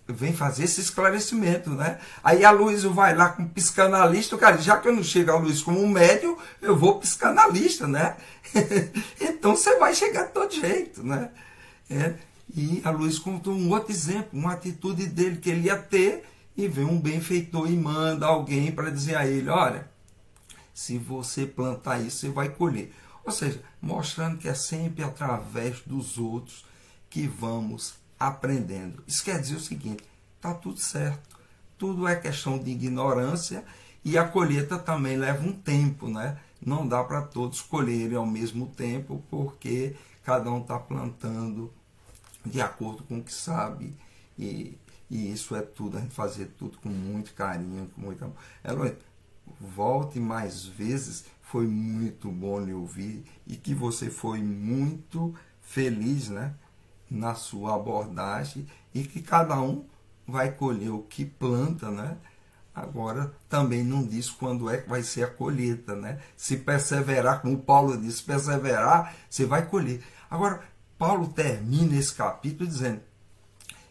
vem 0.07 0.31
fazer 0.31 0.65
esse 0.65 0.79
esclarecimento, 0.79 1.71
né? 1.71 1.99
Aí 2.23 2.45
a 2.45 2.51
Luísa 2.51 2.87
vai 2.89 3.15
lá 3.15 3.29
com 3.29 3.47
psicanalista, 3.47 4.37
cara, 4.37 4.59
já 4.59 4.77
que 4.77 4.87
eu 4.87 4.95
não 4.95 5.03
chego 5.03 5.31
a 5.31 5.37
Luiz 5.37 5.61
como 5.61 5.81
um 5.81 5.87
médium, 5.87 6.37
eu 6.61 6.77
vou 6.77 6.99
psicanalista, 6.99 7.87
né? 7.87 8.15
então 9.19 9.55
você 9.55 9.75
vai 9.79 9.95
chegar 9.95 10.27
de 10.27 10.33
todo 10.33 10.53
jeito, 10.53 11.03
né? 11.03 11.31
É, 11.89 12.13
e 12.55 12.79
a 12.85 12.91
Luiz 12.91 13.17
contou 13.17 13.55
um 13.55 13.71
outro 13.71 13.91
exemplo, 13.91 14.29
uma 14.33 14.53
atitude 14.53 15.07
dele 15.07 15.37
que 15.37 15.49
ele 15.49 15.65
ia 15.65 15.77
ter 15.77 16.23
e 16.55 16.67
vem 16.67 16.85
um 16.85 16.99
benfeitor 16.99 17.67
e 17.69 17.75
manda 17.75 18.27
alguém 18.27 18.71
para 18.71 18.91
dizer 18.91 19.15
a 19.15 19.25
ele, 19.25 19.49
olha, 19.49 19.89
se 20.73 20.99
você 20.99 21.47
plantar 21.47 21.99
isso, 22.01 22.17
você 22.17 22.29
vai 22.29 22.49
colher. 22.49 22.93
Ou 23.25 23.31
seja, 23.31 23.61
mostrando 23.81 24.37
que 24.37 24.47
é 24.47 24.53
sempre 24.53 25.03
através 25.03 25.81
dos 25.81 26.19
outros 26.19 26.65
que 27.09 27.27
vamos 27.27 27.95
aprendendo. 28.19 29.03
Isso 29.07 29.23
quer 29.23 29.39
dizer 29.39 29.55
o 29.55 29.59
seguinte: 29.59 30.03
está 30.35 30.53
tudo 30.53 30.79
certo. 30.79 31.37
Tudo 31.77 32.07
é 32.07 32.15
questão 32.15 32.57
de 32.57 32.71
ignorância 32.71 33.63
e 34.03 34.17
a 34.17 34.27
colheita 34.27 34.79
também 34.79 35.17
leva 35.17 35.45
um 35.45 35.53
tempo, 35.53 36.07
né? 36.07 36.39
Não 36.65 36.87
dá 36.87 37.03
para 37.03 37.21
todos 37.21 37.61
colherem 37.61 38.17
ao 38.17 38.25
mesmo 38.25 38.67
tempo, 38.67 39.23
porque 39.29 39.95
cada 40.23 40.49
um 40.51 40.61
está 40.61 40.79
plantando 40.79 41.71
de 42.45 42.61
acordo 42.61 43.03
com 43.03 43.19
o 43.19 43.23
que 43.23 43.33
sabe. 43.33 43.95
E, 44.37 44.77
e 45.09 45.31
isso 45.31 45.55
é 45.55 45.61
tudo, 45.61 45.97
a 45.97 46.01
gente 46.01 46.15
fazer 46.15 46.47
tudo 46.57 46.77
com 46.79 46.89
muito 46.89 47.33
carinho, 47.33 47.89
com 47.93 48.01
muito 48.01 48.23
amor. 48.23 48.37
Eloy, 48.63 48.95
volte 49.59 50.19
mais 50.19 50.65
vezes, 50.65 51.25
foi 51.41 51.67
muito 51.67 52.29
bom 52.29 52.59
lhe 52.59 52.73
ouvir 52.73 53.23
e 53.45 53.55
que 53.55 53.73
você 53.73 54.09
foi 54.09 54.39
muito 54.41 55.35
feliz, 55.61 56.29
né? 56.29 56.53
Na 57.09 57.35
sua 57.35 57.75
abordagem 57.75 58.67
e 58.93 59.03
que 59.03 59.21
cada 59.21 59.59
um 59.59 59.85
vai 60.27 60.51
colher 60.51 60.89
o 60.89 61.03
que 61.03 61.25
planta, 61.25 61.89
né? 61.89 62.17
Agora 62.75 63.33
também 63.49 63.83
não 63.83 64.05
diz 64.05 64.29
quando 64.29 64.69
é 64.69 64.77
que 64.77 64.89
vai 64.89 65.01
ser 65.01 65.23
a 65.23 65.27
colheita, 65.27 65.95
né? 65.95 66.19
Se 66.35 66.57
perseverar, 66.57 67.41
como 67.41 67.57
Paulo 67.57 67.97
disse, 67.97 68.21
perseverar, 68.21 69.15
você 69.29 69.45
vai 69.45 69.65
colher. 69.65 70.03
Agora, 70.29 70.61
Paulo 70.97 71.27
termina 71.29 71.95
esse 71.95 72.13
capítulo 72.13 72.69
dizendo: 72.69 73.01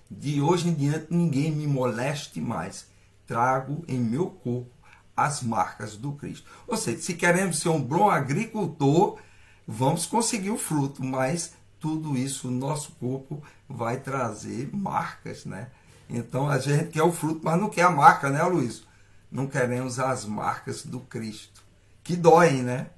De 0.08 0.40
hoje 0.40 0.68
em 0.68 0.74
diante 0.74 1.06
ninguém 1.10 1.50
me 1.50 1.66
moleste 1.66 2.40
mais. 2.40 2.86
Trago 3.26 3.84
em 3.88 3.98
meu 3.98 4.30
corpo 4.30 4.70
as 5.16 5.42
marcas 5.42 5.96
do 5.96 6.12
Cristo. 6.12 6.48
Ou 6.68 6.76
seja, 6.76 7.00
se 7.00 7.14
queremos 7.14 7.58
ser 7.58 7.70
um 7.70 7.82
bom 7.82 8.10
agricultor, 8.10 9.18
vamos 9.66 10.04
conseguir 10.06 10.50
o 10.50 10.58
fruto, 10.58 11.02
mas 11.02 11.54
tudo 11.86 12.18
isso, 12.18 12.48
o 12.48 12.50
nosso 12.50 12.90
corpo 12.98 13.40
vai 13.68 13.98
trazer 13.98 14.68
marcas, 14.72 15.44
né? 15.44 15.68
Então 16.10 16.50
a 16.50 16.58
gente 16.58 16.90
quer 16.90 17.04
o 17.04 17.12
fruto, 17.12 17.42
mas 17.44 17.60
não 17.60 17.70
quer 17.70 17.82
a 17.82 17.90
marca, 17.90 18.28
né, 18.28 18.42
Luiz? 18.42 18.82
Não 19.30 19.46
queremos 19.46 20.00
as 20.00 20.24
marcas 20.24 20.84
do 20.84 20.98
Cristo, 20.98 21.62
que 22.02 22.16
doem, 22.16 22.64
né? 22.64 22.88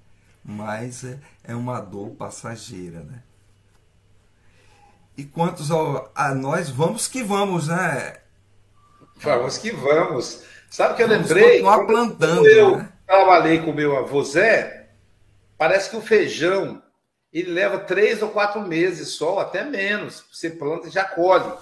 Mas 0.42 1.04
é, 1.04 1.18
é 1.44 1.54
uma 1.54 1.80
dor 1.80 2.12
passageira, 2.12 3.00
né? 3.00 3.22
E 5.14 5.22
quantos 5.22 5.70
ao, 5.70 6.10
a 6.14 6.34
nós, 6.34 6.70
vamos 6.70 7.06
que 7.06 7.22
vamos, 7.22 7.68
né? 7.68 8.16
Vamos 9.16 9.58
que 9.58 9.70
vamos. 9.70 10.44
Sabe 10.70 10.94
que 10.94 11.02
eu 11.02 11.08
vamos 11.08 11.28
lembrei? 11.28 11.50
Continuar 11.50 11.84
plantando. 11.84 12.46
eu 12.46 12.78
né? 12.78 12.88
trabalhei 13.06 13.60
com 13.60 13.70
meu 13.70 13.98
avô 13.98 14.24
Zé, 14.24 14.88
parece 15.58 15.90
que 15.90 15.96
o 15.96 16.00
feijão 16.00 16.82
ele 17.32 17.52
leva 17.52 17.78
três 17.78 18.22
ou 18.22 18.30
quatro 18.30 18.60
meses 18.62 19.10
só, 19.10 19.38
até 19.40 19.62
menos. 19.62 20.24
Você 20.32 20.50
planta 20.50 20.88
e 20.88 20.90
já 20.90 21.04
colhe. 21.04 21.52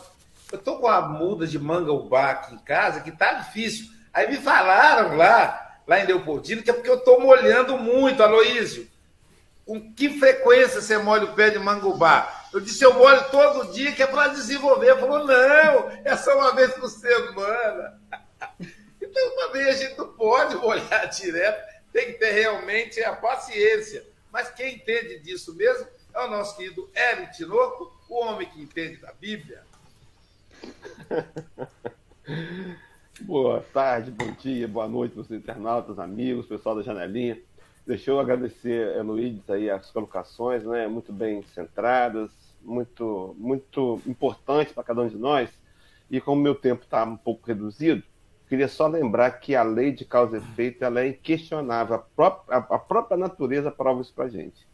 Eu 0.53 0.59
tô 0.59 0.79
com 0.79 0.87
a 0.87 1.01
muda 1.01 1.47
de 1.47 1.59
mangaubá 1.59 2.31
aqui 2.31 2.55
em 2.55 2.59
casa 2.59 3.01
que 3.01 3.11
tá 3.11 3.33
difícil. 3.35 3.87
Aí 4.13 4.31
me 4.31 4.37
falaram 4.37 5.17
lá, 5.17 5.81
lá 5.87 6.01
em 6.01 6.07
Leopoldino, 6.07 6.63
que 6.63 6.71
é 6.71 6.73
porque 6.73 6.89
eu 6.89 7.01
tô 7.01 7.19
molhando 7.19 7.77
muito, 7.77 8.23
Aloísio. 8.23 8.89
Com 9.65 9.93
que 9.93 10.21
frequência 10.21 10.81
você 10.81 10.97
molha 10.99 11.25
o 11.25 11.35
pé 11.35 11.51
de 11.51 11.59
mangubá? 11.59 12.47
Eu 12.53 12.61
disse, 12.61 12.85
eu 12.85 12.95
molho 12.95 13.25
todo 13.31 13.73
dia, 13.73 13.91
que 13.91 14.03
é 14.03 14.07
para 14.07 14.29
desenvolver. 14.29 14.91
Ele 14.91 15.01
falou, 15.01 15.27
não, 15.27 15.91
é 16.05 16.17
só 16.17 16.39
uma 16.39 16.55
vez 16.55 16.73
por 16.75 16.89
semana. 16.89 18.01
Então, 19.09 19.37
também 19.37 19.63
a 19.69 19.73
gente 19.73 19.97
não 19.97 20.09
pode 20.09 20.57
molhar 20.57 21.09
direto, 21.15 21.65
tem 21.93 22.07
que 22.07 22.13
ter 22.15 22.33
realmente 22.33 23.03
a 23.05 23.15
paciência. 23.15 24.05
Mas 24.37 24.51
quem 24.51 24.75
entende 24.75 25.19
disso 25.21 25.55
mesmo 25.55 25.87
é 26.13 26.21
o 26.21 26.29
nosso 26.29 26.59
querido 26.59 26.87
Hélio 26.95 27.33
Tinoco, 27.33 27.91
o 28.07 28.17
homem 28.17 28.47
que 28.47 28.61
entende 28.61 28.99
da 28.99 29.11
Bíblia. 29.15 29.63
Boa 33.23 33.65
tarde, 33.73 34.11
bom 34.11 34.31
dia, 34.33 34.69
boa 34.69 34.87
noite 34.87 35.13
para 35.13 35.23
os 35.23 35.31
internautas, 35.31 35.99
amigos, 35.99 36.45
pessoal 36.45 36.77
da 36.77 36.83
janelinha. 36.83 37.41
Deixa 37.87 38.11
eu 38.11 38.21
agradecer 38.21 38.99
a 38.99 39.55
aí 39.55 39.71
as 39.71 39.91
colocações, 39.91 40.65
né, 40.65 40.87
muito 40.87 41.15
bem 41.15 41.43
centradas, 41.55 42.31
muito 42.61 43.35
muito 43.39 44.03
importantes 44.07 44.75
para 44.75 44.85
cada 44.85 45.01
um 45.01 45.09
de 45.09 45.17
nós. 45.17 45.49
E 46.11 46.21
como 46.21 46.43
meu 46.43 46.55
tempo 46.55 46.83
está 46.83 47.03
um 47.05 47.17
pouco 47.17 47.47
reduzido, 47.47 48.03
Queria 48.49 48.69
só 48.69 48.87
lembrar 48.87 49.31
que 49.33 49.57
a 49.57 49.63
lei 49.65 49.91
de 49.91 50.05
causa 50.05 50.37
e 50.37 50.41
efeito 50.41 50.85
ela 50.85 51.01
é 51.01 51.09
inquestionável. 51.09 51.97
A 51.97 51.99
própria, 51.99 52.59
a 52.59 52.79
própria 52.79 53.17
natureza 53.17 53.73
prova 53.73 54.03
isso 54.03 54.15
para 54.15 54.29
gente. 54.29 54.67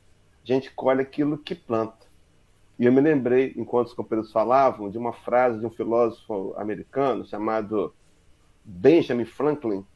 A 0.43 0.47
gente 0.47 0.71
colhe 0.71 1.01
aquilo 1.01 1.39
que 1.39 1.55
planta. 1.55 2.07
E 2.79 2.85
eu 2.85 2.93
me 2.93 3.01
lembrei, 3.01 3.55
enquanto 3.57 3.89
os 3.89 3.95
companheiros 3.95 4.33
falavam, 4.33 4.91
de 4.91 4.99
uma 4.99 5.13
frase 5.13 5.59
de 5.59 5.65
um 5.65 5.71
filósofo 5.71 6.55
americano 6.59 7.25
chamado 7.25 7.95
Benjamin 8.65 9.25
Franklin, 9.25 9.87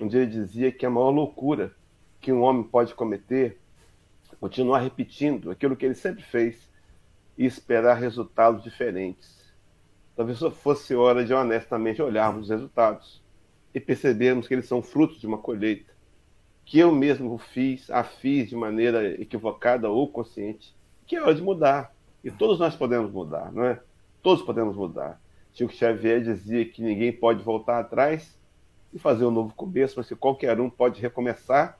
onde 0.00 0.16
ele 0.16 0.26
dizia 0.26 0.72
que 0.72 0.86
a 0.86 0.90
maior 0.90 1.10
loucura 1.10 1.74
que 2.20 2.32
um 2.32 2.42
homem 2.42 2.62
pode 2.62 2.94
cometer 2.94 3.58
é 4.32 4.36
continuar 4.36 4.80
repetindo 4.80 5.50
aquilo 5.50 5.76
que 5.76 5.84
ele 5.84 5.94
sempre 5.94 6.22
fez 6.22 6.70
e 7.36 7.44
esperar 7.44 7.94
resultados 7.94 8.62
diferentes. 8.62 9.36
Talvez 10.14 10.38
fosse 10.56 10.94
hora 10.94 11.24
de 11.24 11.34
honestamente 11.34 12.00
olharmos 12.00 12.44
os 12.44 12.50
resultados 12.50 13.25
e 13.76 13.80
percebermos 13.80 14.48
que 14.48 14.54
eles 14.54 14.64
são 14.64 14.80
frutos 14.80 15.20
de 15.20 15.26
uma 15.26 15.36
colheita, 15.36 15.92
que 16.64 16.78
eu 16.78 16.90
mesmo 16.90 17.36
fiz, 17.36 17.90
a 17.90 18.02
fiz 18.02 18.48
de 18.48 18.56
maneira 18.56 19.06
equivocada 19.20 19.90
ou 19.90 20.08
consciente, 20.08 20.74
que 21.06 21.14
é 21.14 21.20
hora 21.22 21.34
de 21.34 21.42
mudar. 21.42 21.94
E 22.24 22.30
todos 22.30 22.58
nós 22.58 22.74
podemos 22.74 23.12
mudar, 23.12 23.52
não 23.52 23.64
é? 23.64 23.78
Todos 24.22 24.42
podemos 24.42 24.74
mudar. 24.74 25.20
Chico 25.52 25.74
Xavier 25.74 26.22
dizia 26.22 26.64
que 26.64 26.80
ninguém 26.80 27.12
pode 27.12 27.42
voltar 27.42 27.78
atrás 27.78 28.34
e 28.94 28.98
fazer 28.98 29.26
um 29.26 29.30
novo 29.30 29.52
começo, 29.54 29.96
mas 29.98 30.08
que 30.08 30.16
qualquer 30.16 30.58
um 30.58 30.70
pode 30.70 30.98
recomeçar 31.02 31.78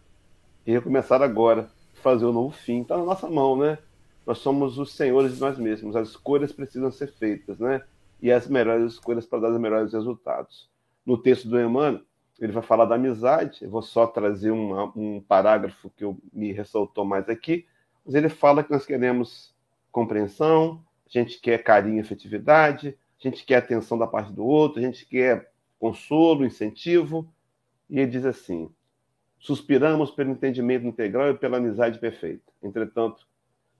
e 0.66 0.72
recomeçar 0.72 1.22
agora, 1.22 1.70
fazer 1.94 2.26
um 2.26 2.32
novo 2.32 2.55
fim. 2.55 2.82
Está 2.82 2.99
na 2.99 3.05
nossa 3.05 3.26
mão, 3.26 3.57
né? 3.57 3.78
Nós 4.26 4.36
somos 4.36 4.78
os 4.78 4.92
senhores 4.92 5.36
de 5.36 5.40
nós 5.40 5.57
mesmos. 5.57 5.97
As 5.97 6.11
escolhas 6.11 6.53
precisam 6.53 6.90
ser 6.90 7.11
feitas, 7.11 7.59
né? 7.59 7.80
E 8.20 8.30
as 8.30 8.47
melhores 8.47 8.92
escolhas 8.92 9.24
para 9.24 9.40
dar 9.40 9.53
os 9.53 9.59
melhores 9.59 9.94
resultados. 9.94 10.75
No 11.07 11.16
texto 11.16 11.48
do 11.48 11.61
Emmanuel, 11.61 12.02
ele 12.40 12.52
vai 12.52 12.62
falar 12.62 12.84
da 12.84 12.96
amizade. 12.96 13.62
Eu 13.62 13.70
vou 13.70 13.80
só 13.80 14.09
trazer 14.09 14.50
uma, 14.50 14.92
um 14.96 15.20
parágrafo 15.20 15.88
que 15.90 16.04
eu, 16.04 16.18
me 16.32 16.52
ressaltou 16.52 17.04
mais 17.04 17.28
aqui. 17.28 17.64
Mas 18.04 18.16
ele 18.16 18.28
fala 18.28 18.64
que 18.64 18.72
nós 18.72 18.84
queremos 18.84 19.54
compreensão, 19.92 20.84
a 21.07 21.09
gente 21.09 21.40
quer 21.40 21.62
carinho 21.62 21.98
e 21.98 22.00
afetividade, 22.00 22.98
a 23.18 23.28
gente 23.28 23.44
quer 23.44 23.57
atenção 23.57 23.96
da 23.96 24.07
parte 24.07 24.32
do 24.32 24.44
outro, 24.44 24.80
a 24.80 24.82
gente 24.82 25.07
quer 25.07 25.52
consolo, 25.78 26.44
incentivo. 26.44 27.32
E 27.88 28.00
ele 28.00 28.11
diz 28.11 28.26
assim: 28.26 28.68
suspiramos 29.38 30.11
pelo 30.11 30.32
entendimento 30.32 30.86
integral 30.86 31.30
e 31.30 31.38
pela 31.38 31.59
amizade 31.59 31.98
perfeita. 31.98 32.52
Entretanto, 32.62 33.26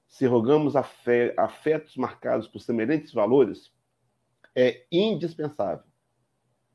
se 0.07 0.27
rogamos 0.27 0.74
afetos 0.77 1.97
marcados 1.97 2.47
por 2.47 2.61
semelhantes 2.61 3.12
valores, 3.12 3.72
é 4.55 4.85
indispensável 4.91 5.85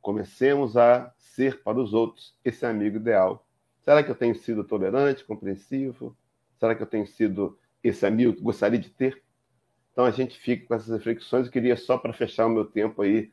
Comecemos 0.02 0.76
a 0.76 1.14
ser 1.18 1.62
para 1.64 1.80
os 1.80 1.94
outros 1.94 2.36
esse 2.44 2.66
amigo 2.66 2.98
ideal. 2.98 3.46
Será 3.82 4.04
que 4.04 4.12
eu 4.12 4.16
tenho 4.16 4.36
sido 4.36 4.64
tolerante, 4.64 5.24
compreensivo? 5.24 6.16
Será 6.60 6.76
que 6.76 6.84
eu 6.84 6.88
tenho 6.88 7.08
sido 7.08 7.58
esse 7.84 8.06
amigo 8.06 8.34
que 8.34 8.42
gostaria 8.42 8.80
de 8.80 8.90
ter? 8.90 9.24
Então 9.92 10.06
a 10.06 10.12
gente 10.12 10.38
fica 10.38 10.68
com 10.68 10.76
essas 10.76 10.90
reflexões. 10.90 11.46
Eu 11.46 11.52
queria 11.52 11.76
só 11.76 11.98
para 11.98 12.14
fechar 12.14 12.46
o 12.46 12.50
meu 12.50 12.66
tempo 12.66 13.02
aí 13.02 13.32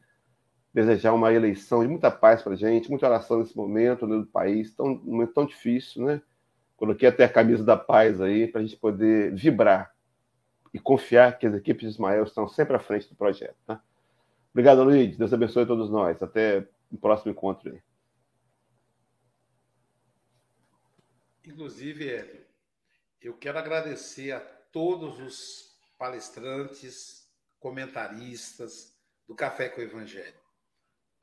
desejar 0.72 1.12
uma 1.12 1.32
eleição 1.32 1.82
de 1.82 1.88
muita 1.88 2.10
paz 2.10 2.42
para 2.42 2.52
a 2.52 2.56
gente, 2.56 2.90
muita 2.90 3.06
oração 3.06 3.38
nesse 3.38 3.56
momento 3.56 4.06
né, 4.06 4.16
do 4.16 4.26
país, 4.26 4.74
tão, 4.74 4.94
momento 4.96 5.32
tão 5.32 5.46
difícil, 5.46 6.04
né? 6.04 6.22
Coloquei 6.76 7.08
até 7.08 7.24
a 7.24 7.28
camisa 7.28 7.64
da 7.64 7.76
paz 7.76 8.20
aí 8.20 8.46
para 8.46 8.60
a 8.60 8.64
gente 8.64 8.76
poder 8.76 9.34
vibrar 9.34 9.92
e 10.72 10.78
confiar 10.78 11.36
que 11.38 11.46
as 11.46 11.54
equipes 11.54 11.82
de 11.82 11.88
Ismael 11.88 12.24
estão 12.24 12.46
sempre 12.46 12.76
à 12.76 12.78
frente 12.78 13.08
do 13.08 13.16
projeto. 13.16 13.56
Tá? 13.66 13.82
Obrigado, 14.52 14.82
Luiz. 14.82 15.16
Deus 15.16 15.32
abençoe 15.32 15.66
todos 15.66 15.90
nós. 15.90 16.22
Até 16.22 16.68
o 16.90 16.96
próximo 16.96 17.32
encontro. 17.32 17.80
Inclusive, 21.44 22.08
Hélio, 22.08 22.46
eu 23.20 23.36
quero 23.36 23.58
agradecer 23.58 24.32
a 24.32 24.40
todos 24.40 25.18
os 25.18 25.78
palestrantes, 25.98 27.28
comentaristas 27.58 28.96
do 29.26 29.34
Café 29.34 29.68
com 29.68 29.80
o 29.80 29.84
Evangelho. 29.84 30.38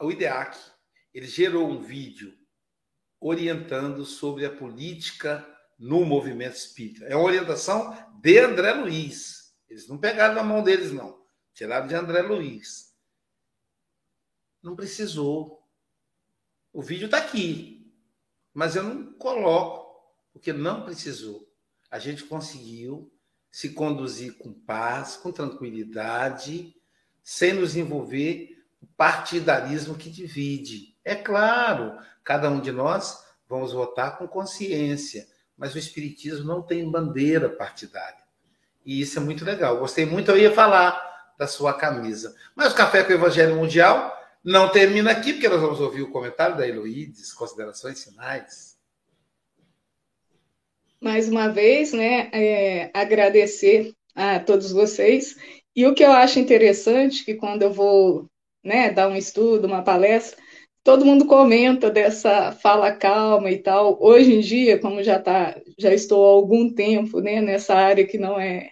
O 0.02 0.12
IDEAC, 0.12 0.58
ele 1.14 1.28
gerou 1.28 1.70
um 1.70 1.82
vídeo 1.82 2.34
orientando 3.20 4.04
sobre 4.04 4.46
a 4.46 4.54
política 4.54 5.46
no 5.78 6.06
movimento 6.06 6.56
espírita. 6.56 7.06
É 7.06 7.16
uma 7.16 7.26
orientação 7.26 7.96
de 8.22 8.40
André 8.40 8.74
Luiz. 8.74 9.56
Eles 9.70 9.88
não 9.88 9.98
pegaram 9.98 10.36
na 10.36 10.44
mão 10.44 10.64
deles, 10.64 10.92
não. 10.92 11.24
Tiraram 11.54 11.88
de 11.88 11.96
André 11.96 12.22
Luiz. 12.22 12.95
Não 14.66 14.76
precisou. 14.76 15.64
O 16.74 16.82
vídeo 16.82 17.06
está 17.06 17.20
aqui. 17.20 17.94
Mas 18.52 18.76
eu 18.76 18.82
não 18.82 19.14
coloco, 19.14 20.04
porque 20.34 20.52
não 20.52 20.82
precisou. 20.82 21.48
A 21.92 22.00
gente 22.00 22.24
conseguiu 22.24 23.14
se 23.52 23.70
conduzir 23.70 24.40
com 24.40 24.52
paz, 24.52 25.18
com 25.18 25.32
tranquilidade, 25.32 26.76
sem 27.24 27.54
nos 27.54 27.76
envolver 27.76 28.66
o 28.82 28.88
partidarismo 28.88 29.94
que 29.94 30.10
divide. 30.10 30.98
É 31.06 31.14
claro, 31.14 32.00
cada 32.24 32.50
um 32.50 32.60
de 32.60 32.72
nós 32.72 33.24
vamos 33.48 33.72
votar 33.72 34.18
com 34.18 34.28
consciência, 34.28 35.28
mas 35.56 35.76
o 35.76 35.78
Espiritismo 35.78 36.48
não 36.48 36.64
tem 36.64 36.90
bandeira 36.90 37.50
partidária. 37.50 38.24
E 38.84 39.00
isso 39.00 39.20
é 39.20 39.22
muito 39.22 39.46
legal. 39.46 39.78
Gostei 39.78 40.08
muito, 40.08 40.32
eu 40.32 40.38
ia 40.38 40.52
falar 40.52 41.36
da 41.38 41.46
sua 41.46 41.72
camisa. 41.72 42.36
Mas 42.56 42.74
o 42.74 42.76
Café 42.76 43.04
com 43.04 43.12
o 43.12 43.16
Evangelho 43.16 43.56
Mundial 43.56 44.25
não 44.46 44.72
termina 44.72 45.10
aqui, 45.10 45.34
porque 45.34 45.50
nós 45.50 45.60
vamos 45.60 45.82
ouvir 45.82 46.04
o 46.04 46.12
comentário 46.12 46.56
da 46.56 46.68
Heloídes, 46.68 47.34
considerações 47.34 48.04
finais. 48.04 48.78
Mais 51.02 51.28
uma 51.28 51.50
vez, 51.50 51.92
né, 51.92 52.30
é, 52.32 52.92
agradecer 52.94 53.92
a 54.14 54.40
todos 54.40 54.72
vocês. 54.72 55.36
E 55.76 55.88
o 55.88 55.96
que 55.96 56.04
eu 56.04 56.12
acho 56.12 56.40
interessante, 56.40 57.26
que 57.26 57.34
quando 57.34 57.64
eu 57.64 57.74
vou 57.74 58.30
né, 58.64 58.92
dar 58.92 59.10
um 59.10 59.16
estudo, 59.16 59.66
uma 59.66 59.84
palestra, 59.84 60.40
todo 60.84 61.06
mundo 61.06 61.26
comenta 61.26 61.90
dessa 61.90 62.52
fala 62.52 62.92
calma 62.92 63.50
e 63.50 63.58
tal. 63.58 63.98
Hoje 64.00 64.32
em 64.32 64.42
dia, 64.42 64.80
como 64.80 65.02
já 65.02 65.20
tá, 65.20 65.60
já 65.78 65.92
estou 65.92 66.24
há 66.24 66.30
algum 66.30 66.72
tempo, 66.72 67.20
né, 67.20 67.42
nessa 67.42 67.74
área 67.74 68.06
que 68.06 68.20
não 68.20 68.40
é 68.40 68.70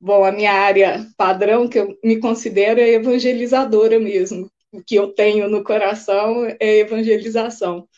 bom, 0.00 0.24
a 0.24 0.30
minha 0.30 0.52
área 0.52 1.04
padrão 1.16 1.68
que 1.68 1.78
eu 1.78 1.98
me 2.04 2.20
considero 2.20 2.80
é 2.80 2.90
evangelizadora 2.90 3.98
mesmo. 3.98 4.48
Que 4.86 4.96
eu 4.96 5.12
tenho 5.12 5.48
no 5.48 5.64
coração 5.64 6.44
é 6.60 6.78
evangelização. 6.78 7.88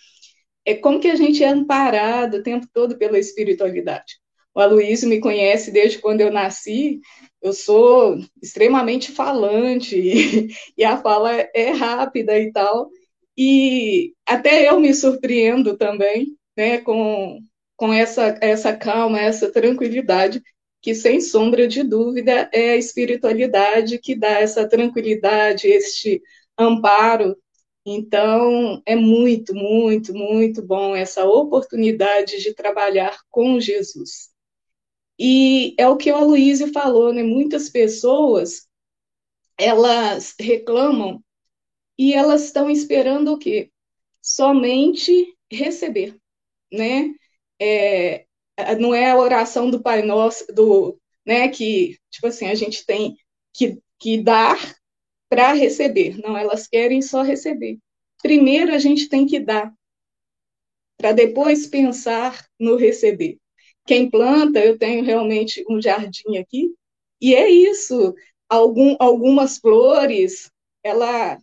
É 0.65 0.75
como 0.75 1.01
que 1.01 1.09
a 1.09 1.17
gente 1.17 1.43
é 1.43 1.49
amparado 1.49 2.39
o 2.39 2.43
tempo 2.43 2.67
todo 2.73 2.99
pela 2.99 3.19
espiritualidade. 3.19 4.19
O 4.55 4.61
Aloysio 4.61 5.09
me 5.09 5.21
conhece 5.21 5.71
desde 5.71 5.99
quando 5.99 6.21
eu 6.21 6.33
nasci, 6.33 7.01
eu 7.41 7.53
sou 7.53 8.19
extremamente 8.43 9.13
falante 9.13 9.97
e, 9.97 10.49
e 10.77 10.85
a 10.85 10.97
fala 10.97 11.33
é 11.55 11.71
rápida 11.71 12.39
e 12.39 12.51
tal, 12.53 12.91
e 13.37 14.15
até 14.27 14.69
eu 14.69 14.81
me 14.81 14.93
surpreendo 14.93 15.77
também, 15.77 16.37
né, 16.57 16.79
com, 16.79 17.39
com 17.77 17.93
essa, 17.93 18.37
essa 18.43 18.77
calma, 18.77 19.21
essa 19.21 19.53
tranquilidade, 19.53 20.43
que 20.83 20.93
sem 20.93 21.21
sombra 21.21 21.69
de 21.69 21.85
dúvida 21.85 22.51
é 22.53 22.71
a 22.71 22.77
espiritualidade 22.77 23.99
que 23.99 24.17
dá 24.17 24.41
essa 24.41 24.69
tranquilidade, 24.69 25.69
este 25.69 26.21
amparo. 26.59 27.37
Então, 27.87 28.83
é 28.85 28.95
muito, 28.95 29.55
muito, 29.55 30.13
muito 30.13 30.63
bom 30.63 30.95
essa 30.95 31.25
oportunidade 31.25 32.39
de 32.43 32.55
trabalhar 32.55 33.19
com 33.31 33.59
Jesus. 33.59 34.31
E 35.19 35.75
é 35.79 35.89
o 35.89 35.97
que 35.97 36.13
o 36.13 36.17
Aloysio 36.17 36.73
falou, 36.73 37.13
né? 37.13 37.23
Muitas 37.23 37.69
pessoas, 37.69 38.69
elas 39.59 40.35
reclamam 40.39 41.23
e 41.99 42.15
elas 42.15 42.45
estão 42.45 42.71
esperando 42.71 43.33
o 43.33 43.39
quê? 43.39 43.71
Somente 44.23 45.37
receber, 45.51 46.17
né? 46.73 47.13
É, 47.61 48.27
não 48.79 48.95
é 48.95 49.11
a 49.11 49.19
oração 49.19 49.71
do 49.71 49.83
Pai 49.83 50.03
Nosso, 50.03 50.47
do, 50.53 51.01
né, 51.27 51.49
que, 51.49 51.99
tipo 52.11 52.27
assim, 52.27 52.47
a 52.47 52.55
gente 52.55 52.85
tem 52.87 53.17
que, 53.53 53.81
que 53.99 54.23
dar 54.23 54.59
para 55.29 55.53
receber. 55.53 56.19
Não, 56.19 56.37
elas 56.37 56.67
querem 56.67 57.03
só 57.03 57.23
receber. 57.23 57.79
Primeiro 58.23 58.73
a 58.75 58.79
gente 58.79 59.09
tem 59.09 59.27
que 59.27 59.41
dar, 59.41 59.73
para 60.97 61.13
depois 61.13 61.67
pensar 61.67 62.45
no 62.59 62.77
receber. 62.77 63.39
Quem 63.87 64.11
planta, 64.11 64.59
eu 64.59 64.79
tenho 64.79 65.05
realmente 65.05 65.65
um 65.69 65.81
jardim 65.81 66.37
aqui, 66.39 66.75
e 67.21 67.35
é 67.35 67.49
isso. 67.49 68.15
Algum, 68.49 68.97
algumas 68.99 69.59
flores, 69.59 70.51
ela 70.83 71.39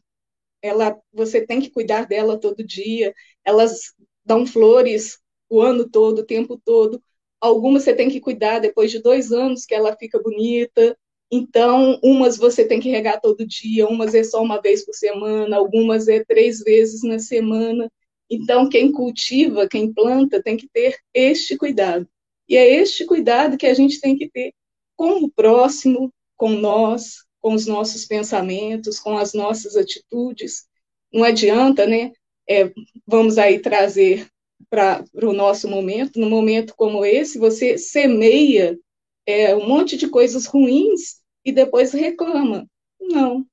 ela 0.62 1.00
você 1.14 1.46
tem 1.46 1.62
que 1.62 1.70
cuidar 1.72 2.08
dela 2.08 2.40
todo 2.40 2.64
dia. 2.66 3.14
Elas 3.46 3.94
dão 4.26 4.46
flores 4.48 5.20
o 5.50 5.62
ano 5.62 5.90
todo, 5.90 6.20
o 6.20 6.26
tempo 6.26 6.60
todo. 6.66 7.02
Algumas 7.42 7.84
você 7.84 7.96
tem 7.96 8.10
que 8.10 8.22
cuidar 8.22 8.60
depois 8.60 8.92
de 8.92 9.02
dois 9.02 9.32
anos 9.32 9.66
que 9.66 9.76
ela 9.76 9.96
fica 9.98 10.22
bonita. 10.22 10.98
Então, 11.32 12.00
umas 12.04 12.38
você 12.38 12.66
tem 12.66 12.80
que 12.80 12.90
regar 12.90 13.20
todo 13.20 13.46
dia, 13.46 13.88
umas 13.88 14.14
é 14.14 14.24
só 14.24 14.42
uma 14.42 14.62
vez 14.62 14.86
por 14.86 14.94
semana, 14.94 15.58
algumas 15.58 16.08
é 16.08 16.24
três 16.24 16.60
vezes 16.60 17.04
na 17.04 17.20
semana. 17.20 17.92
Então, 18.30 18.70
quem 18.70 18.92
cultiva, 18.92 19.68
quem 19.68 19.94
planta, 19.94 20.42
tem 20.42 20.58
que 20.58 20.68
ter 20.70 20.98
este 21.14 21.58
cuidado. 21.58 22.08
E 22.48 22.56
é 22.56 22.76
este 22.76 23.06
cuidado 23.06 23.58
que 23.58 23.66
a 23.66 23.74
gente 23.74 24.00
tem 24.00 24.18
que 24.18 24.30
ter 24.30 24.54
com 24.96 25.24
o 25.24 25.32
próximo, 25.32 26.14
com 26.38 26.50
nós, 26.50 27.26
com 27.42 27.54
os 27.54 27.66
nossos 27.66 28.06
pensamentos, 28.06 29.00
com 29.00 29.18
as 29.18 29.34
nossas 29.34 29.76
atitudes. 29.76 30.66
Não 31.14 31.24
adianta, 31.24 31.86
né? 31.86 32.12
É, 32.48 32.72
vamos 33.06 33.38
aí 33.38 33.60
trazer 33.60 34.28
para 34.70 35.04
o 35.24 35.34
nosso 35.34 35.68
momento, 35.68 36.20
num 36.20 36.30
momento 36.30 36.74
como 36.76 37.06
esse, 37.06 37.38
você 37.38 37.78
semeia 37.78 38.78
é, 39.26 39.56
um 39.56 39.68
monte 39.68 39.98
de 39.98 40.08
coisas 40.08 40.46
ruins 40.46 41.22
e 41.44 41.52
depois 41.52 41.92
reclama. 41.92 42.70
Não. 43.00 43.46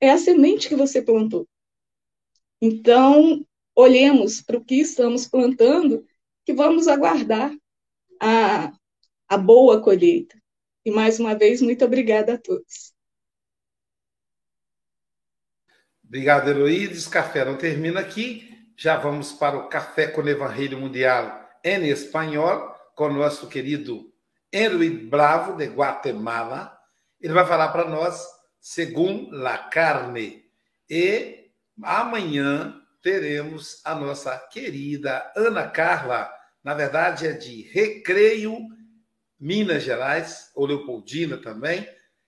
É 0.00 0.10
a 0.10 0.18
semente 0.18 0.68
que 0.68 0.76
você 0.76 1.00
plantou. 1.00 1.48
Então, 2.60 3.44
olhemos 3.74 4.40
para 4.40 4.56
o 4.56 4.64
que 4.64 4.76
estamos 4.76 5.26
plantando, 5.26 6.06
que 6.44 6.52
vamos 6.52 6.88
aguardar 6.88 7.54
a, 8.20 8.72
a 9.28 9.36
boa 9.36 9.80
colheita. 9.80 10.36
E 10.84 10.90
mais 10.90 11.18
uma 11.18 11.34
vez, 11.34 11.60
muito 11.60 11.84
obrigada 11.84 12.34
a 12.34 12.38
todos. 12.38 12.94
Obrigado, 16.04 16.48
Heloídes. 16.48 17.08
Café 17.08 17.44
não 17.44 17.58
termina 17.58 18.00
aqui. 18.00 18.48
Já 18.76 18.96
vamos 18.96 19.32
para 19.32 19.58
o 19.58 19.68
Café 19.68 20.06
com 20.06 20.22
o 20.22 20.28
Evangelho 20.28 20.78
Mundial 20.78 21.44
em 21.64 21.88
espanhol, 21.88 22.72
com 22.94 23.08
nosso 23.08 23.48
querido 23.48 24.12
Henry 24.52 24.90
Bravo, 24.90 25.56
de 25.56 25.66
Guatemala. 25.66 26.76
Ele 27.20 27.32
vai 27.32 27.46
falar 27.46 27.68
para 27.68 27.84
nós, 27.84 28.26
segundo 28.60 29.30
la 29.30 29.58
carne. 29.58 30.44
E 30.88 31.50
amanhã 31.82 32.80
teremos 33.02 33.80
a 33.84 33.94
nossa 33.94 34.36
querida 34.38 35.32
Ana 35.36 35.68
Carla, 35.68 36.32
na 36.62 36.74
verdade 36.74 37.26
é 37.26 37.32
de 37.32 37.62
Recreio, 37.70 38.58
Minas 39.38 39.82
Gerais, 39.82 40.50
ou 40.54 40.66
Leopoldina 40.66 41.36
também 41.36 41.86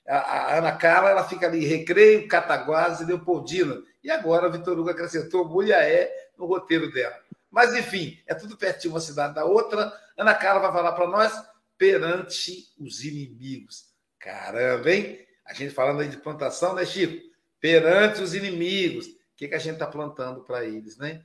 a, 0.08 0.56
Ana 0.56 0.72
Carla 0.72 1.10
ela 1.10 1.28
fica 1.28 1.46
ali, 1.46 1.66
Recreio, 1.66 2.26
Cataguases 2.26 3.00
e 3.00 3.04
Leopoldina. 3.04 3.82
E 4.02 4.10
agora 4.10 4.46
a 4.46 4.50
Vitor 4.50 4.78
Hugo 4.78 4.90
acrescentou 4.90 5.46
Mulheré 5.46 6.10
no 6.36 6.46
roteiro 6.46 6.90
dela. 6.90 7.16
Mas, 7.50 7.74
enfim, 7.74 8.18
é 8.26 8.34
tudo 8.34 8.56
pertinho 8.56 8.94
uma 8.94 9.00
cidade 9.00 9.34
da 9.34 9.44
outra. 9.44 9.92
Ana 10.16 10.34
Carla 10.34 10.60
vai 10.60 10.72
falar 10.72 10.92
para 10.92 11.06
nós 11.06 11.32
perante 11.78 12.68
os 12.78 13.04
inimigos. 13.04 13.94
Caramba, 14.18 14.90
hein? 14.90 15.26
A 15.46 15.54
gente 15.54 15.72
falando 15.72 16.00
aí 16.00 16.08
de 16.08 16.18
plantação, 16.18 16.74
né, 16.74 16.84
Chico? 16.84 17.24
Perante 17.60 18.20
os 18.20 18.34
inimigos. 18.34 19.06
O 19.06 19.16
que, 19.36 19.48
que 19.48 19.54
a 19.54 19.58
gente 19.58 19.74
está 19.74 19.86
plantando 19.86 20.42
para 20.42 20.64
eles, 20.64 20.98
né? 20.98 21.24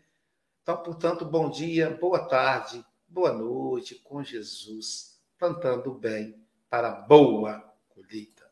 Então, 0.62 0.78
portanto, 0.78 1.26
bom 1.26 1.50
dia, 1.50 1.90
boa 1.90 2.26
tarde, 2.26 2.86
boa 3.06 3.34
noite 3.34 3.96
com 3.96 4.24
Jesus, 4.24 5.20
plantando 5.38 5.94
bem 5.94 6.42
para 6.70 6.90
boa 6.92 7.74
colheita. 7.90 8.43